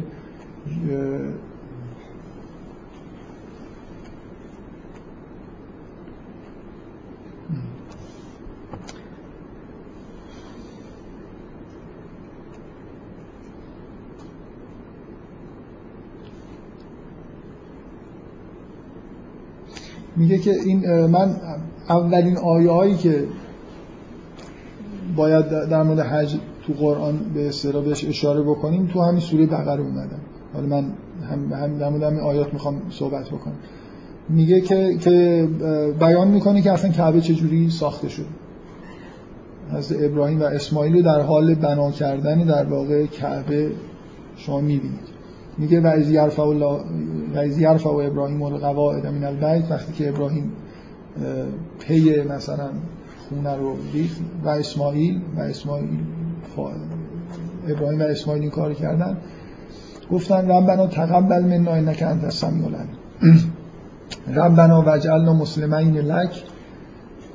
[20.15, 21.35] میگه که این من
[21.89, 23.27] اولین آیه هایی که
[25.15, 26.35] باید در مورد حج
[26.67, 28.87] تو قرآن به اصطلاح بهش اشاره بکنیم.
[28.87, 30.19] تو همین سوره بقره اومدن
[30.53, 30.85] حالا من
[31.29, 33.55] هم هم در مورد همین آیات می‌خوام صحبت بکنم.
[34.29, 35.47] میگه که که
[35.99, 38.25] بیان می‌کنه که اصلا کعبه چجوری ساخته شد.
[39.71, 43.71] از ابراهیم و اسماعیل رو در حال بنا کردن در واقع کعبه
[44.35, 45.15] شما می‌بینید.
[45.57, 46.79] میگه و از یرفع الله
[47.35, 50.51] و از یرفع و ابراهیم القواعد من البیت وقتی که ابراهیم
[51.79, 52.69] پی مثلا
[53.29, 55.99] خونه رو ریخت و اسماعیل و اسماعیل
[57.67, 59.17] ابراهیم و اسماعیل این کار کردن.
[60.11, 62.97] گفتن ربنا تقبل منا انک انت السمیع العلیم.
[64.41, 66.43] ربنا وجعلنا مسلمین لک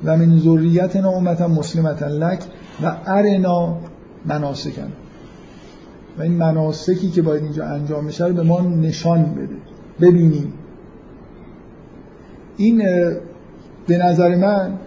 [0.03, 2.43] و من ذریتنا امتا مسلمتا لک
[2.83, 3.77] و ارنا
[4.25, 4.91] مناسکن.
[6.17, 9.55] و این مناسکی که باید اینجا انجام بشه رو به ما نشان بده.
[10.01, 10.53] ببینیم.
[12.57, 12.77] این
[13.87, 14.79] به نظر من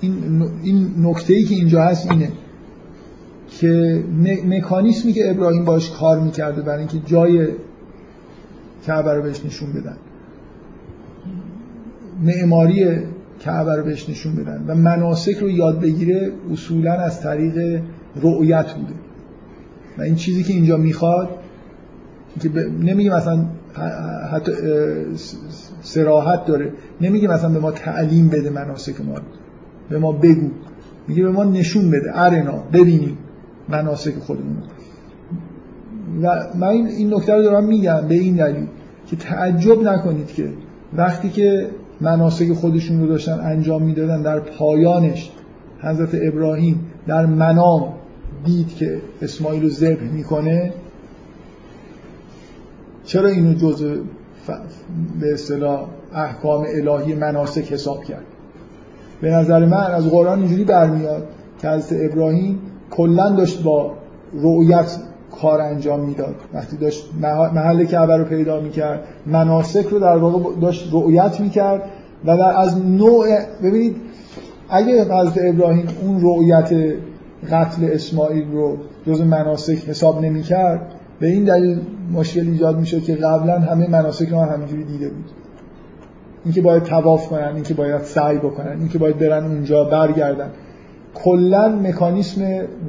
[0.00, 2.32] این, این نکته ای که اینجا هست اینه
[3.50, 4.04] که
[4.46, 7.48] مکانیسمی که ابراهیم باش کار می‌کرده برای اینکه جای
[8.86, 9.96] کعبه رو بهش نشون بدن
[12.22, 12.98] معماری
[13.40, 17.82] کعبه رو بهش نشون بدن و مناسک رو یاد بگیره اصولا از طریق
[18.22, 18.94] رؤیت بوده.
[19.98, 21.28] و این چیزی که اینجا می‌خواد
[22.40, 22.58] که ب...
[22.58, 23.44] نمیگه مثلا
[24.32, 24.52] حتی
[25.82, 29.14] سراحت داره نمیگه مثلا به ما تعلیم بده مناسک ما
[29.90, 30.50] به ما بگو.
[31.08, 32.10] میگه به ما نشون بده.
[32.14, 33.18] ارنا ببینیم
[33.68, 34.62] مناسک خودمون
[36.22, 38.66] و من این نکته رو دارم میگم به این دلیل
[39.06, 40.52] که تعجب نکنید که
[40.92, 41.66] وقتی که
[42.00, 45.30] مناسک خودشون رو داشتن انجام می‌دادن در پایانش
[45.80, 47.92] حضرت ابراهیم در منام
[48.44, 50.72] دید که اسماعیل رو ذبح می‌کنه
[53.04, 53.96] چرا اینو جزء
[55.20, 58.24] به اصطلاح احکام الهی مناسک حساب کرد؟
[59.20, 61.28] به نظر من از قرآن اینجوری برمیاد
[61.58, 62.58] که حضرت ابراهیم
[62.90, 63.92] کلا داشت با
[64.34, 64.96] رؤیت
[65.42, 66.34] کار انجام می‌داد.
[66.54, 67.10] وقتی داشت
[67.54, 71.82] محل کعبه رو پیدا می‌کرد مناسک رو در واقع داشت رؤیت می‌کرد
[72.24, 73.26] و در از نوع
[73.62, 73.96] ببینید
[74.68, 76.94] اگه حضرت ابراهیم اون رؤیت
[77.52, 78.76] قتل اسماعیل رو
[79.06, 80.80] جز مناسک حساب نمی‌کرد
[81.20, 81.80] به این دلیل
[82.12, 85.24] مشکل ایجاد می‌شد که قبلا همه مناسک رو همینجوری دیده بود.
[86.44, 90.50] اینکه باید تواف کنن اینکه باید سعی بکنن اینکه باید برن اونجا برگردن.
[91.14, 92.42] کلا مکانیسم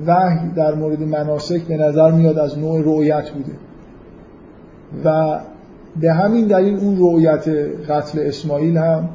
[0.07, 3.52] وحی در مورد مناسک به نظر میاد از نوع رؤیت بوده.
[5.06, 5.40] و
[6.02, 7.48] به همین دلیل اون رؤیت
[7.90, 9.10] قتل اسماعیل هم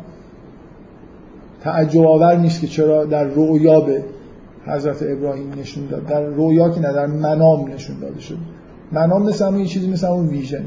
[1.60, 4.04] تعجب آور نیست که چرا در رؤیا به
[4.66, 6.06] حضرت ابراهیم نشون داد.
[6.06, 8.38] در رؤیا که نه در منام نشون داده شد.
[8.92, 10.64] منام مثل یه چیزی مثل اون ویژن.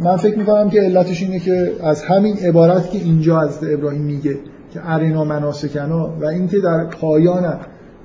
[0.00, 4.38] من فکر می‌کنم که علتش اینه که از همین عبارت که اینجا از ابراهیم میگه
[4.72, 7.60] که ارینا مناسکنا و اینکه در پایان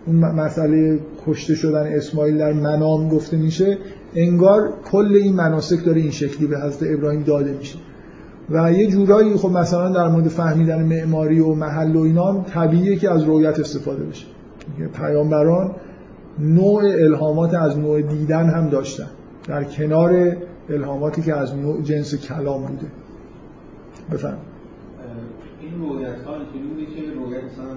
[0.08, 3.78] اون مسئله کشته شدن اسماعیل در منام گفته میشه
[4.16, 7.78] انگار کل این مناسک داره این شکلی به حضرت ابراهیم داده میشه.
[8.50, 13.12] و یه جورایی خب مثلا در مورد فهمیدن معماری و محل و اینا طبیعیه که
[13.12, 14.26] از رویت استفاده بشه.
[14.94, 15.72] پیامبران
[16.40, 19.08] نوع الهامات از نوع دیدن هم داشتن.
[19.48, 20.36] در کنار
[20.70, 22.92] الهاماتی که از نوع جنس کلام بوده.
[24.12, 24.38] بفهم
[25.62, 27.74] این رویت ها اینطوری که رویت مثلا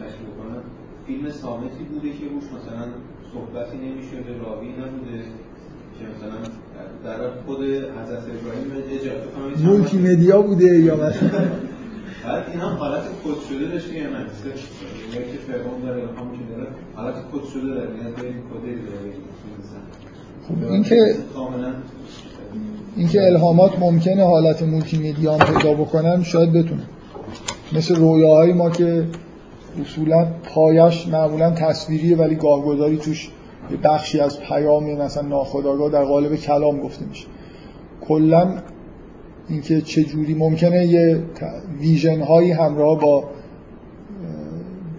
[0.00, 0.62] تشبیه کنم
[1.06, 2.86] فیلم صامتی بوده که روش مثلا
[3.32, 5.24] صحبتی نمی‌شده راوی نبوده.
[5.98, 6.38] که مثلا
[7.04, 8.70] در خود حضرت ابراهیم
[9.66, 11.28] multi media بوده یا مثلا
[12.24, 14.26] بعد اینا حالت کد شده داشته یا نه؟
[15.12, 17.80] که فرعون داره همون که داره حالت کد شده داره.
[17.80, 19.12] یعنی این کدی داره
[20.48, 21.14] خب این که
[22.96, 26.82] اینکه الهامات ممکنه حالت مولتی مدیا پیدا بکنن شاید بتونه
[27.72, 29.04] مثل رویاهای ما که
[29.82, 33.30] اصولا پایش معمولا تصویریه ولی گاهگداری توش
[33.82, 37.26] بخشی از پیام مثلا ناخودآگاه در قالب کلام گفته میشه.
[38.00, 38.54] کلا
[39.48, 41.22] اینکه چه جوری ممکنه یه
[41.80, 43.24] ویژن هایی همراه با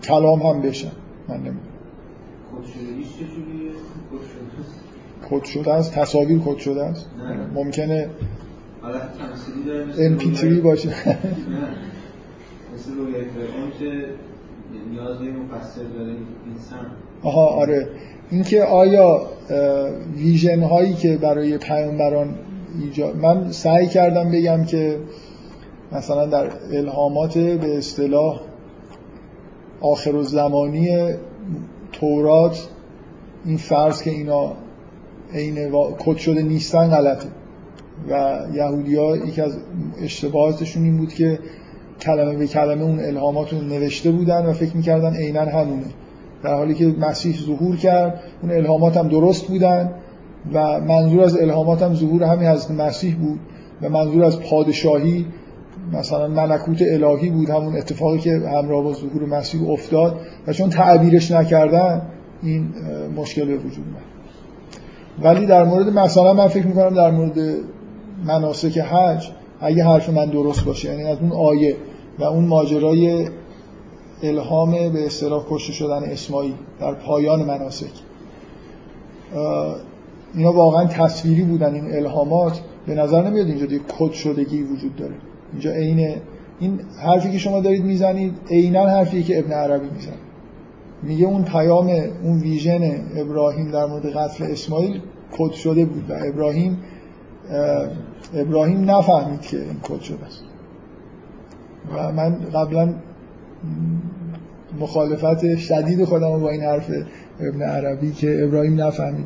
[0.03, 0.91] کلام هم بشن.
[1.27, 1.70] من نمی‌دونم.
[5.31, 7.05] کد شده است؟ تصاویر کد شده است؟
[7.53, 8.09] ممکنه
[9.97, 10.89] MP3 باشه.
[12.73, 13.13] مثل روی
[13.79, 14.05] که
[14.91, 16.55] نیاز به مفسر داره این
[17.23, 17.87] آها آره.
[18.31, 19.21] اینکه آیا
[20.15, 22.35] ویژن هایی که برای پیامبران
[22.81, 24.99] ایجاد من سعی کردم بگم که
[25.91, 28.41] مثلا در الهامات به اصطلاح
[29.81, 31.13] آخر و زمانی
[31.91, 32.67] تورات
[33.45, 34.53] این فرض که اینا
[35.33, 37.27] عین کد شده نیستن غلطه.
[38.09, 39.57] و یهودی ها یکی از
[40.01, 41.39] اشتباهاتشون این بود که
[42.01, 45.85] کلمه به کلمه اون الهامات رو نوشته بودن و فکر می‌کردن عینا همونه.
[46.43, 49.91] در حالی که مسیح ظهور کرد اون الهامات هم درست بودن
[50.53, 53.39] و منظور از الهامات هم ظهور همین حضرت مسیح بود
[53.81, 55.25] و منظور از پادشاهی
[55.93, 60.19] مثلا ملکوت الهی بود همون اتفاقی که همراه با ظهور مسیح افتاد.
[60.47, 62.01] و چون تعبیرش نکردن
[62.43, 62.67] این
[63.15, 64.10] مشکل به وجود اومد.
[65.23, 67.39] ولی در مورد مثلا من فکر می‌کنم در مورد
[68.25, 71.75] مناسک حج اگه حرف من درست باشه یعنی از اون آیه
[72.19, 73.27] و اون ماجرای
[74.23, 77.91] الهام به اصطلاح کشته شدن اسماعیل در پایان مناسک
[80.35, 85.13] اینا واقعا تصویری بودن این الهامات به نظر نمیاد اینجا دیگه کد شدگی وجود داره.
[85.51, 86.15] اینجا عین
[86.59, 90.13] این حرفی که شما دارید می‌زنید عینا حرفی که ابن عربی می‌زنه.
[91.03, 91.89] میگه اون پیام
[92.23, 95.01] اون ویژن ابراهیم در مورد قتل اسماعیل
[95.31, 96.77] کد شده بود و ابراهیم
[98.33, 100.43] ابراهیم نفهمید که این کد شده است.
[101.95, 102.93] و من قبلا
[104.79, 106.91] مخالفت شدید خودم با این حرف
[107.39, 109.25] ابن عربی که ابراهیم نفهمید.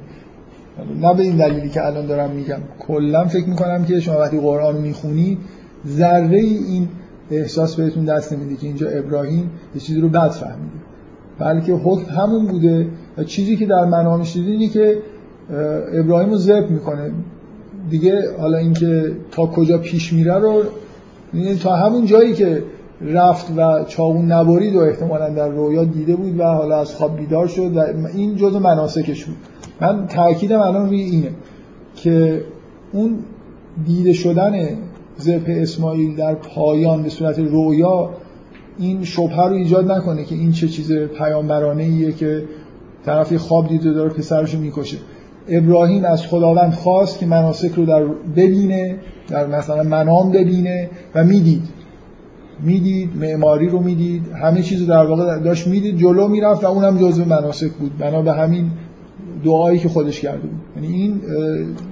[1.01, 2.59] نه به این دلیلی که الان دارم میگم.
[2.79, 5.37] کلا فکر می‌کنم که شما وقتی قرآن می‌خونید
[5.87, 6.87] ذره این
[7.31, 10.84] احساس بهتون دست نمیده که اینجا ابراهیم یه چیزی رو بد فهمیده.
[11.39, 12.87] بلکه حکم همون بوده
[13.17, 14.97] و چیزی که در منامش دیدی اینه که
[15.93, 17.11] ابراهیم رو ذبح می‌کنه.
[17.89, 20.63] دیگه حالا اینکه تا کجا پیش میره رو
[21.33, 22.63] یعنی تا همون جایی که
[23.01, 27.47] رفت و چاقون نبرید و احتمالا در رویا دیده بود و حالا از خواب بیدار
[27.47, 27.79] شد و
[28.13, 29.35] این جزء مناسکش بود.
[29.81, 31.29] من تاکیدم الان روی اینه
[31.95, 32.41] که
[32.93, 33.19] اون
[33.85, 34.53] دیده شدن
[35.17, 38.09] زپ اسماعیل در پایان به صورت رویا
[38.79, 42.43] این شبهه رو ایجاد نکنه که این چه چیز پیامبرانه ایه که
[43.05, 44.97] طرفی خواب دیده داره پسرش رو می‌کشه.
[45.47, 48.03] ابراهیم از خداوند خواست که مناسک رو در
[48.35, 48.95] ببینه
[49.27, 51.63] در مثلا منام ببینه و می‌دید.
[52.63, 57.25] می‌دید معماری رو می‌دید همه چیز در واقع داشت می‌دید جلو می‌رفت و اونم جزو
[57.25, 57.97] مناسک بود.
[57.97, 58.71] بنا به همین
[59.43, 60.61] دعایی که خودش کرده بود.
[60.75, 61.21] یعنی این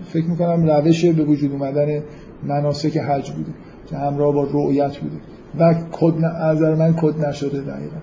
[0.06, 2.04] فکر می‌کنم روش به وجود اومدن
[2.44, 3.52] مناسک حج بوده
[3.90, 5.16] که همراه با رؤیت بوده.
[5.60, 7.98] و کد نظر من کد نشده دقیقا.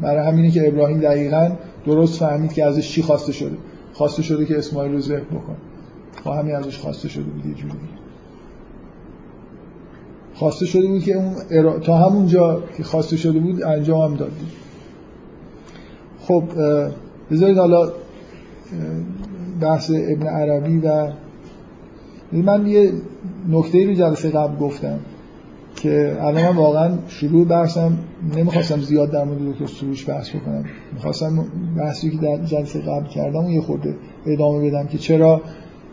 [0.00, 1.50] برای همینه که ابراهیم دقیقا
[1.86, 3.56] درست فهمید که ازش چی خواسته شده.
[3.92, 5.56] خواسته شده که اسماعیل رو ذبح بکن
[6.26, 7.74] و همین ازش خواسته شده بود یه جوری.
[10.34, 14.32] خواسته شده بود که اون تا همونجا که خواسته شده بود انجام هم داد.
[16.20, 16.44] خب
[17.30, 17.92] بذارید حالا
[19.60, 21.10] بحث ابن عربی و
[22.32, 22.92] من یه
[23.48, 24.98] نکته رو جلسه قبل گفتم.
[25.82, 27.98] که الان واقعا شروع بحثم
[28.36, 30.64] نمی‌خواستم زیاد در مورد دکتر سروش بحث بکنم.
[30.92, 31.44] می‌خواستم
[31.76, 33.94] بحثی که در جلسه قبل کردم و یه خورده
[34.26, 35.40] ادامه بدم که چرا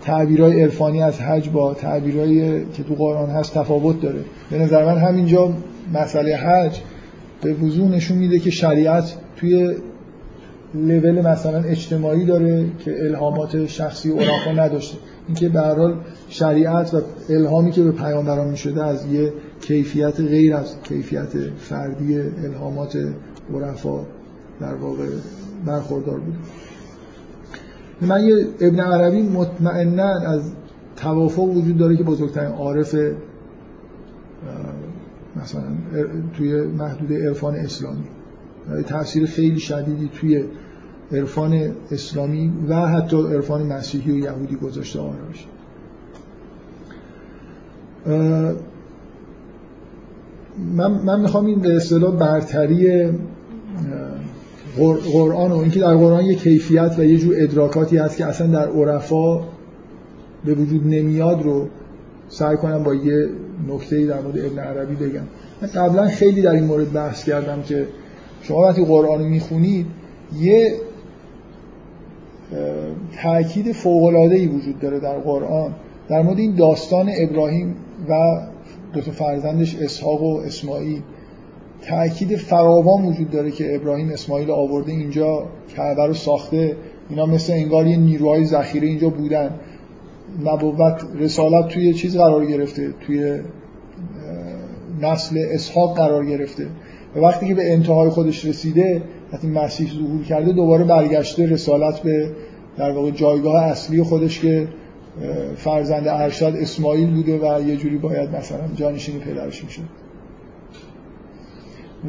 [0.01, 4.19] تعبیرهای عرفانی از حج با تعبیرهایی که تو قرآن هست تفاوت داره.
[4.51, 5.53] به نظر من همینجا
[5.93, 6.79] مسئله حج
[7.41, 9.75] به وضوح نشون میده که شریعت توی
[10.75, 14.97] لول مثلا اجتماعی داره که الهامات شخصی عرفا نداشته.
[15.27, 15.93] اینکه به
[16.29, 19.33] شریعت و الهامی که به پیامبران می‌شده از یه
[19.67, 22.97] کیفیت غیر از کیفیت فردی الهامات
[23.53, 24.05] عرفا
[24.59, 25.07] در واقع
[25.65, 26.37] برخوردار بوده
[28.01, 30.51] من یه ابن عربی مطمئنا از
[30.95, 32.95] توافق وجود داره که بزرگترین عارف
[35.35, 35.63] مثلا
[36.37, 38.03] توی محدود عرفان اسلامی.
[38.87, 40.43] تاثیر خیلی شدیدی توی
[41.11, 45.47] عرفان اسلامی و حتی عرفان مسیحی و یهودی گذاشته آراش
[50.75, 53.09] من, من می‌خوام این به اصطلاح برتری
[55.13, 58.67] قرآن و اینکه در قرآن یه کیفیت و یه جور ادراکاتی هست که اصلا در
[58.67, 59.37] عرفا
[60.45, 61.67] به وجود نمیاد رو
[62.29, 63.29] سعی کنم با یه
[63.67, 65.21] نکته در مورد ابن عربی بگم.
[65.61, 67.87] من قبلا خیلی در این مورد بحث کردم که
[68.41, 69.85] شما وقتی قرآن رو می‌خونید
[70.39, 70.73] یه
[73.23, 75.71] تاکید فوق‌العاده‌ای وجود داره در قرآن
[76.09, 77.75] در مورد این داستان ابراهیم
[78.09, 78.13] و
[78.93, 81.01] دو تا فرزندش اسحاق و اسماعیل.
[81.81, 85.45] تاکید فراوان وجود داره که ابراهیم اسماعیل آورده اینجا
[85.75, 86.77] کعبه رو ساخته.
[87.09, 89.51] اینا مثل انگار یه نیروهای ذخیره اینجا بودن.
[90.45, 93.39] نبوت رسالت توی چیز قرار گرفته؟ توی
[95.01, 96.67] نسل اسحاق قرار گرفته.
[97.15, 99.01] و وقتی که به انتهای خودش رسیده
[99.33, 102.31] وقتی مسیح ظهور کرده دوباره برگشته رسالت به
[102.77, 104.67] در واقع جایگاه اصلی خودش که
[105.55, 109.81] فرزند ارشد اسماعیل بوده و یه جوری باید مثلا جانشین پدرش میشه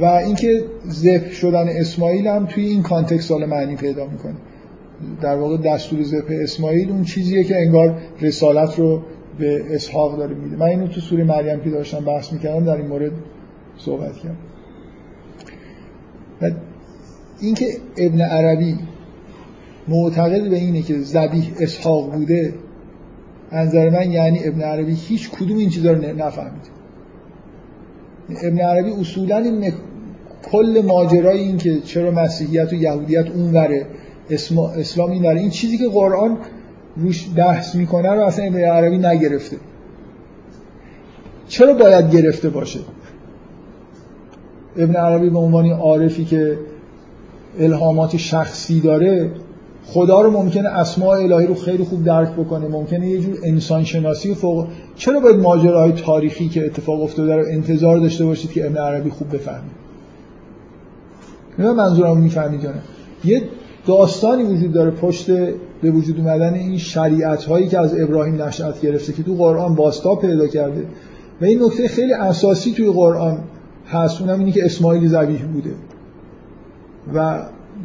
[0.01, 4.35] و اینکه ذبح شدن اسماعیل هم توی این کانتکست سال معنی پیدا می‌کنه.
[5.21, 9.03] در واقع دستور ذبح اسماعیل اون چیزیه که انگار رسالت رو
[9.39, 10.57] به اسحاق داره میده.
[10.57, 13.13] من اینو تو سوره مریم که داشتم بحث می‌کردم در این مورد
[13.79, 14.37] صحبت کردم.
[16.43, 16.51] و
[17.41, 17.67] اینکه
[17.97, 18.79] ابن عربی
[19.89, 22.55] معتقد به اینه که زبیح اسحاق بوده
[23.57, 26.77] انظر من یعنی ابن عربی هیچ کدوم این چیزا رو نفهمید.
[28.43, 29.73] ابن عربی اصولا این
[30.53, 33.87] کل ماجرای این که چرا مسیحیت و یهودیت اونوره
[34.77, 36.39] اسلام این این چیزی که قرآن
[36.97, 39.57] روش بحث می‌کنه رو اصلا ابن عربی نگرفته.
[41.49, 42.81] چرا باید گرفته باشه؟
[44.77, 46.59] ابن عربی به عنوان عارفی که
[47.59, 49.31] الهامات شخصی داره
[49.87, 54.35] خدا رو ممکنه اسماء الهی رو خیلی خوب درک بکنه ممکنه یه جور انسان شناسی
[54.35, 59.11] فوق چرا باید ماجراهای تاریخی که اتفاق افتاده رو انتظار داشته باشید که ابن عربی
[59.11, 59.87] خوب بفهمید
[61.59, 62.83] نه منظورم می‌فهمید جانه
[63.25, 63.43] یه
[63.87, 65.31] داستانی وجود داره پشت
[65.83, 70.15] به وجود اومدن این شریعت هایی که از ابراهیم نشأت گرفته که تو قرآن باستا
[70.15, 70.87] پیدا کرده.
[71.41, 73.39] و این نکته خیلی اساسی توی قرآن
[73.89, 75.71] هست اونم اینی که اسماعیل ذبیح بوده.
[77.15, 77.43] و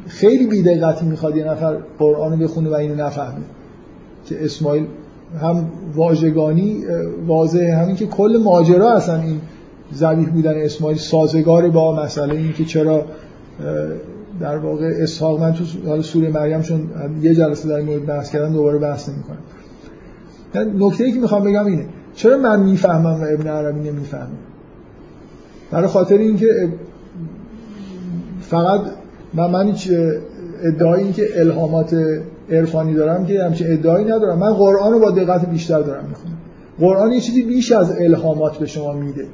[0.07, 3.45] خیلی بیدقتی می‌خواد یه نفر قرآن بخونه و اینو نفهمه.
[4.25, 4.85] که اسماعیل
[5.41, 5.65] هم
[5.95, 6.83] واژگانی
[7.27, 7.75] واضحه.
[7.75, 9.41] همین که کل ماجرا اصلا این
[9.91, 13.05] زبیح بودن اسماعیل سازگار با مسئله این که چرا
[14.39, 16.89] در واقع اسحاق من تو حالا سوره مریم چون
[17.21, 19.37] یه جلسه در مورد بحث کردن دوباره بحث نمی‌کنم.
[20.87, 24.27] نکته ای که می‌خوام بگم اینه چرا من می‌فهمم و ابن عربی نمی‌فهمه؟
[25.71, 26.69] برای خاطر اینکه
[28.41, 28.81] فقط
[29.33, 29.91] من من هیچ
[30.63, 31.95] ادعایی که الهامات
[32.49, 34.39] عرفانی دارم که همچین ادعایی ندارم.
[34.39, 36.37] من قرآن رو با دقت بیشتر دارم می‌خونم.
[36.79, 39.25] قرآن یه چیزی بیش از الهامات به شما میده.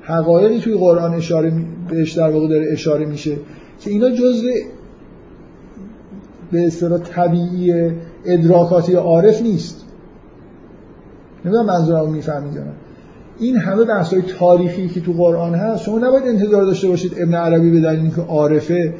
[0.00, 1.52] حقایقی توی قرآن اشاره
[1.90, 3.36] بهش در واقع داره اشاره میشه
[3.80, 4.48] که اینا جزء
[6.52, 7.92] به اصطلاح طبیعی
[8.26, 9.84] ادراکاتی عارف نیست.
[11.44, 12.62] نمی‌دونم منظورم می‌فهمید
[13.38, 17.34] این همه بحث های تاریخی که تو قرآن هست شما نباید انتظار داشته باشید ابن
[17.34, 18.94] عربی دلیل اینکه عارفه.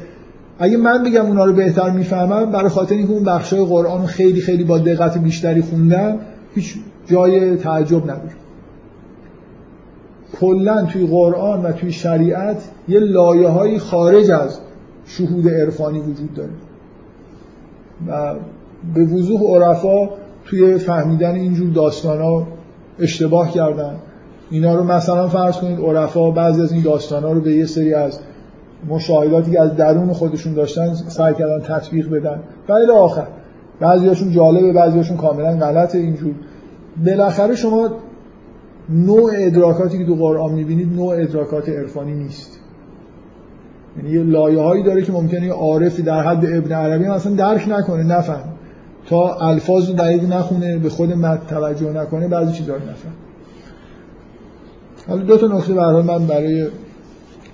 [0.59, 4.41] اگه من بگم اونا رو بهتر می‌فهمم برای خاطر اینکه اون بخشای قرآن رو خیلی
[4.41, 6.17] خیلی با دقت بیشتری خوندم
[6.55, 6.75] هیچ
[7.07, 8.35] جای تعجب نداره
[10.39, 12.57] کلا توی قرآن و توی شریعت
[12.87, 14.59] یه لایه های خارج از
[15.05, 16.49] شهود عرفانی وجود داره.
[18.07, 18.35] و
[18.95, 20.09] به وضوح عرفا
[20.45, 22.47] توی فهمیدن اینجور داستان ها
[22.99, 23.95] اشتباه کردن.
[24.49, 27.93] اینا رو مثلا فرض کنید عرفا بعضی از این داستان ها رو به یه سری
[27.93, 28.19] از
[28.89, 32.39] مشاهداتی که از درون خودشون داشتن سعی کردن تطبیق بدن.
[32.69, 33.27] و آخر
[33.79, 36.33] بعضیاشون جالبه بعضیاشون کاملا غلطه اینجور.
[37.05, 37.89] بالاخره شما
[38.89, 42.59] نوع ادراکاتی که تو قرآن می‌بینید نوع ادراکات عرفانی نیست.
[43.97, 47.69] یعنی یه لایه هایی داره که ممکنه یه عارفی در حد ابن عربی مثلا درک
[47.69, 48.43] نکنه نفهم.
[49.05, 53.13] تا الفاظ رو دقیق نخونه به خود مد توجه نکنه بعضی چیزا رو نفهم.
[55.07, 56.67] حالا دو تا نکته به من برای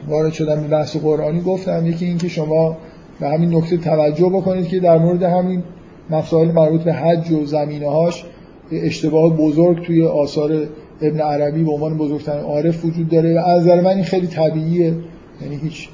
[0.07, 1.85] وارد شدم به بحث قرآنی گفتم.
[1.85, 2.77] یکی اینکه شما
[3.19, 5.63] به همین نکته توجه بکنید که در مورد همین
[6.09, 8.25] مسائل مربوط به حج و زمینه هاش
[8.71, 10.67] اشتباه بزرگ توی آثار
[11.01, 14.95] ابن عربی به عنوان بزرگترین عارف وجود داره و از نظر من این خیلی طبیعیه.
[15.41, 15.89] یعنی هیچ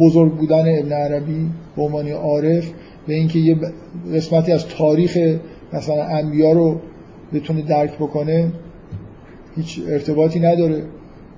[0.00, 2.70] بزرگ بودن ابن عربی به عنوان عارف
[3.06, 3.56] به اینکه یه
[4.14, 5.38] قسمتی از تاریخ
[5.72, 6.80] مثلا انبیا رو
[7.32, 8.52] بتونه درک بکنه
[9.56, 10.82] هیچ ارتباطی نداره.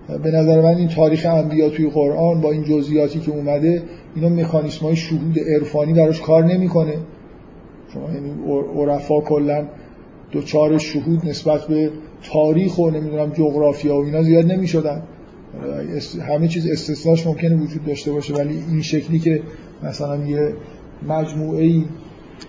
[0.08, 3.82] به نظر من این تاریخ انبیا توی قرآن با این جزئیاتی که اومده
[4.14, 6.94] اینا مکانیسم های شهود عرفانی براش کار نمی‌کنه.
[7.94, 8.30] شما یعنی
[8.90, 9.66] عرفا کلا
[10.32, 11.90] دوچار شهود نسبت به
[12.32, 15.02] تاریخ و نمی‌دونم جغرافیا و اینا زیاد نمی‌شدن.
[16.28, 19.42] همه چیز استثناش ممکنه وجود داشته باشه ولی این شکلی که
[19.82, 20.54] مثلا یه
[21.08, 21.84] مجموعه ای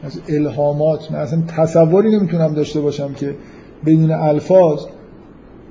[0.04, 3.36] از الهامات من اصلا تصوری نمی‌تونم داشته باشم که
[3.86, 4.86] بدون الفاظ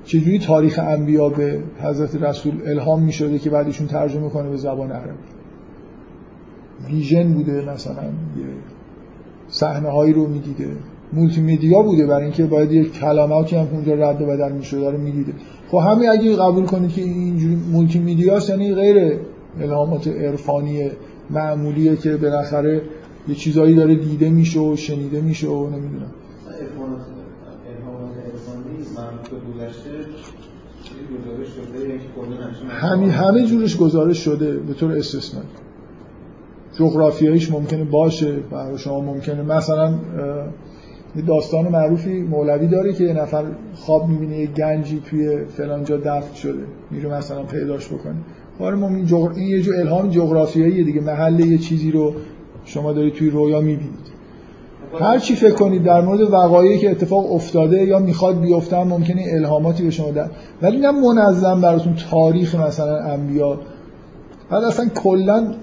[0.06, 5.18] چجوری تاریخ انبیا به حضرت رسول الهام می‌شده که بعدشون ترجمه کنه به زبان عربی؟
[6.90, 8.44] vision بوده مثلا یه
[9.48, 10.68] صحنه هایی رو می‌دیده.
[11.12, 14.98] مولتی میدیا بوده برای اینکه باید یه کلماتی هم اونجا رد و بدل می‌شده رو
[14.98, 15.32] می‌دیده.
[15.70, 19.16] خب همین اگه قبول کنید که اینجوری مولتی میدیاست یعنی غیر
[19.60, 20.90] الهامات عرفانی
[21.30, 22.82] معمولیه که بالاخره
[23.28, 26.10] یه چیزایی داره دیده میشه و شنیده میشه و نمی‌دونم.
[32.68, 35.48] همین همه جورش گزارش شده به طور استثنایی.
[36.78, 39.43] جغرافیاییش ممکنه باشه برای شما ممکنه.
[39.43, 39.94] مثلا
[41.16, 43.44] یه داستان معروفی مولوی داره که یه نفر
[43.74, 46.62] خواب می‌بینه یه گنجی توی فلانجا دفن شده.
[46.90, 48.16] میره مثلا پیداش بکنه.
[48.77, 49.31] ما این, جغر...
[49.31, 51.01] این یه جو الهام جغرافیایی دیگه.
[51.01, 52.14] محل یه چیزی رو
[52.64, 54.05] شما دارید توی رویا می‌بینید
[55.00, 59.84] هر چی فکر کنید در مورد وقایعی که اتفاق افتاده یا می‌خواد بیفته ممکنه الهاماتی
[59.84, 60.30] به شما در
[60.62, 63.58] ولی نه منظم براتون تاریخ مثلا انبیا.
[64.50, 65.54] بعد اصلا کلا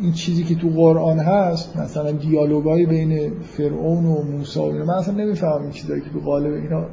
[0.00, 5.14] این چیزی که تو قرآن هست مثلا دیالوگای بین فرعون و موسی و من اصلا
[5.14, 6.84] نمی‌فهمم این چیزایی که تو قالب اینا.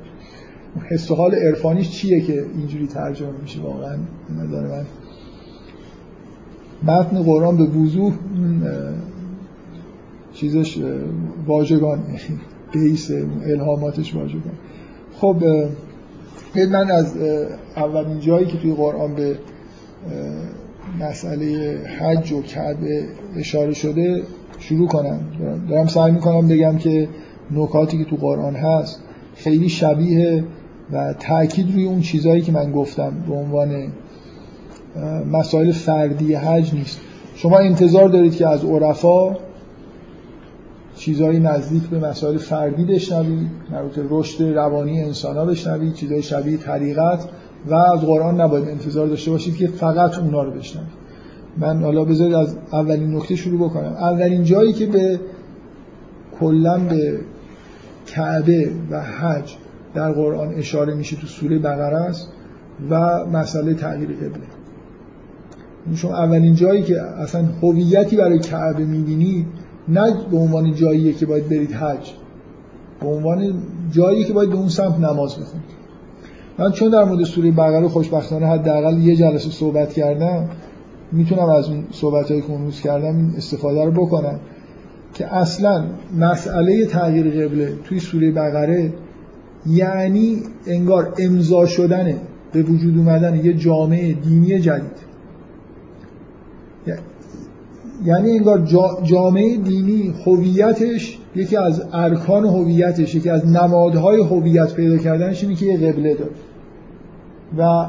[0.89, 3.97] حس و حال عرفانیش چیه که اینجوری ترجمه میشه واقعا؟
[4.43, 4.85] نظر من.
[6.83, 8.13] متن قرآن به وضوح
[10.39, 10.77] چیزش
[11.47, 11.99] واژگان
[12.71, 13.11] بیس
[13.45, 14.53] الهاماتش واژگان.
[15.13, 15.35] خب
[16.55, 17.17] من از
[17.75, 19.35] اولین جایی که توی قرآن به
[20.99, 23.03] مسئله حج و کعبه
[23.35, 24.23] اشاره شده
[24.59, 25.19] شروع کنم.
[25.69, 27.07] دارم سعی می‌کنم بگم که
[27.51, 29.03] نکاتی که تو قرآن هست
[29.35, 30.43] خیلی شبیه
[30.91, 33.87] و تاکید روی اون چیزهایی که من گفتم به عنوان
[35.31, 36.99] مسائل فردی حج نیست.
[37.35, 39.37] شما انتظار دارید که از عرفا
[40.99, 47.25] چیزهایی نزدیک به مسائل فردی بشنوید مربوط رشد روانی انسان ها بشنوید چیزهای شبیه طریقت
[47.67, 50.89] و از قرآن نباید انتظار داشته باشید که فقط اونا رو بشنوید.
[51.57, 53.93] من حالا بذارید از اولین نکته شروع بکنم.
[53.93, 55.19] اولین جایی که به
[56.39, 57.19] کلا به
[58.05, 59.55] کعبه و حج
[59.93, 62.27] در قرآن اشاره میشه تو سوره بقره است
[62.89, 64.45] و مسئله تغییر قبله.
[65.95, 69.47] شما اولین جایی که اصلا هویتی برای کعبه می‌بینید
[69.89, 72.11] نه به عنوان جاییه که باید برید حج
[73.01, 73.53] به عنوان
[73.91, 75.79] جایی که باید به اون سمت نماز بخونید.
[76.57, 80.49] من چون در مورد سوره بقره خوشبختانه حداقل یه جلسه صحبت کردم
[81.11, 84.39] می‌تونم از اون صحبت هایی که اون کردم استفاده رو بکنم
[85.13, 85.83] که اصلا
[86.19, 88.93] مسئله تغییر قبله توی سوره بقره
[89.65, 92.15] یعنی انگار امضا شدن
[92.51, 95.08] به وجود اومدن یه جامعه دینی جدید.
[98.05, 98.61] یعنی انگار
[99.03, 105.65] جامعه دینی هویتش یکی از ارکان هویتش یکی از نمادهای هویت پیدا کردنش اینه که
[105.65, 106.31] یه قبله داره.
[107.57, 107.85] و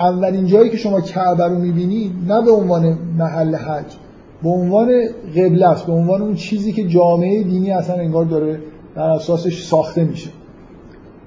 [0.00, 3.96] اولین جایی که شما کعبه رو می‌بینید نه به عنوان محل حج
[4.42, 4.88] به عنوان
[5.36, 8.60] قبله است به عنوان اون چیزی که جامعه دینی اصلا انگار داره
[8.96, 10.30] در اساسش ساخته میشه.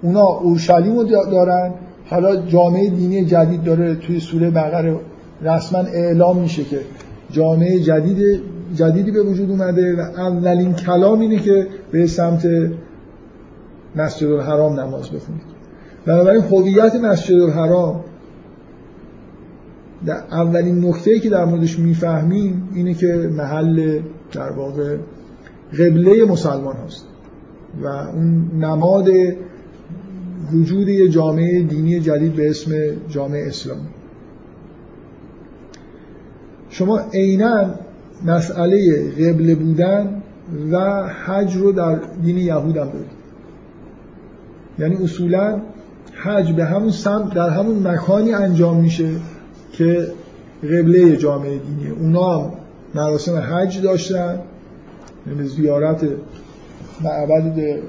[0.01, 1.73] اونا اورشلیم رو دارن
[2.09, 4.95] حالا جامعه دینی جدید داره توی سوره بقره
[5.41, 6.79] رسما اعلام میشه که
[7.31, 8.41] جامعه جدید
[8.75, 12.47] جدیدی به وجود اومده و اولین کلام اینه که به سمت
[13.95, 15.41] مسجد الحرام نماز بخونید.
[16.05, 18.03] بنابراین هویت مسجد الحرام
[20.05, 23.99] در اولین نکته که در موردش می‌فهمیم اینه که محل
[24.31, 24.97] در واقع
[25.73, 27.05] قبله مسلمان هست
[27.83, 29.09] و اون نماد
[30.53, 32.71] وجود یه جامعه دینی جدید به اسم
[33.09, 33.87] جامعه اسلامی.
[36.71, 37.69] شما عینا
[38.25, 40.21] مسئله قبله بودن
[40.71, 43.21] و حج رو در دین یهود هم دارید.
[44.79, 45.61] یعنی اصولا
[46.13, 49.09] حج به همون سمت در همون مکانی انجام میشه
[49.71, 50.07] که
[50.63, 52.53] قبله جامعه دینیه اونا
[52.95, 54.39] مراسم حج داشتن
[55.27, 56.05] یعنی زیارت
[57.03, 57.79] معبد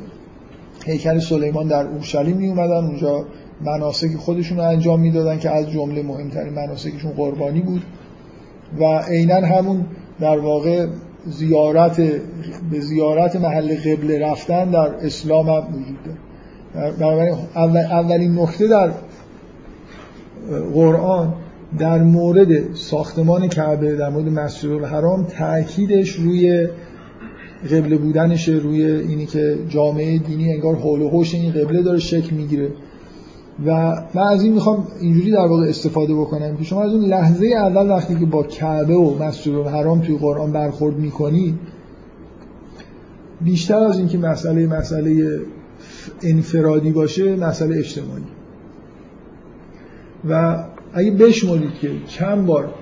[0.86, 2.84] هیکل سلیمان در اورشلیم می اومدن.
[2.86, 3.24] اونجا
[3.64, 7.82] مناسک خودشون رو انجام می‌دادن که از جمله مهمترین مناسکشون قربانی بود.
[8.80, 9.84] و عینا همون
[10.20, 10.86] در واقع
[11.26, 12.00] زیارت
[12.70, 16.92] به زیارت محل قبله رفتن در اسلام هم وجود داره.
[16.96, 17.34] بنابراین
[17.74, 18.90] اولین نکته در
[20.74, 21.34] قرآن
[21.78, 26.68] در مورد ساختمان کعبه در مورد مسجد الحرام تاکیدش روی
[27.70, 32.68] قبله بودنش روی اینی که جامعه دینی انگار حول و این قبله داره شکل می‌گیره.
[33.66, 33.70] و
[34.14, 37.90] من از این می‌خوام اینجوری در واقع استفاده بکنم که شما از اون لحظه اول
[37.90, 41.58] وقتی که با کعبه و مسجد الحرام توی قرآن برخورد می‌کنی
[43.40, 45.40] بیشتر از اینکه مسئله مسئله
[46.22, 48.24] انفرادی باشه مسئله اجتماعی.
[50.28, 52.74] و اگه بشمارید که چند بار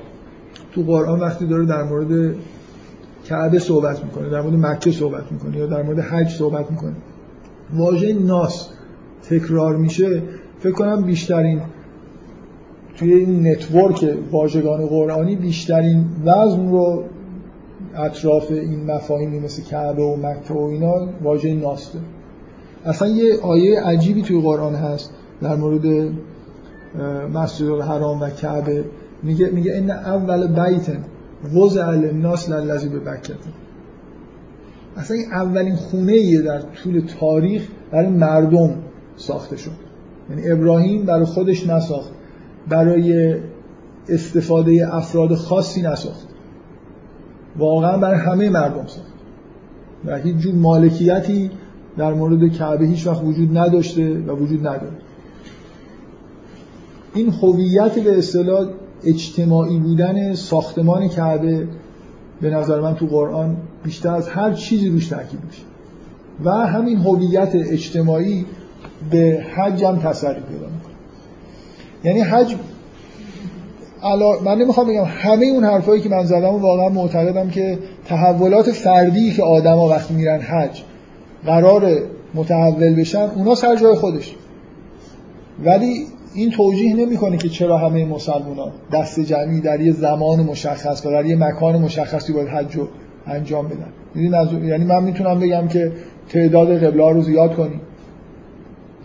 [0.73, 2.35] تو قرآن وقتی داره در مورد
[3.25, 6.97] کعبه صحبت می‌کنه در مورد مکه صحبت می‌کنه یا در مورد حج صحبت می‌کنه
[7.75, 8.69] واژه ناس
[9.23, 10.23] تکرار میشه
[10.61, 11.61] فکر کنم بیشترین
[12.97, 17.05] توی این نتورک واژگان قرآنی بیشترین وزن رو
[17.95, 21.99] اطراف این مفاهیمی مثل کعبه و مکه و اینا واژه ناسته
[22.85, 25.11] اصلا یه آیه عجیبی توی قرآن هست
[25.43, 26.13] در مورد
[27.35, 28.85] مسجد الحرام و کعبه
[29.23, 30.87] میگه میگه این اول بیت
[31.55, 33.35] وضع للناس للذی به بکته
[34.97, 38.75] اصلا این اولین خونه ایه در طول تاریخ برای مردم
[39.17, 39.90] ساخته شد.
[40.31, 42.11] یعنی ابراهیم برای خودش نساخت.
[42.69, 43.37] برای
[44.09, 46.29] استفاده افراد خاصی نساخت.
[47.57, 49.11] واقعا برای همه مردم ساخت.
[50.05, 51.51] و هیچ جور مالکیتی
[51.97, 54.97] در مورد کعبه هیچ وقت وجود نداشته و وجود نداره.
[57.15, 58.69] این هویت به اصطلاح
[59.05, 61.69] اجتماعی بودن ساختمان کعبه
[62.41, 65.63] به نظر من تو قرآن بیشتر از هر چیزی روش تاکید میشه.
[66.45, 68.47] و همین هویت اجتماعی
[69.11, 70.95] به حج هم تسری پیدا می‌کنه.
[72.05, 72.55] یعنی حج
[74.03, 74.41] علا...
[74.41, 79.33] من نمی‌خوام بگم همه اون حرفایی که من زدم و واقعا معتقدم که تحولات فردی
[79.33, 80.83] که آدما وقتی میرن حج
[81.47, 81.99] قرار
[82.35, 84.37] متحول بشن اونا سر جای خودش.
[85.65, 91.11] ولی این توجیه نمی‌کنه که چرا همه مسلمان دست جمعی در یه زمان مشخص و
[91.11, 92.89] در یه مکان مشخصی باید حج رو
[93.27, 93.93] انجام بدن.
[94.65, 95.93] یعنی من می‌تونم بگم که
[96.29, 97.81] تعداد قبله رو زیاد کنیم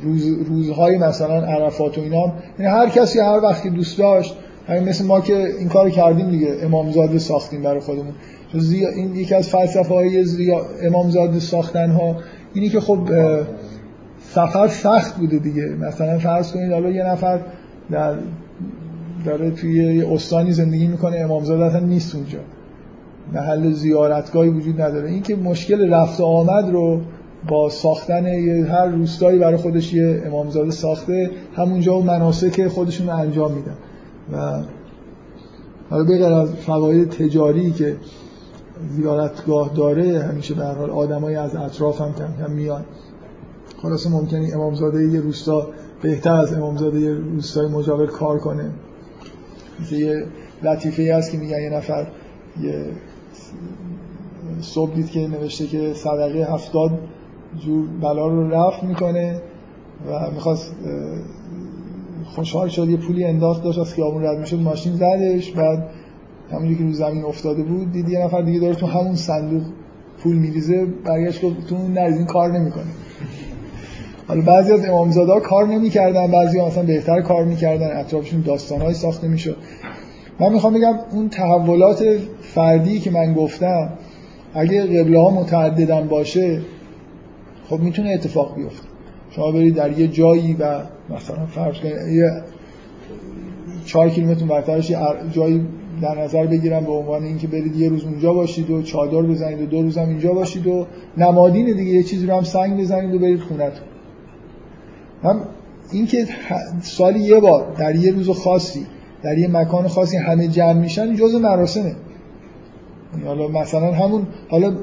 [0.06, 4.36] روز روزهای مثلا عرفات و اینا یعنی هر کسی هر وقتی دوست داشت
[4.68, 8.14] همین مثل ما که این کار کردیم دیگه امامزاده ساختیم برای خودمون.
[8.72, 10.62] این یکی از فلسفه های زیا...
[10.82, 12.16] امامزاده ساختن ها
[12.54, 13.00] اینی که خب
[14.20, 15.70] سفر سخت بوده دیگه.
[15.70, 17.40] مثلا فرض کنید حالا یه نفر
[17.92, 18.16] در
[19.26, 22.40] داره توی یه استانی زندگی می‌کنه امامزاده اصلا نیست اونجا.
[23.34, 25.10] محل زیارتگاهی وجود نداره.
[25.10, 27.02] این که مشکل رفت آمد رو
[27.48, 28.26] با ساختن
[28.66, 33.76] هر روستایی برای خودش یه امامزاده ساخته همونجا و مناسک خودشون رو انجام میدن.
[34.32, 34.64] و
[35.90, 37.98] حالا بغیر از فواید تجاری که
[38.90, 42.86] زیارتگاه داره همیشه به حال آدمای از اطراف هم کم کم میان.
[43.82, 45.68] خلاص ممکنه امامزاده یه روستا
[46.02, 48.70] بهتر از امامزاده یه روستای مجاور کار کنه.
[49.92, 50.26] یه
[50.64, 52.08] لطیفه هست که میگن یه نفر
[52.62, 52.86] یه
[54.62, 56.92] صبح دید که نوشته که صدقه هفتاد
[57.60, 59.42] جور بلا رو رفت می‌کنه
[60.10, 60.72] و می‌خواست
[62.26, 65.90] خوشحال شد یه پولی انداخت داشت از خیابون رد می‌شد ماشین زدش بعد
[66.52, 69.64] همونجوری که رو زمین افتاده بود دید یه نفر دیگه داره تو همون صندوق
[70.24, 72.86] پول میریزه برگشت گفت تو اون این کار نمی‌کنه
[74.28, 79.28] حالا بعضی از امامزاده ها کار نمی‌کردن بعضی اصلا بهتر کار می‌کردن اطرافشون داستانهایی ساخته
[79.28, 79.58] می‌شد.
[80.40, 82.04] من می‌خوام بگم اون تحولات
[82.42, 83.90] فردی که من گفتم
[84.54, 86.62] اگه قبله ها متعددن باشه
[87.70, 88.88] خب می‌تونه اتفاق بیفته.
[89.32, 92.32] شما برید در یه جایی و مثلا فرض کنید یه
[93.86, 94.92] چهار کیلومتر برترش
[95.32, 95.68] جایی
[96.02, 99.66] در نظر بگیرم به عنوان اینکه برید یه روز اونجا باشید و چادر بزنید و
[99.66, 100.86] دو روز هم اینجا باشید و
[101.18, 103.88] نمادین دیگه یه چیزی رو هم سنگ بزنید و برید خونتون
[105.24, 105.42] هم
[105.92, 106.28] اینکه
[106.82, 108.86] سالی یه بار در یه روز خاصی
[109.24, 111.96] در یه مکان خاصی همه جمع میشن جز مراسمه.
[113.26, 114.74] حالا مثلا همون حالا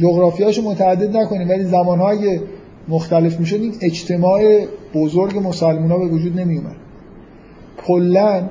[0.00, 2.40] جغرافیاشو متعدد نکنیم ولی زمانهای
[2.88, 4.64] مختلف می‌شد این اجتماع
[4.94, 6.76] بزرگ مسلمان ها به وجود نمی اومد
[7.86, 8.48] کلا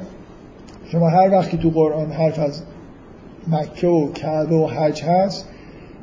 [0.92, 2.62] شما هر وقتی تو قرآن حرف از
[3.48, 5.48] مکه و کعبه و حج هست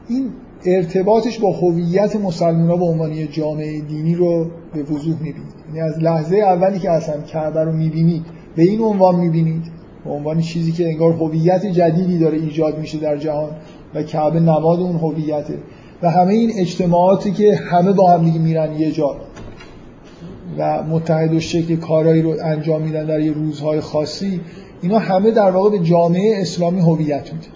[0.08, 0.30] این
[0.64, 5.54] ارتباطش با هویت مسلمان ها به عنوان جامعه دینی رو به وضوح می‌بینید.
[5.66, 8.24] یعنی از لحظه اولی که اصلا کعبه رو می‌بینید
[8.56, 9.62] به این عنوان می‌بینید؟
[10.04, 13.50] به عنوان چیزی که انگار هویت جدیدی داره ایجاد میشه در جهان.
[13.94, 15.58] و کعبه نماد اون هویته.
[16.02, 19.16] و همه این اجتماعاتی که همه با هم دیگه میرن یه جا.
[20.58, 24.40] و متحد و شکل کارایی رو انجام میدن در یه روزهای خاصی
[24.82, 27.46] اینا همه در واقع به جامعه اسلامی هویت میده.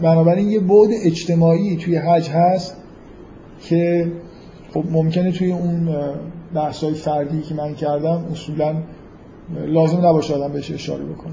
[0.00, 2.76] بنابراین یه بعد اجتماعی توی حج هست
[3.60, 4.12] که
[4.74, 5.88] خب ممکنه توی اون
[6.54, 8.74] بحثای فردی که من کردم اصولا
[9.66, 11.32] لازم نباشه آدم بهش اشاره بکنه.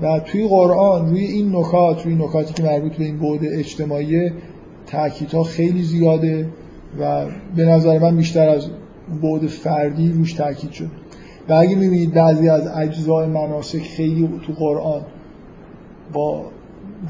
[0.00, 4.30] و توی قرآن روی این نکات روی نکاتی که مربوط به این بعد اجتماعی
[4.86, 6.48] تاکیدها خیلی زیاده
[7.00, 8.66] و به نظر من بیشتر از
[9.22, 10.90] بعد فردی روش تاکید شد.
[11.48, 15.02] و اگه می‌بینید بعضی از اجزای مناسک خیلی تو قرآن
[16.12, 16.44] با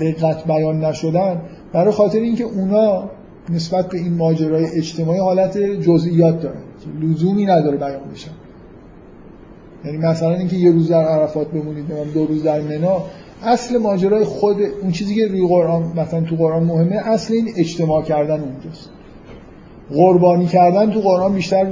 [0.01, 1.43] دقت بیان نشدن
[1.73, 3.11] برای خاطر اینکه اونا
[3.49, 6.61] نسبت به این ماجرای اجتماعی حالت جزئیات دارن.
[7.01, 8.31] لزومی نداره بیان بشن.
[9.87, 13.03] یعنی مثلا اینکه یه روز در عرفات بمونید دو روز در منا
[13.43, 18.03] اصل ماجرای خود اون چیزی که روی قرآن مثلا تو قرآن مهمه اصل این اجتماع
[18.03, 18.91] کردن اونجاست.
[19.91, 21.67] قربانی کردن تو قرآن بیشتر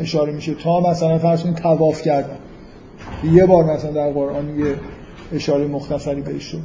[0.00, 0.54] اشاره میشه.
[0.54, 2.36] تا مثلا فرض کنید طواف کردن.
[3.32, 4.74] یه بار مثلا در قرآن یه
[5.32, 6.60] اشاره مختصری بهش شد.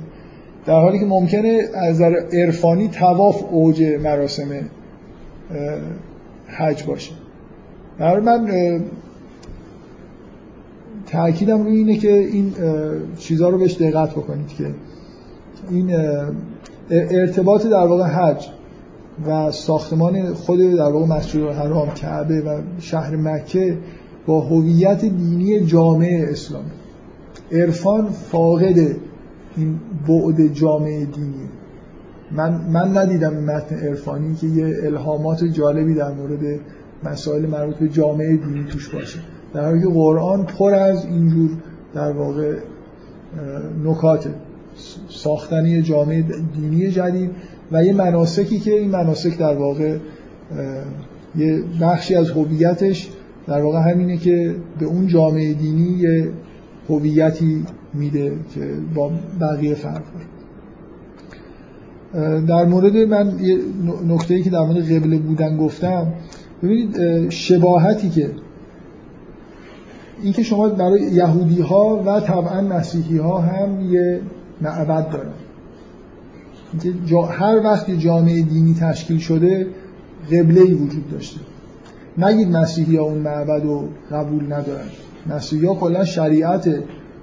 [0.65, 4.47] در حالی که ممکنه از نظر عرفانی طواف اوج مراسم
[6.47, 7.11] حج باشه.
[7.99, 8.49] من
[11.11, 12.53] تأکیدم روی اینه که این
[13.17, 14.71] چیزها رو بهش دقت بکنید که
[15.69, 15.95] این
[16.91, 18.47] ارتباط در واقع حج
[19.27, 23.77] و ساختمان خود در واقع مسجد الحرام کعبه و شهر مکه
[24.25, 26.71] با هویت دینی جامعه اسلامی
[27.51, 28.77] عرفان فاقد
[29.57, 31.49] این بعد جامعه دینی.
[32.31, 36.59] من من ندیدم متن عرفانی که یه الهامات جالبی در مورد
[37.03, 39.19] مسائل مربوط به جامعه دینی توش باشه.
[39.53, 41.49] در حالی که قرآن پر از اینجور
[41.93, 42.55] در واقع
[43.83, 44.29] نکات
[45.09, 47.31] ساختنی جامعه دینی جدید
[47.71, 49.97] و یه مناسکی که این مناسک در واقع
[51.35, 53.09] یه بخشی از هویتش
[53.47, 56.31] در واقع همینه که به اون جامعه دینی یه
[56.89, 59.11] هویتی میده که با
[59.41, 60.01] بقیه فرق
[62.47, 63.57] در مورد من یه
[64.07, 66.13] نکته که در مورد قبله بودن گفتم
[66.63, 68.29] ببینید شباهتی که
[70.23, 74.21] اینکه شما برای یهودی ها و طبعا مسیحی ها هم یه
[74.61, 75.31] معبد دارن
[76.73, 79.67] اینکه هر وقت جامعه دینی تشکیل شده
[80.31, 81.39] قبله ای وجود داشته.
[82.17, 84.87] نگید مسیحی ها اون معبد رو قبول ندارن.
[85.29, 86.69] مسیحی ها کلا شریعت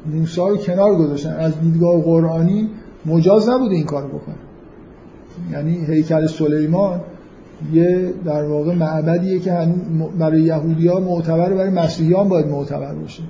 [0.07, 1.37] موسی رو کنار گذاشتن.
[1.37, 2.71] از دیدگاه قرآنی
[3.07, 4.35] مجاز نبوده این کار بکنه
[5.53, 7.01] یعنی هیکل سلیمان
[7.73, 13.23] یه در واقع معبدیه که هنوز برای یهودی ها معتبر برای مسیحیان باید معتبر باشه.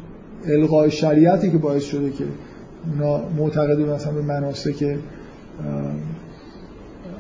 [0.47, 2.24] الغای شریعتی که باعث شده که
[2.93, 4.97] اونا معتقد مثلا به مناسک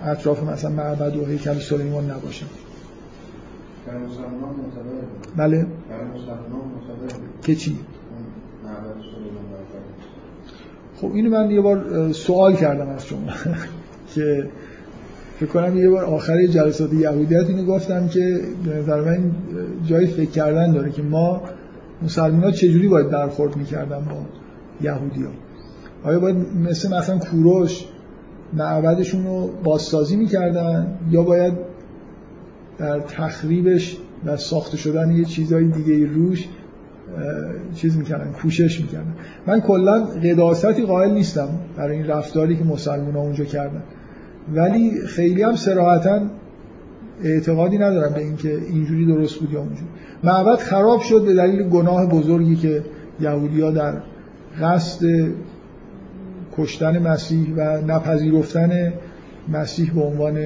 [0.04, 2.46] اطراف مثلا معبد و هیکل سلیمان نباشن.
[5.36, 5.66] بله.
[7.42, 7.78] که چی؟
[11.00, 13.20] خب اینو من یه بار سوال کردم از شما.
[14.14, 14.50] که
[15.40, 19.30] فکر کنم یه بار آخر جلسات یهودیت اینو گفتم که به نظر من
[19.86, 21.42] جای فکر کردن داره که ما
[22.02, 24.16] مسلمان ها چجوری باید برخورد می‌کردن با
[24.82, 25.30] یهودی ها
[26.04, 27.84] آیا باید مثل مثلا کوروش
[28.52, 31.52] معبدشون رو بازسازی می‌کردن یا باید
[32.78, 33.96] در تخریبش
[34.26, 36.48] و ساخته شدن یه چیزهای دیگه روش
[37.74, 39.14] چیز می‌کردن کوشش می‌کردن؟
[39.46, 43.82] من کلا قداستی قائل نیستم برای این رفتاری که مسلمان ها اونجا کردن.
[44.54, 46.20] ولی خیلی هم سراحتا
[47.24, 49.86] اعتقادی ندارم به اینکه اینجوری درست بود یا اونجوری.
[50.24, 52.82] معبد خراب شد به دلیل گناه بزرگی که
[53.20, 53.94] یهودیا در
[54.60, 55.06] قصد
[56.56, 58.92] کشتن مسیح و نپذیرفتن
[59.48, 60.38] مسیح به عنوان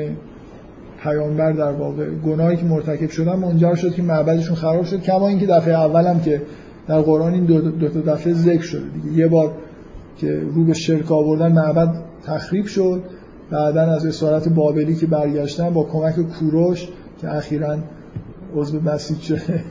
[1.02, 2.10] پیامبر در واقع.
[2.10, 6.42] گناهی که مرتکب شدن منجر شد که معبدشون خراب شد کما اینکه دفعه اولم که
[6.88, 8.88] در قرآن این دو, تا دفعه ذکر شده.
[8.88, 9.52] دیگه یه بار
[10.16, 11.94] که رو به شرک آوردن معبد
[12.26, 13.02] تخریب شد.
[13.50, 16.88] بعدا از اسارت بابلی که برگشتن با کمک کوروش
[17.20, 17.76] که اخیرا
[18.56, 19.64] عضو مسیح شده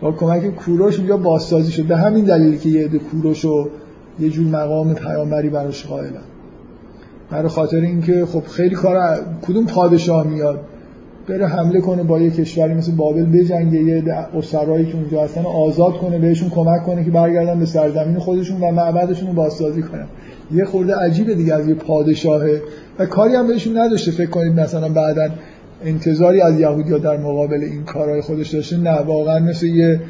[0.00, 1.84] با کمک کوروش اونجا بازسازی شد.
[1.84, 3.68] به همین دلیلی که یه عده کوروش و
[4.18, 6.24] یه جور مقام پیامبری براش قائلن.
[7.30, 10.60] برای خاطر اینکه خب خیلی کار کدوم پادشاه میاد؟
[11.28, 14.02] بره حمله کنه با یه کشوری مثل بابل بجنگه یه
[14.34, 18.70] اسرایی که اونجا هستن آزاد کنه بهشون کمک کنه که برگردن به سرزمین خودشون و
[18.70, 20.06] معبدشون رو بازسازی کنن.
[20.52, 22.62] یه خورده عجیبه دیگه از یه پادشاهه
[22.98, 25.28] و کاری هم بهشون نداشته فکر کنید مثلا بعدا
[25.84, 28.76] انتظاری از یهودیا در مقابل این کارهای خودش داشته.
[28.76, 30.00] نه واقعا مثل یه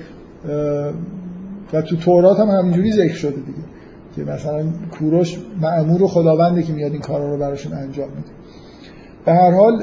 [1.72, 3.58] و تو تورات هم همینجوری ذکر شده دیگه
[4.16, 4.64] که مثلا
[4.98, 8.30] کوروش معمور خداونده که میاد این کارا رو براشون انجام میده.
[9.24, 9.80] به هر حال از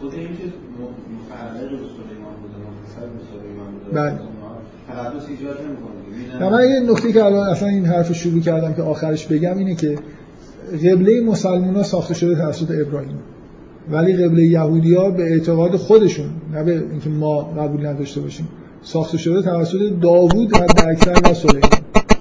[0.00, 4.34] خود این که به سلیمان بوده منتصر به سلیمان بوده بله.
[5.28, 5.58] ایجاد
[6.40, 9.74] و من یه نکته که الان اصلا این حرف شروع کردم که آخرش بگم اینه
[9.74, 9.98] که
[10.72, 13.18] قبله مسلمان ها ساخته شده توسط ابراهیم.
[13.90, 18.48] ولی قبله یهودی ها به اعتقاد خودشون نه به اینکه ما قبول نداشته باشیم
[18.82, 21.70] ساخته شده توسط داوود حد اکثر و سلیمان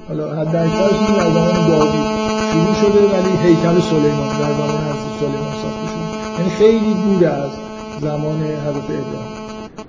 [0.08, 0.70] حالا حد این
[1.18, 6.38] در زمان داوود شروع شده ولی هیکل سلیمان در زمان حضرت سلیمان ساخته شده.
[6.38, 7.52] یعنی خیلی دور از
[8.02, 9.34] زمان حضرت ابراهیم.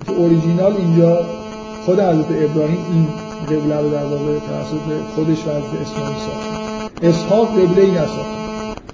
[0.06, 1.18] که اوریجینال اینجا
[1.84, 3.06] خود حضرت ابراهیم این
[3.44, 8.34] قبله رو در واقع توسط خودش و حضرت اسماعیل ساخته اسحاق قبله ای نساخته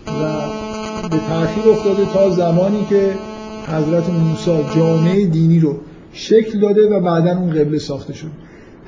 [0.06, 3.14] و به تأخیر افتاده تا زمانی که
[3.66, 5.77] حضرت موسی جامعه دینی رو
[6.12, 8.31] شکل داده و بعدا اون قبله ساخته شد.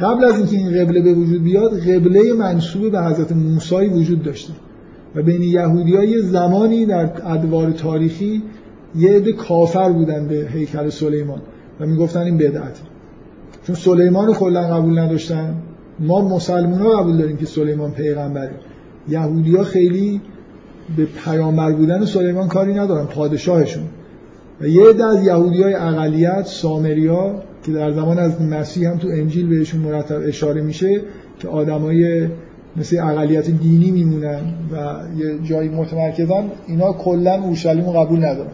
[0.00, 4.52] قبل از اینکه این قبله به وجود بیاد قبله منصوب به حضرت موسی وجود داشته.
[5.14, 8.42] و بین یهودی زمانی در ادوار تاریخی
[8.96, 11.40] یه عده کافر بودن به هیکل سلیمان.
[11.80, 12.76] و می‌گفتن این بدعت
[13.66, 15.54] چون سلیمان رو کلا قبول نداشتن
[16.00, 18.54] ما مسلمان ها قبول داریم که سلیمان پیغمبره
[19.08, 20.20] یهودی ها خیلی
[20.96, 23.82] به پیامبر بودن سلیمان کاری ندارن پادشاهشون.
[24.60, 29.08] و یه عده از یهودی های اقلیت سامریا که در زمان از مسیح هم تو
[29.08, 31.00] انجیل بهشون مرتب اشاره میشه
[31.38, 32.28] که آدمای
[32.76, 34.40] مثل اقلیت دینی میمونن
[34.72, 38.50] و یه جایی متمرکزن اینا کلا اورشلیم قبول ندارن.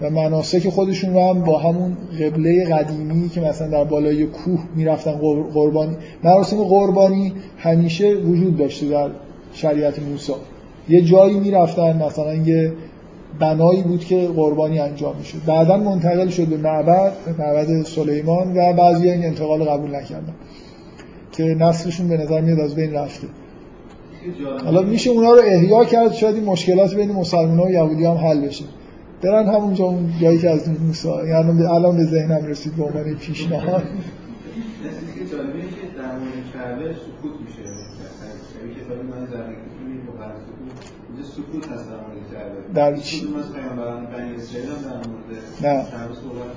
[0.00, 5.12] و مناسک خودشون رو هم با همون قبله قدیمی که مثلا در بالای کوه می‌رفتن
[5.54, 9.10] قربانی مراسم قربانی همیشه وجود داشته در
[9.52, 10.32] شریعت موسی.
[10.88, 12.72] یه جایی می‌رفتن مثلا یه
[13.40, 15.38] بنایی بود که قربانی انجام می‌شد.
[15.46, 20.34] بعدا منتقل شد به معبد معبد سلیمان و بعضی این انتقال قبول نکردن
[21.32, 23.26] که نسلشون به نظر میاد از بین رفته.
[24.64, 28.40] حالا میشه اونا رو احیا کرد شاید این مشکلات بین مسلمان و یهودی هم حل
[28.40, 28.64] بشه.
[29.22, 33.82] برن همونجا اون جایی که از موسی یعنی الان به ذهنم رسید به عنوان پیشنهاد
[33.82, 39.76] که جالبه که در مورد کعبه سکوت میشه یعنی کتاب من زرگی
[41.08, 45.30] اینجا سکوت هست در مورد کعبه در چی؟ کدوم از پیامبران هم در مورد
[45.62, 45.90] نه.
[45.90, 46.14] کعبه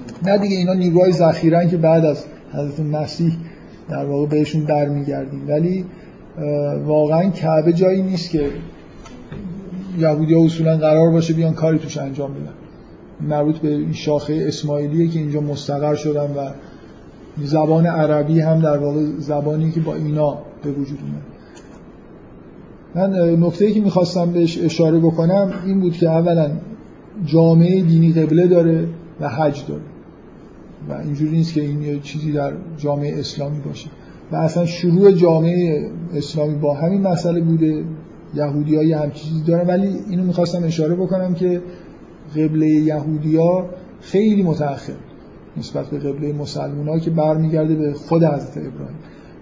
[0.07, 3.33] می‌کنه؟ نه دیگه اینا نیروهای ذخیرن که بعد از حضرت مسیح
[3.89, 5.85] در واقع بهشون برمیگردیم ولی
[6.85, 8.51] واقعا کعبه جایی نیست که
[9.97, 12.53] یهودی ها اصولا قرار باشه بیان کاری توش انجام بدن.
[13.29, 16.49] مربوط به این شاخه اسماعیلیه که اینجا مستقر شدن و
[17.43, 21.21] زبان عربی هم در واقع زبانی که با اینا به وجود اومد.
[22.95, 26.51] من نکته که می‌خواستم بهش اشاره بکنم این بود که اولا
[27.25, 28.87] جامعه دینی قبله داره
[29.21, 29.81] و حج داره.
[30.89, 33.89] و اینجوری نیست که این چیزی در جامعه اسلامی باشه.
[34.31, 37.83] و اصلا شروع جامعه اسلامی با همین مسئله بوده.
[38.35, 39.67] یهودی های هم چیزی دارن.
[39.67, 41.61] ولی اینو می‌خواستم اشاره بکنم که
[42.35, 43.69] قبله یهودی ها
[44.01, 44.93] خیلی متأخر
[45.57, 48.97] نسبت به قبله مسلمان که برمیگرده به خود حضرت ابراهیم.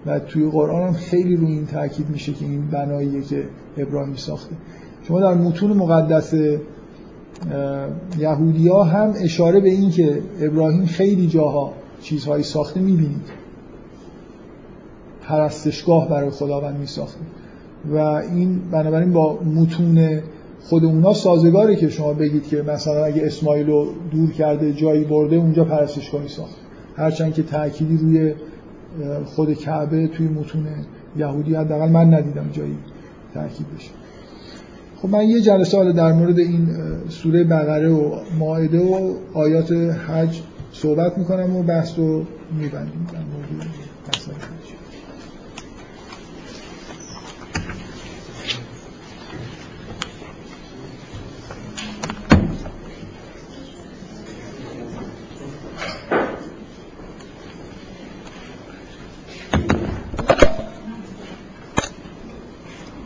[0.06, 3.44] و توی قرآن هم خیلی روی این تاکید میشه که این بناییه که
[3.76, 4.56] ابراهیم ساخته.
[5.02, 6.34] شما در متون مقدس
[8.18, 13.26] یهودی ها هم اشاره به این که ابراهیم خیلی جاها چیزهایی ساخته می‌بینید.
[15.22, 17.20] پرستشگاه برای خداوند میساخته.
[17.92, 20.20] و این بنابراین با متون
[20.62, 25.36] خود اونا سازگاره که شما بگید که مثلا اگه اسماعیل رو دور کرده جایی برده
[25.36, 26.56] اونجا پرستشگاه میساخت
[26.96, 28.34] هرچند که تأکیدی روی
[29.24, 30.66] خود کعبه توی متون
[31.16, 32.76] یهودی حداقل من ندیدم جایی
[33.34, 33.90] تاکید بشه.
[34.96, 36.68] خب من یه جلسه حالا در مورد این
[37.08, 40.40] سوره بقره و ماعده و آیات حج
[40.72, 42.24] صحبت می‌کنم و بحث رو
[42.60, 43.06] میبندیم.